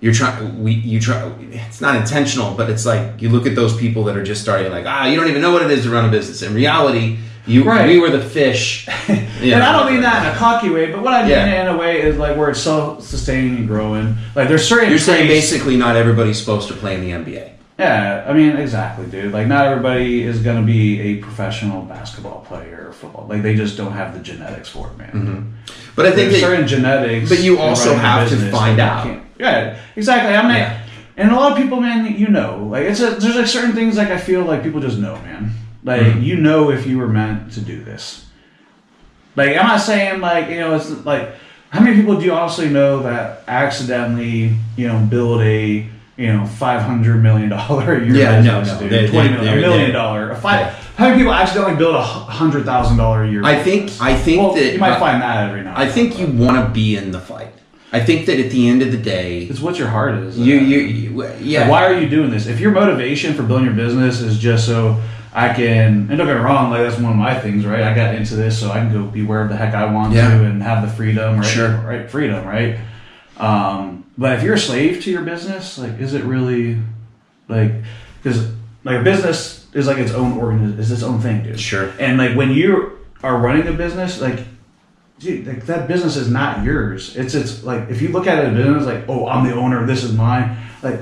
[0.00, 3.76] you're trying we you try it's not intentional but it's like you look at those
[3.76, 5.90] people that are just starting like ah you don't even know what it is to
[5.90, 7.86] run a business in reality you Right.
[7.88, 11.02] we were the fish You and I don't mean that in a cocky way, but
[11.02, 11.62] what I mean Yeah.
[11.62, 14.16] in a way is like where it's self-sustaining and growing.
[14.34, 17.50] Like there's certain you're saying traits- basically not everybody's supposed to play in the NBA
[17.78, 19.32] Yeah, I mean exactly, dude.
[19.32, 23.26] Like not everybody is gonna be a professional basketball player or football.
[23.28, 25.10] Like they just don't have the genetics for it, man.
[25.14, 25.72] Mm-hmm.
[25.96, 29.06] but I think There's that certain genetics, But you also have to find out.
[29.38, 30.34] Yeah, exactly.
[30.36, 30.80] I'm not, Yeah.
[31.16, 33.96] and a lot of people, man, you know, like it's a, there's like certain things
[33.96, 35.52] like I feel like people just know, man.
[35.84, 36.22] Like Mm-hmm.
[36.22, 38.26] you know if you were meant to do this.
[39.36, 41.30] Like I'm not saying like you know it's like
[41.70, 45.86] how many people do you honestly know that accidentally you know build a
[46.16, 49.34] you know five hundred million dollar a year Yeah, no, no, dude, they- twenty they-
[49.36, 50.74] million, they're- a million they're- a five.
[50.96, 53.42] How many people accidentally build a hundred thousand dollar a year?
[53.42, 53.90] I think?
[54.02, 55.72] I think well, that you might find that every now.
[55.74, 57.54] I think then, you want to be in the fight
[57.92, 60.38] I think that at the end of the day It's what your heart is.
[60.38, 62.46] you uh, you, you yeah Like, why are you doing this?
[62.46, 65.00] If your motivation for building your business is just so
[65.32, 67.82] I can, and don't get me wrong, like that's one of my things, right?
[67.82, 70.28] I got into this so I can go be wherever the heck I want Yeah.
[70.28, 71.46] to and have the freedom, right?
[71.46, 71.70] Sure.
[71.76, 72.78] Right, freedom, right?
[73.36, 76.78] Um, but if you're a slave to your business, like, is it really
[77.48, 77.72] like
[78.22, 78.50] because
[78.84, 81.60] like a business is like its own organ is its own thing, dude.
[81.60, 81.90] Sure.
[82.00, 84.40] And like when you are running a business, like
[85.20, 87.16] dude, like that business is not yours.
[87.16, 89.54] It's it's like if you look at it as a business, like oh, I'm the
[89.54, 89.86] owner.
[89.86, 90.56] This is mine.
[90.82, 91.00] Like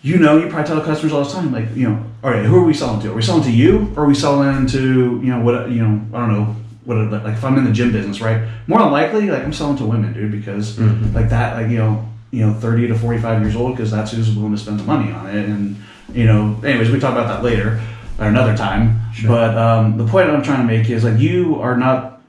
[0.00, 2.56] you know, you probably tell customers all the time, like you know, all right, who
[2.56, 3.10] are we selling to?
[3.10, 6.00] Are we selling to you, or are we selling to you know what you know?
[6.16, 8.48] I don't know what like if I'm in the gym business, right?
[8.66, 10.78] More than likely, like I'm selling to women, dude, because
[11.14, 14.34] like that, like you know, you know, 30 to 45 years old, because that's who's
[14.34, 15.76] willing to spend the money on it, and
[16.12, 17.80] you know, anyways, we talk about that later
[18.18, 19.00] or another time.
[19.26, 22.20] But um, the point I'm trying to make is like you are not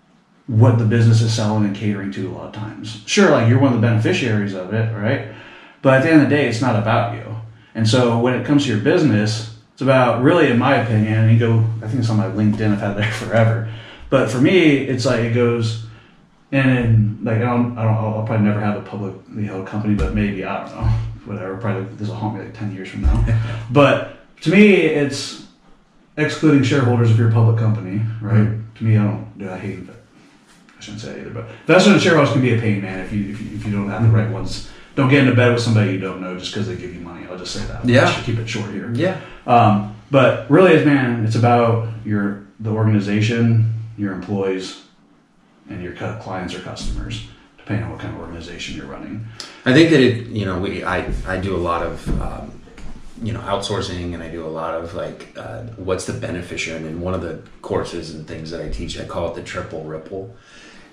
[0.47, 3.03] what the business is selling and catering to a lot of times.
[3.05, 5.27] Sure, like you're one of the beneficiaries of it, right?
[5.81, 7.35] But at the end of the day, it's not about you.
[7.75, 9.52] And so when it comes to your business,
[9.83, 12.79] about really, in my opinion, and you go, I think it's on my LinkedIn, I've
[12.79, 13.71] had it there forever.
[14.09, 15.85] But for me, it's like it goes,
[16.51, 20.13] and like I don't, I don't, I'll, probably never have a publicly held company, but
[20.13, 20.87] maybe I don't know,
[21.25, 21.57] whatever.
[21.57, 23.25] Probably this will haunt me like ten years from now.
[23.71, 25.47] but to me, it's
[26.17, 28.35] excluding shareholders if you're a public company, right?
[28.35, 28.75] Mm-hmm.
[28.75, 29.89] To me, I don't, do I hate it.
[30.77, 32.99] I shouldn't say that either, but investors and shareholders can be a pain, man.
[32.99, 34.17] If you if you, if you don't have the mm-hmm.
[34.17, 36.93] right ones, don't get into bed with somebody you don't know just because they give
[36.93, 37.25] you money.
[37.29, 37.85] I'll just say that.
[37.85, 38.07] Yeah.
[38.07, 38.91] I should keep it short here.
[38.93, 44.83] yeah Um, but really, it's man, it's about your the organization, your employees,
[45.69, 49.25] and your clients or customers, depending on what kind of organization you're running.
[49.65, 52.61] I think that it, you know, we I, I do a lot of um,
[53.23, 56.77] you know outsourcing, and I do a lot of like uh, what's the beneficiary.
[56.77, 59.43] And in one of the courses and things that I teach, I call it the
[59.43, 60.35] triple ripple.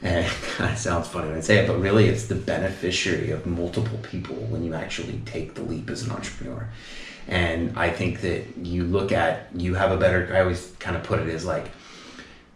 [0.02, 0.26] And
[0.60, 4.36] it sounds funny when I say it, but really, it's the beneficiary of multiple people
[4.36, 6.68] when you actually take the leap as an entrepreneur.
[7.28, 10.30] And I think that you look at you have a better.
[10.34, 11.70] I always kind of put it as like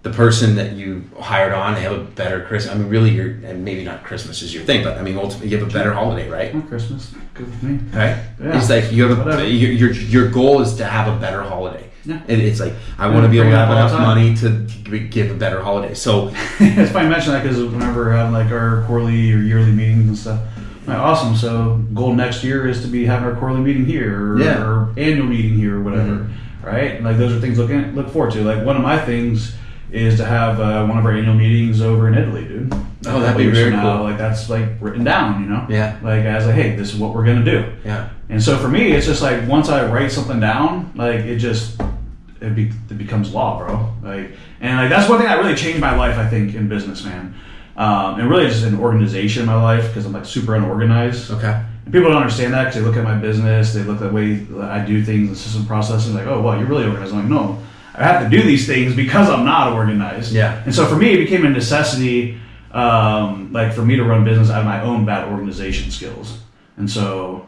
[0.04, 2.74] the person that you hired on, they have a better Christmas.
[2.74, 5.48] I mean, really, you're and maybe not Christmas is your thing, but I mean, ultimately,
[5.48, 6.54] you have a better holiday, right?
[6.54, 7.76] Oh, Christmas, good with me.
[7.98, 8.22] Right?
[8.38, 8.58] Yeah.
[8.58, 11.90] It's like you have a your, your your goal is to have a better holiday.
[12.06, 15.62] It's like I want to be able to have enough money to give a better
[15.62, 15.94] holiday.
[15.94, 16.28] So
[16.60, 20.08] it's funny you mention that because whenever we're having like our quarterly or yearly meetings
[20.08, 20.40] and stuff,
[20.86, 21.34] like awesome.
[21.36, 24.62] So goal next year is to be having our quarterly meeting here or, Yeah.
[24.62, 26.66] or annual meeting here or whatever, mm-hmm.
[26.66, 26.92] right?
[26.96, 28.42] And like those are things looking look forward to.
[28.42, 29.54] Like one of my things
[29.94, 32.70] is to have uh, one of our annual meetings over in Italy, dude.
[32.70, 34.04] Like, Oh, that'd be very now, cool.
[34.04, 35.66] Like that's like written down, you know.
[35.68, 35.98] Yeah.
[36.02, 37.72] Like as like, hey, this is what we're gonna do.
[37.84, 41.36] yeah, And so for me, it's just like once I write something down, like it
[41.36, 41.80] just
[42.40, 43.92] it, be, it becomes law, bro.
[44.02, 47.04] Like and like that's one thing that really changed my life, I think, in business,
[47.04, 47.34] man.
[47.76, 51.30] Um, and really just in organization in my life because I'm like super unorganized.
[51.32, 54.08] okay, And people don't understand that because they look at my business, they look at
[54.08, 57.12] the way I do things, the system processes, like, oh, well, you're really organized.
[57.12, 57.58] I'm like, no,
[57.94, 60.32] I have to do these things because I'm not organized.
[60.32, 60.62] Yeah.
[60.64, 62.40] And so for me, it became a necessity,
[62.72, 66.38] um, like for me to run business out of my own bad organization skills.
[66.76, 67.46] And so,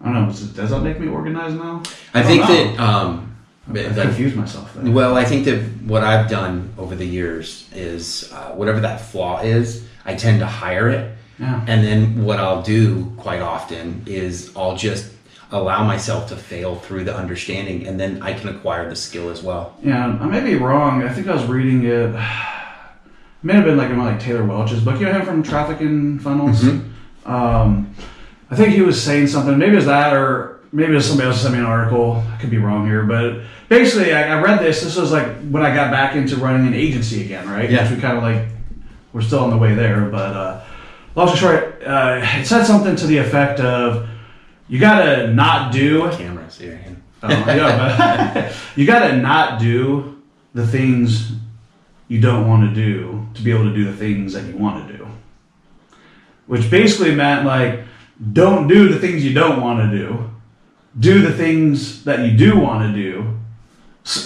[0.00, 1.82] I don't know, does, does that make me organized now?
[2.14, 2.76] I don't think know.
[2.76, 3.36] that um,
[3.68, 4.72] I confused myself.
[4.74, 4.90] There.
[4.90, 9.42] Well, I think that what I've done over the years is uh, whatever that flaw
[9.42, 11.64] is, I tend to hire it Yeah.
[11.66, 15.12] And then what I'll do quite often is I'll just
[15.54, 19.42] allow myself to fail through the understanding, and then I can acquire the skill as
[19.42, 19.76] well.
[19.82, 21.04] Yeah, I may be wrong.
[21.04, 21.90] I think I was reading it.
[21.90, 22.12] It
[23.42, 24.98] may have been like in like Taylor Welch's book.
[24.98, 26.64] You know him from Traffic and Funnels.
[27.24, 27.94] Um,
[28.50, 29.56] I think he was saying something.
[29.56, 32.22] Maybe it was that, or maybe it was somebody else sent me an article.
[32.32, 34.82] I could be wrong here, but basically, I, I read this.
[34.82, 37.70] This was like when I got back into running an agency again, right?
[37.70, 37.84] Yeah.
[37.84, 38.48] Which we kind of like
[39.12, 40.64] we're still on the way there, but uh,
[41.14, 44.08] long story short, uh, it said something to the effect of
[44.68, 46.80] you gotta not do Cameras here.
[47.24, 50.22] Oh, yeah, you got to not do
[50.52, 51.32] the things
[52.06, 54.86] you don't want to do to be able to do the things that you want
[54.86, 55.06] to do.
[56.46, 57.80] Which basically meant like,
[58.32, 60.30] don't do the things you don't want to do.
[61.00, 63.36] Do the things that you do want to do,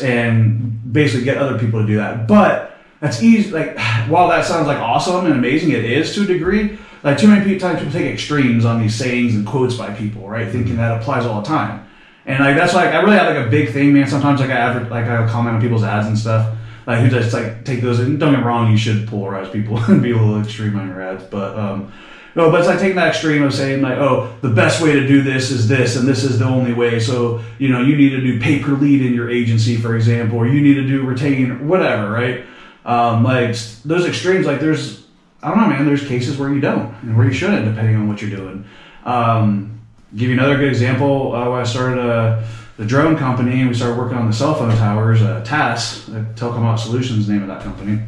[0.03, 2.27] and basically get other people to do that.
[2.27, 3.51] But that's easy.
[3.51, 3.79] Like,
[4.09, 6.79] while that sounds like awesome and amazing, it is to a degree.
[7.03, 10.29] Like, too many people, times people take extremes on these sayings and quotes by people,
[10.29, 10.51] right?
[10.51, 11.89] Thinking that applies all the time.
[12.29, 14.07] And like that's like I really have like a big thing, man.
[14.07, 16.55] Sometimes like I adver- like I comment on people's ads and stuff.
[16.87, 19.79] Like who just like take those and don't get me wrong, you should polarize people
[19.89, 21.25] and be a little extreme on your ads.
[21.25, 21.91] But um
[22.35, 25.09] no, but it's like taking that extreme of saying like, oh, the best way to
[25.09, 27.01] do this is this, and this is the only way.
[27.01, 30.37] So you know, you need to do pay per lead in your agency, for example,
[30.37, 32.45] or you need to do retain, whatever, right?
[32.85, 33.57] Um, like
[33.87, 34.98] those extremes, like there's,
[35.43, 35.87] I don't know, man.
[35.87, 38.65] There's cases where you don't and where you shouldn't, depending on what you're doing.
[39.05, 39.81] Um,
[40.17, 41.35] give you another good example.
[41.35, 42.43] Uh, when I started uh,
[42.77, 46.65] the drone company and we started working on the cell phone towers, uh, TAS, Telecom
[46.65, 48.03] Out Solutions, name of that company.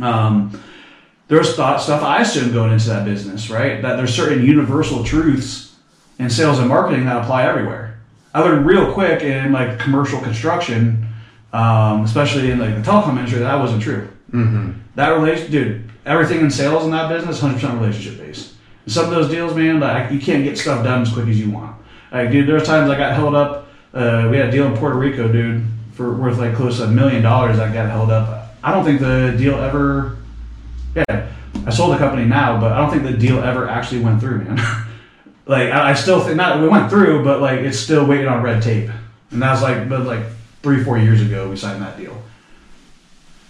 [0.00, 0.60] Um,
[1.28, 3.80] there was thought stuff I assumed going into that business, right?
[3.80, 5.76] That there's certain universal truths
[6.18, 8.00] in sales and marketing that apply everywhere.
[8.34, 11.06] I learned real quick in like commercial construction,
[11.52, 14.08] um, especially in like the telecom industry, that wasn't true.
[14.34, 14.72] Mm-hmm.
[14.96, 18.54] That relation, dude, everything in sales in that business, hundred percent relationship based.
[18.84, 21.38] And some of those deals, man, like you can't get stuff done as quick as
[21.38, 21.80] you want.
[22.12, 23.68] Like, dude, there's times I got held up.
[23.92, 26.88] Uh, we had a deal in Puerto Rico, dude, for worth like close to a
[26.88, 27.60] million dollars.
[27.60, 28.48] I got held up.
[28.62, 30.16] I don't think the deal ever.
[30.96, 31.30] Yeah,
[31.64, 34.38] I sold the company now, but I don't think the deal ever actually went through,
[34.38, 34.56] man.
[35.46, 36.60] like I, I still think not.
[36.60, 38.90] We went through, but like it's still waiting on red tape.
[39.30, 40.24] And that was like, but like
[40.62, 42.20] three, four years ago, we signed that deal.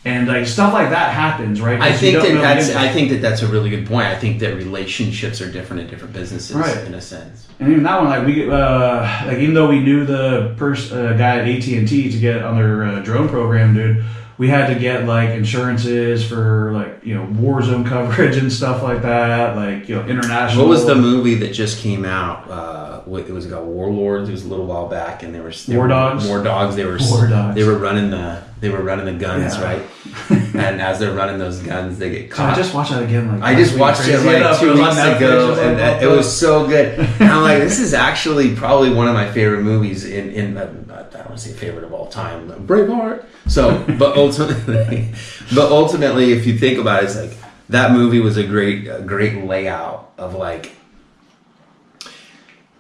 [0.07, 1.81] And like stuff like that happens, right?
[1.81, 2.75] I think that that's.
[2.75, 4.07] I think that that's a really good point.
[4.07, 6.77] I think that relationships are different in different businesses, Right.
[6.87, 7.47] in a sense.
[7.59, 11.15] And even that one, like we, uh, like even though we knew the pers- uh,
[11.17, 14.05] guy at AT and T to get on their uh, drone program, dude,
[14.39, 18.83] we had to get like insurances for like you know war zone coverage and stuff
[18.83, 20.65] like that, like you know international.
[20.65, 22.51] What was the movie that just came out?
[22.51, 24.29] Uh, it was about warlords.
[24.29, 26.27] It was a little while back, and they were they War Dogs?
[26.27, 26.75] War dogs.
[26.77, 27.55] They were War Dogs.
[27.55, 29.63] They were running the they were running the guns, Yeah.
[29.65, 29.83] right?
[30.55, 32.53] and as they're running those guns, they get So caught.
[32.55, 33.41] I just watched that again.
[33.41, 36.35] Like I just watched it like enough, two weeks ago, was and that- it was
[36.35, 36.99] so good.
[36.99, 40.63] And I'm like, this is actually probably one of my favorite movies in in uh,
[40.89, 43.25] I don't want to say favorite of all time, Braveheart.
[43.47, 45.09] So, but ultimately,
[45.55, 47.33] but ultimately, if you think about it, it's like
[47.69, 50.73] that movie was a great a great layout of like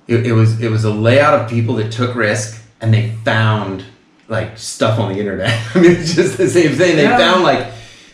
[0.06, 3.84] it, it was it was a layout of people that took risk and they found
[4.28, 5.52] like stuff on the internet.
[5.74, 6.96] I mean, it's just the same thing.
[6.96, 7.18] They Yeah.
[7.18, 7.66] found like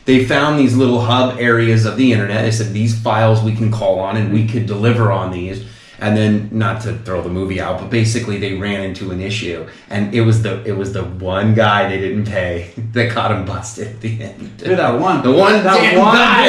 [0.04, 2.42] they found these little hub areas of the internet.
[2.44, 5.64] They said these files we can call on and we could deliver on these.
[6.02, 9.66] And then not to throw the movie out, but basically they ran into an issue,
[9.90, 13.44] and it was the it was the one guy they didn't pay that got him
[13.44, 14.56] busted at the end.
[14.56, 16.46] Dude, that one, the one that one, guy.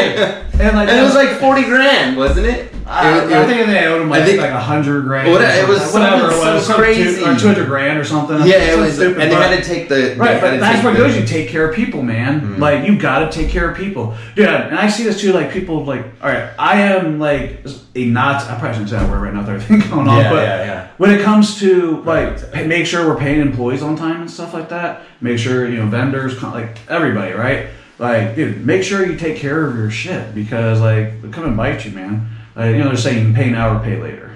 [0.65, 2.73] and like and it was like forty grand, wasn't it?
[2.87, 5.31] I, It- it- I think they owed him like, I think- like a hundred grand.
[5.31, 7.23] What- it was whatever it was, so crazy.
[7.23, 8.37] two, or two hundred grand or something.
[8.45, 10.95] yeah, it was, stupid, and they but- had to take the Right, but that's what
[10.95, 11.15] goes.
[11.17, 12.39] You take care of people, man.
[12.41, 12.61] Mm-hmm.
[12.61, 14.47] Like you got to take care of people, dude.
[14.47, 15.33] And I see this too.
[15.33, 17.65] Like people, like all right, I am like
[17.95, 18.41] a not.
[18.43, 19.41] I probably shouldn't say that word right now.
[19.47, 20.87] There's everything going on, Yeah, but yeah, yeah.
[20.97, 22.67] when it comes to like Right.
[22.67, 25.01] make sure we're paying employees on time and stuff like that.
[25.19, 27.67] Make sure you know vendors, like everybody, right?
[27.99, 31.55] Like, dude, make sure you take care of your shit because like they come and
[31.57, 32.27] bite you, man.
[32.55, 34.29] Like, you know, they're saying pay now or pay later.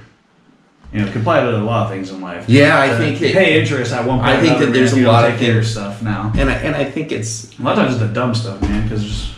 [0.94, 2.48] You know, comply with a lot of things in life.
[2.48, 4.30] Yeah, I think pay interest at one point.
[4.30, 6.32] I think that there's a lot of care stuff now.
[6.38, 8.84] and I and I think it's A lot of times it's the dumb stuff, man,
[8.88, 9.35] because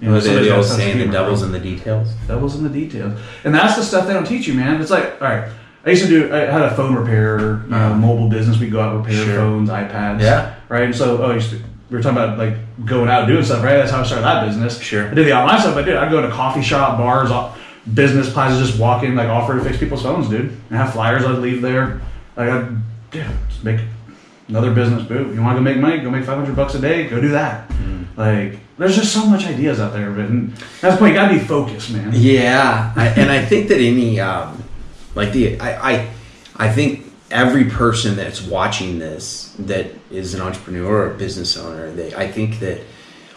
[0.00, 2.08] you know, the old saying the devil's in the details.
[2.26, 4.80] Devil's in the details, and that's the stuff they don't teach you, man.
[4.80, 5.50] It's like, all right,
[5.84, 6.32] I used to do.
[6.34, 8.58] I had a phone repair, uh, mobile business.
[8.58, 9.36] We go out and repair Sure.
[9.36, 10.54] phones, iPads, Yeah.
[10.68, 10.84] right.
[10.84, 11.56] And so, oh, I used to,
[11.90, 12.54] we were talking about like
[12.86, 13.76] going out and doing stuff, right?
[13.76, 14.80] That's how I started that business.
[14.80, 15.08] Sure.
[15.10, 15.76] I did the online stuff.
[15.76, 15.96] I did.
[15.96, 17.30] I'd go to coffee shop, bars,
[17.94, 20.40] business plazas, just walk in, like offer to fix people's phones, dude,
[20.70, 21.24] and have flyers.
[21.24, 22.00] I'd leave there.
[22.36, 22.68] Like, I'd,
[23.10, 23.80] dude, just make
[24.48, 25.02] another business.
[25.02, 25.34] Boom.
[25.34, 25.98] You want to go make money?
[25.98, 27.08] Go make five hundred bucks a day.
[27.08, 27.68] Go do that.
[27.70, 28.04] Mm.
[28.16, 31.12] Like there's just so much ideas out there, but that's point.
[31.12, 32.12] You gotta be focused, man.
[32.14, 34.62] Yeah, I, and I think that any um,
[35.14, 36.10] like the I, I
[36.56, 41.90] I think every person that's watching this that is an entrepreneur or a business owner,
[41.90, 42.80] they I think that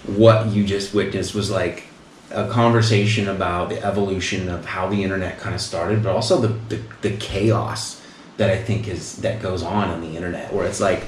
[0.05, 1.83] what you just witnessed was like
[2.31, 6.47] a conversation about the evolution of how the internet kind of started, but also the,
[6.75, 8.01] the, the chaos
[8.37, 11.05] that I think is that goes on on the internet, where it's like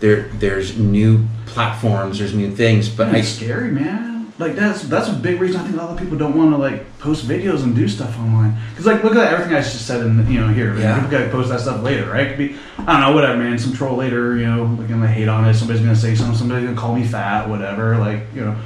[0.00, 4.32] there there's new platforms, there's new things, but I It's scary, man.
[4.38, 6.58] Like that's that's a big reason I think a lot of people don't want to
[6.58, 8.54] like post videos and do stuff online.
[8.70, 10.76] Because like look at everything I just said in you know here.
[10.78, 10.96] Yeah.
[10.96, 12.28] People gotta post that stuff later, right?
[12.28, 13.58] Could be I don't know, whatever, man.
[13.58, 15.54] Some troll later, you know, like gonna hate on it.
[15.54, 16.36] Somebody's gonna say something.
[16.36, 17.96] Somebody's gonna call me fat, whatever.
[17.96, 18.56] Like you know,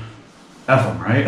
[0.66, 1.26] f them, right?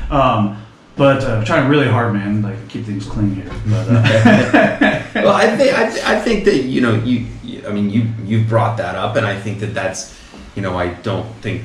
[0.10, 0.62] um,
[0.96, 2.40] but uh, trying really hard, man.
[2.40, 3.50] Like keep things clean here.
[3.66, 7.26] But uh, well, I think I, I think that you know you
[7.66, 10.18] I mean you you brought that up, and I think that that's
[10.56, 11.62] you know I don't think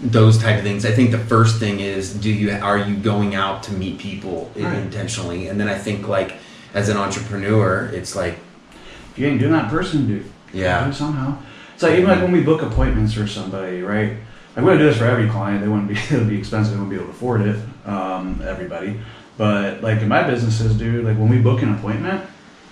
[0.00, 0.84] those type of things.
[0.86, 4.50] I think the first thing is do you are you going out to meet people
[4.56, 4.74] Right.
[4.78, 6.34] intentionally, and then I think like
[6.74, 8.34] as an entrepreneur, it's like
[9.12, 10.24] if you ain't doing that person, dude.
[10.52, 10.86] Yeah.
[10.86, 11.38] Do somehow.
[11.74, 14.12] It's like even like when we book appointments for somebody, right?
[14.56, 15.60] Like we would do this for every client.
[15.62, 16.74] They wouldn't be it would be expensive.
[16.74, 17.56] They wouldn't be able to afford it.
[17.86, 19.00] Um, everybody,
[19.38, 22.22] but like in my businesses, dude, like when we book an appointment,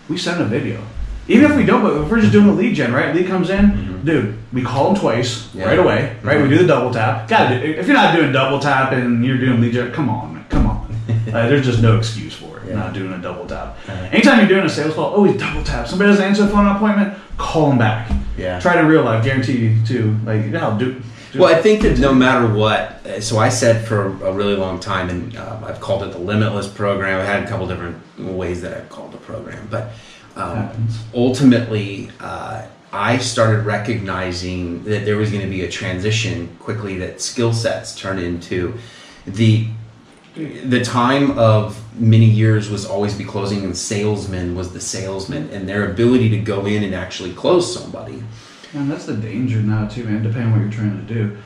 [0.08, 0.82] we send a video.
[1.28, 3.14] Even if we don't, but if we're just doing a lead gen, right?
[3.14, 4.38] Lead comes in, dude.
[4.52, 5.64] We call them twice Yeah.
[5.66, 6.40] right away, right?
[6.40, 7.28] We do the double tap.
[7.28, 10.34] Got to If you're not doing double tap and you're doing lead gen, come on,
[10.34, 10.86] man, come on.
[11.28, 12.68] uh, there's just no excuse for it.
[12.68, 12.76] Yeah.
[12.76, 13.76] Not doing a double tap.
[14.12, 15.88] Anytime you're doing a sales call, always double tap.
[15.88, 18.10] Somebody doesn't answer the phone appointment, call them back.
[18.36, 18.60] Yeah.
[18.60, 19.24] Try it in real life.
[19.24, 20.16] Guarantee you too.
[20.24, 21.00] Like, you know, do.
[21.32, 24.54] do Well, I think that no matter what, uh, so I said for a really
[24.56, 27.20] long time, and uh, I've called it the Limitless program.
[27.20, 29.90] I had a couple different ways that I've called the program, but
[30.36, 36.98] um, ultimately, uh, I started recognizing that there was going to be a transition quickly.
[36.98, 38.78] That skill sets turn into
[39.26, 39.68] the
[40.34, 45.66] the time of many years was always be closing, and salesman was the salesman, and
[45.66, 48.22] their ability to go in and actually close somebody.
[48.74, 50.22] Man, that's the danger now too, man.
[50.22, 51.38] Depending on what you're trying to do,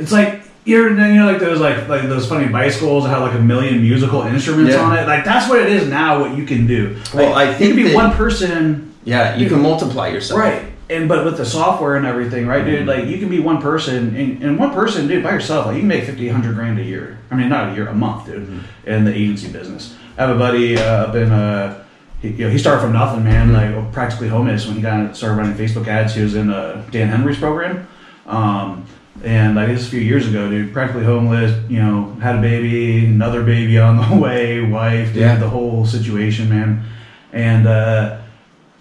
[0.00, 3.34] it's like you're you know like those like like those funny bicycles that have like
[3.34, 4.82] a million musical instruments Yeah.
[4.82, 5.06] on it.
[5.06, 6.20] Like that's what it is now.
[6.20, 6.96] What you can do.
[7.14, 10.38] Well, Like, I it think can be that- one person, Yeah, you can multiply yourself.
[10.40, 10.62] right?
[10.90, 12.86] And but with the software and everything, right, dude?
[12.86, 15.80] Like you can be one person, and, and one person, dude, by yourself, like you
[15.80, 17.18] can make 50, 100 grand a year.
[17.30, 18.46] I mean, not a year, a month, dude,
[18.86, 19.94] in the agency business.
[20.18, 21.82] I have a buddy uh, up in uh,
[22.20, 25.36] he, you know, he started from nothing, man, like practically homeless when he got started
[25.36, 26.14] running Facebook ads.
[26.14, 27.88] He was in uh, Dan Henry's program.
[28.26, 28.84] Um,
[29.24, 33.06] and like this a few years ago, dude, practically homeless, you know, had a baby,
[33.06, 35.36] another baby on the way, wife, dude, Yeah.
[35.36, 36.84] the whole situation, man.
[37.32, 38.18] And uh,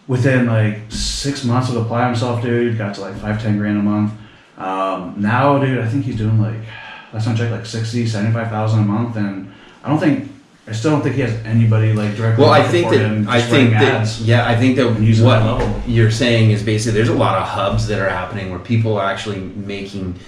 [0.07, 3.81] within like six months of applying himself, dude, got to like five, ten grand a
[3.83, 4.13] month.
[4.57, 6.59] Um, now, dude, I think he's doing like,
[7.13, 9.15] last time I checked, like 60, 75,000 a month.
[9.17, 9.51] And
[9.83, 10.30] I don't think,
[10.67, 13.71] I still don't think he has anybody like directly Well, I think that I think
[13.71, 14.87] that yeah, I think that
[15.25, 18.97] what you're saying is basically there's a lot of hubs that are happening where people
[18.97, 20.19] are actually making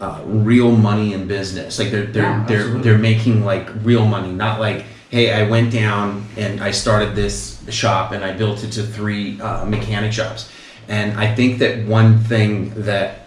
[0.00, 1.78] uh, real money in business.
[1.78, 5.72] Like they're they're Yeah, they're they're making like real money, not like hey, I went
[5.72, 10.50] down and I started this shop and I built it to three uh, mechanic shops.
[10.88, 13.26] And I think that one thing that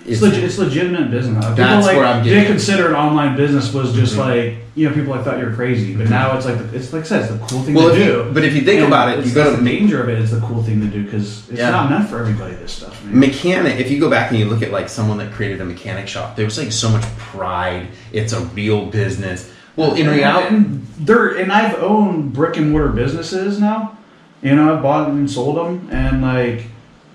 [0.00, 1.44] It's, is legit, it's legitimate business.
[1.44, 2.46] People That's like where I'm getting at.
[2.46, 4.18] consider an online business was just Mhm.
[4.18, 6.12] like you know people like thought you were crazy, but mm-hmm.
[6.12, 8.12] now it's like it's like I said, it's the cool thing Well, to if you-
[8.24, 8.30] do.
[8.32, 10.18] but if you think And about it, you go to- the danger of it.
[10.18, 11.70] It's the cool thing to do because it's Yeah.
[11.70, 12.54] not meant for everybody.
[12.54, 13.18] This stuff, man.
[13.18, 16.06] mechanic if you go back and you look at like someone that created a mechanic
[16.08, 20.86] shop there was like so much pride it's a real business well in reality and
[20.98, 23.96] there and I've owned brick and mortar businesses now.
[24.42, 26.66] You know, I've bought and sold them, and like,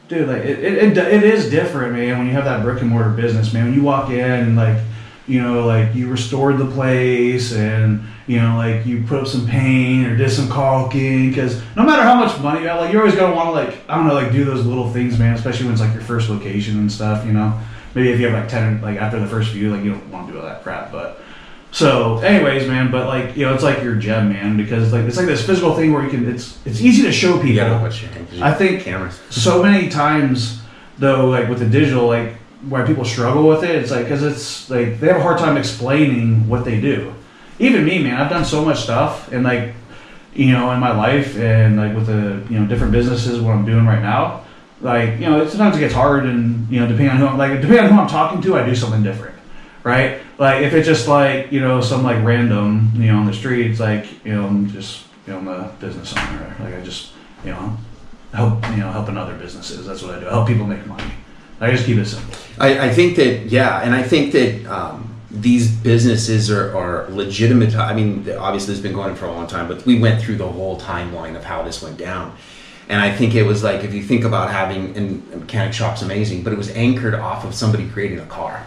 [0.10, 2.18] dude, like it, it, it, it is different, man.
[2.18, 4.77] When you have that brick and mortar business, man, when you walk in and like,
[5.28, 9.45] you know, like you restored the place and you know, like you put up some
[9.45, 13.02] paint or did some caulking, because no matter how much money you have, like you're
[13.02, 15.34] always gonna want to like, I don't know, like do those little things, man.
[15.34, 17.60] Especially when it's like your first location and stuff, you know.
[17.95, 20.28] Maybe if you have like ten, like after the first few, like you don't want
[20.28, 21.20] to do all that crap, but.
[21.72, 25.18] So, anyways, man, but like you know, it's like your gem, man, because like it's
[25.18, 26.32] like this physical thing where you can.
[26.32, 27.48] It's it's easy to show people.
[27.48, 30.62] you gotta watch your hands I think cameras so many times
[31.00, 32.36] though, like with the digital, like
[32.69, 35.57] why people struggle with it, it's like because it's like they have a hard time
[35.57, 37.14] explaining what they do.
[37.60, 39.73] Even me, man, I've done so much stuff, and like
[40.34, 43.65] you know, in my life, and like with the you know different businesses, what I'm
[43.65, 44.45] doing right now,
[44.81, 47.61] like you know, sometimes it gets hard, and you know, depending on who I'm like,
[47.61, 49.35] depending on who I'm talking to, I do something different,
[49.84, 50.22] right?
[50.38, 53.72] Like if it's just like you know some like random you know on the street,
[53.72, 57.11] it's like you know I'm just you know I'm a business owner, like I just
[57.44, 57.77] you know
[58.34, 59.85] help you know helping other businesses.
[59.85, 60.27] That's what I do.
[60.27, 61.11] I help people make money.
[61.60, 62.36] I just keep it simple.
[62.60, 67.76] I, I think that yeah and i think that um, these businesses are, are legitimate.
[67.76, 70.36] I mean, obviously, it's been going on for a long time, but we went through
[70.36, 72.36] the whole timeline of how this went down.
[72.88, 76.04] And I think it was like if you think about having and a mechanic shop's
[76.04, 78.64] amazing, but it was anchored off of somebody creating a car.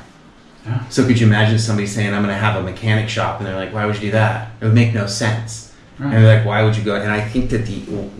[0.65, 0.89] Yeah.
[0.89, 3.55] So could you imagine somebody saying, "I'm going to have a mechanic shop," and they're
[3.55, 4.51] like, "Why would you do that?
[4.61, 6.13] It would make no sense." Right.
[6.13, 7.79] And they're like, "Why would you go?" And I think that the,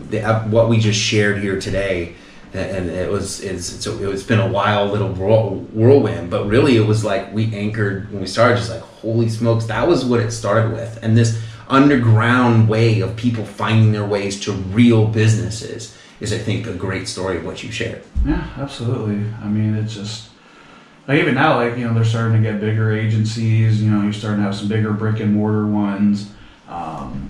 [0.09, 2.15] the what we just shared here today,
[2.57, 7.03] and it was is it's, it's been a wild little whirlwind, but really it was
[7.05, 10.71] like we anchored when we started, just like holy smokes, that was what it started
[10.71, 16.37] with, and this underground way of people finding their ways to real businesses is, I
[16.37, 18.03] think, a great story of what you shared.
[18.25, 19.23] Yeah, absolutely.
[19.41, 20.29] I mean, it's just
[21.07, 23.81] like even now, like you know, they're starting to get bigger agencies.
[23.81, 26.31] You know, you're starting to have some bigger brick and mortar ones.
[26.67, 27.29] Um,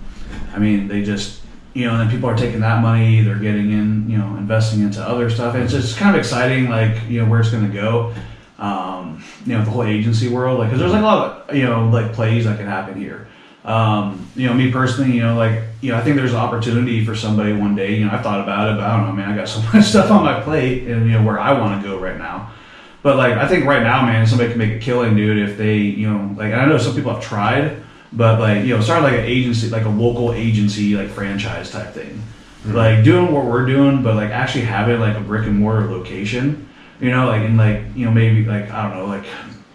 [0.54, 1.42] I mean, they just
[1.74, 5.00] you know, and people are taking that money, they're getting in, you know, investing into
[5.02, 5.54] other stuff.
[5.54, 8.14] And it's just kind of exciting, like you know, where it's going to go.
[8.58, 11.64] Um, you know, the whole agency world, like, because there's like a lot of you
[11.64, 13.28] know, like plays that can happen here.
[13.64, 17.04] Um, you know, me personally, you know, like, you know, I think there's an opportunity
[17.04, 17.94] for somebody one day.
[17.94, 19.30] You know, I've thought about it, but I don't know, man.
[19.30, 21.88] I got so much stuff on my plate, and you know, where I want to
[21.88, 22.50] go right now.
[23.02, 25.76] But like, I think right now, man, somebody can make a killing, dude, if they,
[25.76, 27.82] you know, like, I know some people have tried,
[28.12, 31.92] but like, you know, start like an agency, like a local agency, like franchise type
[31.92, 32.22] thing,
[32.66, 36.68] like doing what we're doing, but like actually having like a brick and mortar location,
[37.00, 39.26] you know, like in like, you know, maybe like I don't know, like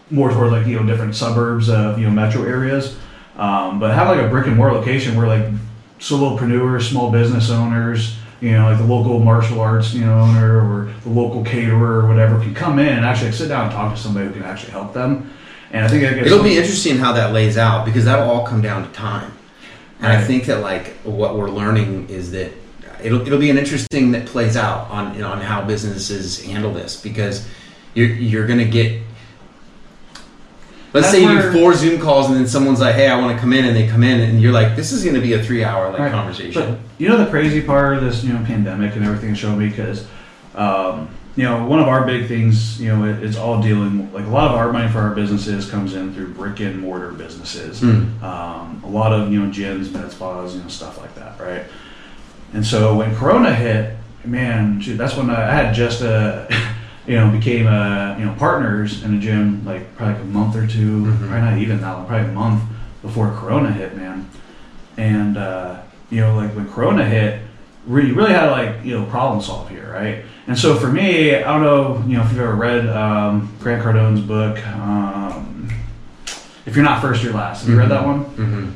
[0.10, 2.95] more towards like you know different suburbs of you know metro areas.
[3.35, 5.51] Um, but have like a brick and mortar location where like
[5.99, 10.93] solopreneurs, small business owners, you know, like the local martial arts, you know, owner or
[11.03, 13.99] the local caterer or whatever can come in and actually sit down and talk to
[13.99, 15.34] somebody who can actually help them.
[15.73, 18.87] And I think It'll be interesting how that lays out because that'll all come down
[18.87, 19.31] to time.
[19.99, 22.51] And I think that like what we're learning is that
[23.01, 27.47] it'll it'll be an interesting that plays out on on how businesses handle this because
[27.95, 29.01] you're you're gonna get.
[30.93, 33.35] Let's That's say you do four Zoom calls and then someone's like, "Hey, I want
[33.35, 35.33] to come in," and they come in and you're like, "This is going to be
[35.33, 36.11] a three-hour like Right.
[36.11, 39.57] conversation." But you know the crazy part of this, you know, pandemic and everything showed
[39.57, 40.05] me because,
[40.53, 44.26] um, you know, one of our big things, you know, it, it's all dealing like
[44.26, 47.80] a lot of our money for our businesses comes in through brick and mortar businesses.
[47.81, 48.23] Hmm.
[48.23, 51.64] Um, a lot of you know gyms, med spas, you know, stuff like that, right?
[52.53, 56.47] And so when Corona hit, man, dude, that's when I, I had just a,
[57.07, 60.55] you know, became a you know partners in a gym like probably like a month
[60.55, 61.18] or 2 Mhm.
[61.18, 62.64] probably not even that long, probably a month
[63.01, 64.30] before Corona hit, man.
[64.97, 65.81] And uh,
[66.11, 67.41] you know, like when Corona hit,
[67.88, 70.23] we really had to like you know problem solve here, right?
[70.47, 73.81] And so for me, I don't know, you know, if you've ever read um, Grant
[73.81, 75.69] Cardone's book, um,
[76.65, 77.61] if you're not first, you're last.
[77.61, 78.19] Have you read that one?
[78.23, 78.69] hmm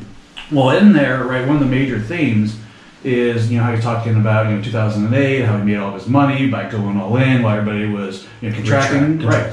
[0.56, 2.57] Well, in there, right, one of the major themes
[3.03, 5.94] is you know how he's talking about you know 2008, how he made all of
[6.02, 9.52] his money by going all in while everybody was you know contracting, right?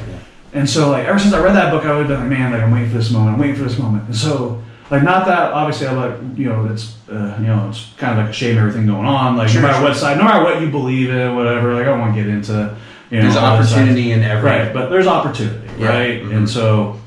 [0.52, 2.52] And so like ever since I read that book, I would have been like, man,
[2.52, 4.04] like I'm waiting for this moment, I'm waiting for this moment.
[4.06, 7.92] And so like not that obviously I like you know it's uh, you know it's
[7.96, 9.88] kind of like a shame everything going on, like Sure, no matter sure.
[9.88, 11.72] what side, no matter what you believe in, whatever.
[11.74, 12.76] Like I don't want to get into
[13.10, 13.72] you know There's all the sides.
[13.72, 14.50] opportunity in every.
[14.50, 15.88] Right, but there's opportunity, Yeah.
[15.88, 16.22] right?
[16.22, 16.36] Mhm.
[16.36, 16.98] And so,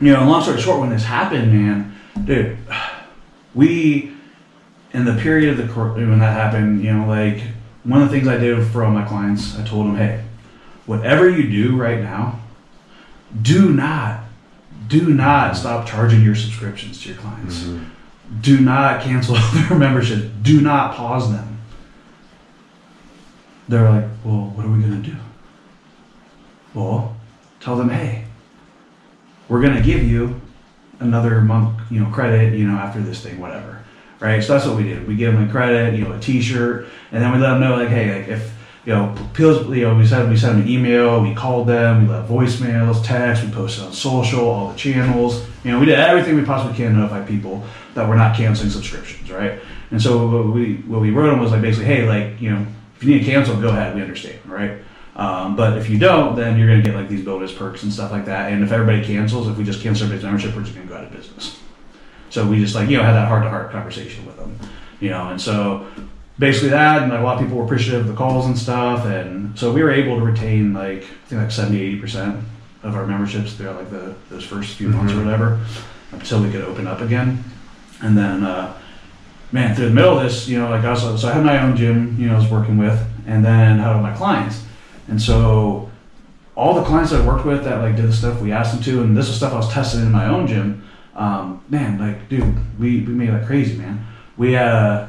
[0.00, 1.94] you know, long story short, when this happened, man,
[2.24, 2.58] dude,
[3.54, 4.12] we,
[4.92, 7.40] in the period of the when that happened, you know, like
[7.84, 10.20] one of the things I did for all my clients, I told them, hey,
[10.84, 12.40] whatever you do right now,
[13.42, 14.20] do not,
[14.88, 17.62] do not stop charging your subscriptions to your clients.
[17.64, 17.84] Mhm.
[18.40, 20.30] Do not cancel their membership.
[20.42, 21.58] Do not pause them.
[23.68, 25.16] They're like, well, what are we going to do?
[26.74, 27.16] Well,
[27.60, 28.24] tell them, hey,
[29.48, 30.40] we're going to give you
[31.00, 33.82] another month, you know, credit, you know, after this thing, whatever.
[34.20, 34.42] Right?
[34.42, 35.06] So that's what we did.
[35.06, 37.76] We give them a credit, you know, a t-shirt, and then we let them know,
[37.76, 38.52] like, hey, like if,
[38.86, 42.06] you know, pills, you know, we sent, we sent them an email, we called them,
[42.06, 45.44] we left voicemails, text, we posted on social, all the channels.
[45.64, 47.64] You know, we did everything we possibly can to notify people
[47.94, 49.58] that we're not canceling subscriptions, right?
[49.90, 52.64] And so what we what we wrote them was like basically, hey, like you know,
[52.96, 54.78] if you need to cancel, go ahead, we understand, right?
[55.16, 58.12] Um, but if you don't, then you're gonna get like these bonus perks and stuff
[58.12, 58.52] like that.
[58.52, 61.04] And if everybody cancels, if we just cancel everybody's membership, we're just gonna go out
[61.04, 61.58] of business.
[62.30, 64.56] So we just like you know had that heart to heart conversation with them,
[65.00, 65.86] you know, and so
[66.38, 69.04] basically that, and like, a lot of people were appreciative of the calls and stuff,
[69.06, 72.44] and so we were able to retain like I think like 70, 80 percent
[72.82, 75.24] of our memberships throughout like the those first few months or Mhm.
[75.24, 75.58] whatever,
[76.12, 77.42] until we could open up again,
[78.02, 78.44] and then.
[78.44, 78.72] uh
[79.52, 81.76] man, through the middle of this, you know, like also, so I had my own
[81.76, 84.64] gym, you know, I was working with, and then had all my clients.
[85.06, 85.88] And so
[86.56, 89.02] all the clients I worked with that like did the stuff we asked them to,
[89.02, 90.82] and this was stuff I was testing in my own gym.
[91.14, 94.04] Um, man, like, dude, we, we made like crazy, man.
[94.36, 95.06] We uh,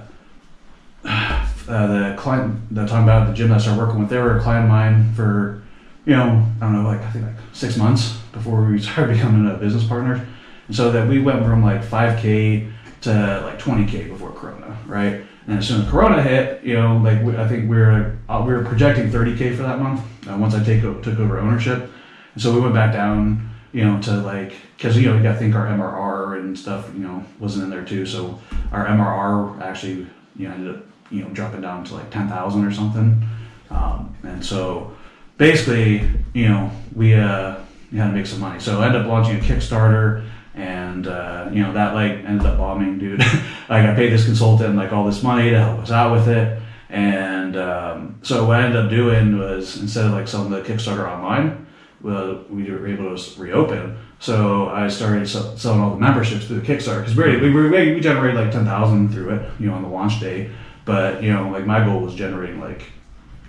[1.67, 4.09] uh, the client that I'm talking about the gym that I started working with.
[4.09, 5.61] They were a client of mine for,
[6.05, 9.49] you know, I don't know, like I think like six months before we started becoming
[9.49, 10.25] a business partner.
[10.67, 12.71] And so that we went from like 5K
[13.01, 15.21] to like 20K before Corona, right?
[15.47, 18.43] And as soon as Corona hit, you know, like we, I think we were uh,
[18.45, 21.89] we were projecting 30K for that month uh, once I take took over ownership.
[22.33, 25.33] And so we went back down, you know, to like because you know you got
[25.33, 28.05] to think our MRR and stuff, you know, wasn't in there too.
[28.05, 28.39] So
[28.73, 32.71] our MRR actually, you know, ended up you know dropping down to like 10,000 or
[32.71, 33.23] something.
[33.69, 34.95] Um, and so
[35.37, 37.57] basically, you know, we uh,
[37.95, 38.59] had to make some money.
[38.59, 42.57] So I ended up launching a Kickstarter, and uh, you know that like ended up
[42.57, 43.19] bombing, dude.
[43.69, 46.61] like I paid this consultant like all this money to help us out with it,
[46.89, 51.07] and um, so what I ended up doing was instead of like selling the Kickstarter
[51.07, 51.67] online,
[52.01, 53.97] well, we were able to reopen.
[54.19, 58.39] So I started selling all the memberships through the Kickstarter because we, we we generated
[58.39, 60.51] like ten thousand through it, you know, on the launch day.
[60.87, 62.81] But you know, like my goal was generating like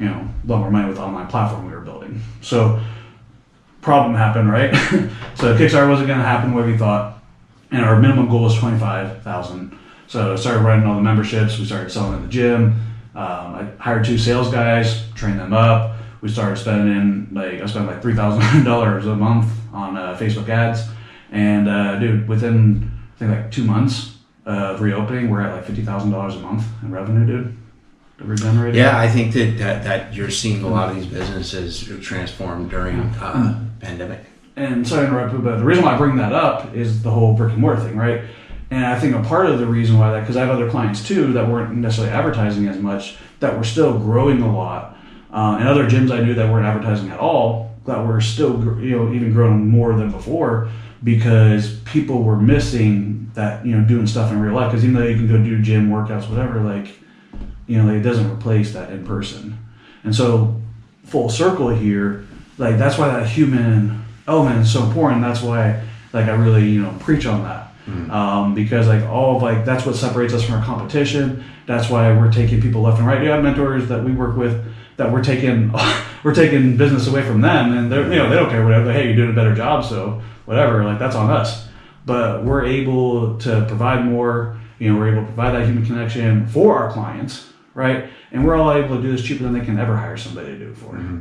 [0.01, 2.20] you know, a lot more money with the online platform we were building.
[2.40, 2.81] So
[3.81, 4.74] problem happened, right?
[5.35, 7.23] so Kickstarter wasn't going to happen way we thought,
[7.70, 9.77] and our minimum goal was twenty five thousand.
[10.09, 11.59] So I started running all the memberships.
[11.59, 12.81] We started selling in the gym.
[13.15, 15.97] Um, I hired two sales guys, trained them up.
[16.20, 20.48] We started spending like I spent like three thousand dollars a month on uh, Facebook
[20.48, 20.82] ads,
[21.31, 24.18] and uh, dude, within I think like two months
[24.48, 27.56] of reopening, we're at like fifty thousand dollars a month in revenue, dude.
[28.16, 28.80] That we're generating.
[28.80, 32.98] Yeah, I think that, that, that you're seeing a lot of these businesses transform during
[33.00, 34.20] uh, pandemic.
[34.56, 37.34] and sorry to interrupt but the reason why I bring that up is the whole
[37.34, 38.22] brick and mortar thing, right?
[38.70, 41.06] And I think a part of the reason why that, because I have other clients
[41.06, 44.96] too that weren't necessarily advertising as much, that were still growing a lot,
[45.32, 48.96] uh, and other gyms I knew that weren't advertising at all, that were still, you
[48.96, 50.68] know, even growing more than before,
[51.02, 54.70] because people were missing that, you know, doing stuff in real life.
[54.70, 56.88] Because even though you can go do gym workouts, whatever, like,
[57.66, 59.58] you know, like, it doesn't replace that in person.
[60.04, 60.60] And so,
[61.04, 62.26] full circle here,
[62.58, 65.22] like that's why that human element is so important.
[65.22, 67.68] That's why, like, I really, you know, preach on that.
[68.10, 71.42] Um, because like all of like that's what separates us from our competition.
[71.66, 73.22] That's why we're taking people left and right.
[73.22, 74.62] You have mentors that we work with
[74.98, 75.72] that we're taking
[76.22, 78.92] we're taking business away from them, and they're you know they don't care whatever.
[78.92, 80.84] Hey, you're doing a better job, so whatever.
[80.84, 81.66] Like that's on us.
[82.04, 84.60] But we're able to provide more.
[84.78, 88.10] You know, we're able to provide that human connection for our clients, right?
[88.30, 90.58] And we're all able to do this cheaper than they can ever hire somebody to
[90.58, 90.92] do it for.
[90.92, 91.18] Mm-hmm.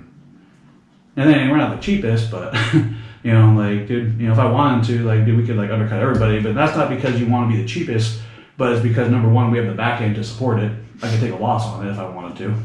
[1.16, 2.54] And then we're not the cheapest, but
[3.24, 5.72] you know, like, dude, you know, if I wanted to, like, dude, we could like
[5.72, 6.40] undercut everybody.
[6.40, 8.20] But that's not because you want to be the cheapest,
[8.58, 10.72] but it's because number one, we have the back end to support it.
[11.02, 12.56] I could take a loss on it if I wanted to.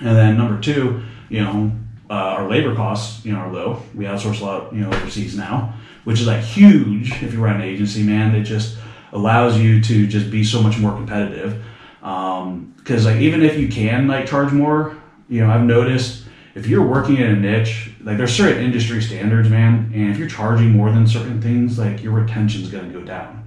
[0.00, 1.72] And then number two, you know,
[2.10, 3.82] uh, our labor costs, you know, are low.
[3.94, 7.56] We outsource a lot, you know, overseas now, which is like huge if you run
[7.56, 8.34] an agency, man.
[8.34, 8.76] It just
[9.12, 11.62] allows you to just be so much more competitive.
[12.00, 14.96] Because like even if you can like charge more,
[15.28, 19.48] you know, I've noticed if you're working in a niche, like there's certain industry standards,
[19.48, 23.43] man, and if you're charging more than certain things, like your retention's gonna go down.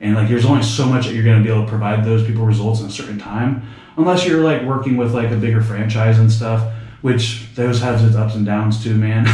[0.00, 2.44] And like there's only so much that you're gonna be able to provide those people
[2.44, 3.62] results in a certain time,
[3.96, 6.72] unless you're like working with like a bigger franchise and stuff,
[7.02, 9.26] which those have its ups and downs too, man.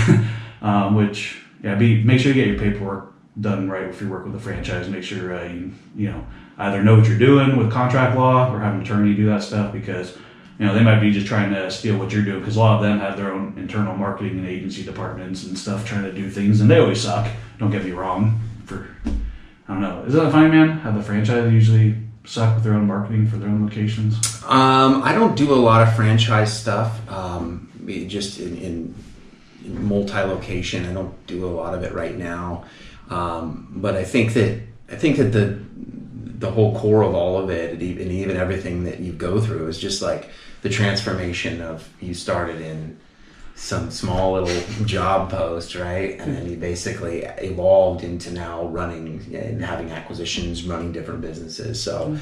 [0.62, 4.24] um, which yeah, be make sure you get your paperwork done right if you work
[4.24, 4.88] with a franchise.
[4.88, 6.26] Make sure uh, you you know
[6.58, 9.72] either know what you're doing with contract law or have an attorney do that stuff
[9.72, 10.16] because
[10.58, 12.76] you know they might be just trying to steal what you're doing because a lot
[12.76, 16.30] of them have their own internal marketing and agency departments and stuff trying to do
[16.30, 17.30] things and they always suck.
[17.58, 18.40] Don't get me wrong.
[18.64, 18.88] For
[19.68, 20.78] I don't know, is that a funny, man?
[20.78, 24.14] How the franchise usually suck with their own marketing for their own locations?
[24.44, 27.00] Um, I don't do a lot of franchise stuff.
[27.10, 27.70] Um,
[28.08, 28.94] just in, in,
[29.64, 32.64] in multi-location, I don't do a lot of it right now.
[33.10, 34.60] Um, but I think that
[34.90, 35.58] I think that the
[36.38, 39.40] the whole core of all of it, and even, and even everything that you go
[39.40, 40.28] through, is just like
[40.62, 42.98] the transformation of you started in
[43.58, 46.20] some small little job post, right?
[46.20, 51.82] And then he basically evolved into now running and having acquisitions, running different businesses.
[51.82, 52.16] So,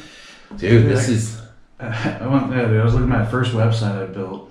[0.56, 1.42] dude, this is
[1.80, 2.52] I went.
[2.54, 4.48] I was looking at my first website I built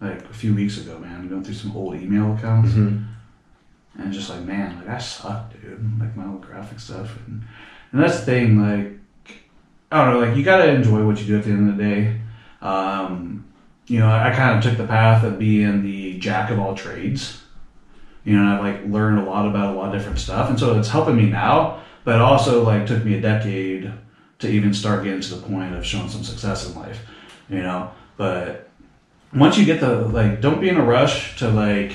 [0.00, 1.28] like a few weeks ago, man.
[1.28, 3.04] Going through some old email accounts, Mhm.
[3.98, 6.00] and just like, man, like I suck, dude.
[6.00, 7.42] Like my old graphic stuff, and
[7.92, 8.60] and that's the thing.
[8.60, 8.98] Like,
[9.92, 10.26] I don't know.
[10.26, 12.20] Like you gotta enjoy what you do at the end of the day.
[12.60, 13.44] Um,
[13.86, 16.74] you know, I, I kind of took the path of being the jack of all
[16.74, 17.40] trades.
[18.24, 20.78] You know, I've like learned a lot about a lot of different stuff, and so
[20.78, 21.80] it's helping me now.
[22.04, 23.92] But also like took me a decade
[24.40, 27.00] to even start getting to the point of showing some success in life.
[27.48, 28.68] You know, but
[29.34, 31.92] once you get the like, don't be in a rush to like,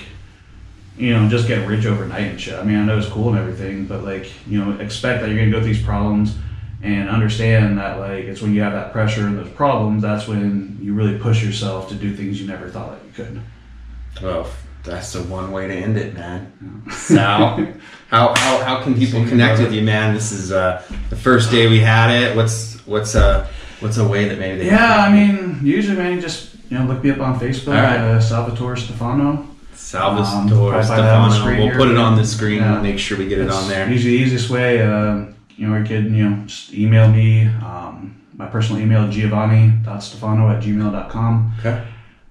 [0.98, 2.56] you know, just get rich overnight and shit.
[2.56, 5.40] I mean, I know it's cool and everything, but like, you know, expect that you're
[5.40, 6.36] gonna go through these problems
[6.84, 10.78] and understand that like it's when you have that pressure and those problems that's when
[10.82, 13.42] you really push yourself to do things you never thought that you could.
[14.22, 14.50] Well,
[14.84, 16.84] That's the one way to end it, man.
[16.92, 17.58] Sal,
[18.10, 20.14] how, how, how can people you, connect with you, man?
[20.14, 22.36] This is uh, the first day we had it.
[22.36, 23.48] What's what's uh
[23.82, 27.04] what's a way that maybe they Yeah, I mean, usually, man, just you know look
[27.04, 28.00] me up on Facebook, right.
[28.00, 29.48] uh, Salvatore Stefano.
[29.74, 31.58] Salvatore Um, probably find that on the Stefano.
[31.58, 31.78] We'll here.
[31.78, 32.60] put it on the screen.
[32.60, 32.82] Yeah.
[32.82, 33.90] Make sure we get it on there.
[33.90, 35.26] Usually, the easiest way, uh,
[35.58, 37.48] you know, or you could you know just email me.
[37.48, 41.54] Um, my personal email giovanni.stefano at gmail.com.
[41.60, 41.84] Okay.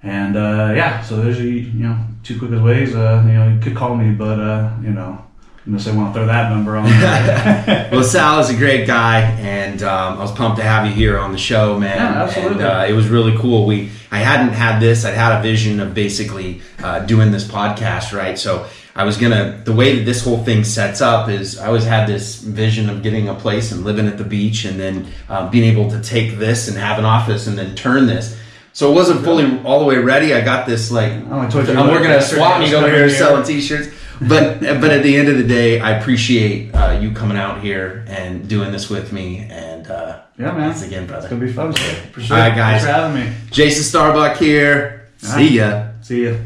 [0.02, 2.94] And uh, yeah, so there's you know two quickest ways.
[2.94, 5.24] Uh, you know, you could call me, but uh, you know,
[5.64, 6.86] unless I want to throw that number on.
[7.92, 11.18] Well, Sal is a great guy, and um, I was pumped to have you here
[11.18, 11.96] on the show, man.
[11.96, 12.62] Yeah, absolutely.
[12.62, 13.66] And, uh, it was really cool.
[13.66, 15.04] We I hadn't had this.
[15.04, 18.38] I had a vision of basically uh, doing this podcast, right?
[18.38, 19.60] So I was gonna.
[19.64, 23.02] The way that this whole thing sets up is, I always had this vision of
[23.02, 26.38] getting a place and living at the beach, and then uh, being able to take
[26.38, 28.36] this and have an office, and then turn this.
[28.72, 30.34] So it wasn't fully all the way ready.
[30.34, 32.90] I got this like Oh, I told you I'm working at a swap meet over
[32.90, 33.88] here selling t-shirts.
[34.20, 38.04] But but at the end of the day, I appreciate uh, you coming out here
[38.08, 39.46] and doing this with me.
[39.50, 41.26] And uh, yeah, man, thanks again, brother.
[41.26, 41.74] It's gonna be fun.
[41.74, 42.36] Sure.
[42.36, 42.82] All right, guys.
[42.82, 43.36] Thanks for having me.
[43.50, 45.08] Jason Starbuck here.
[45.18, 45.88] See ya.
[46.00, 46.36] See ya.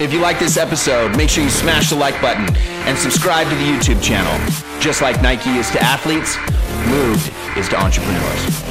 [0.00, 2.54] If you like this episode, make sure you smash the like button
[2.86, 4.32] and subscribe to the YouTube channel.
[4.80, 6.36] Just like Nike is to athletes,
[6.86, 8.67] Moved is to entrepreneurs.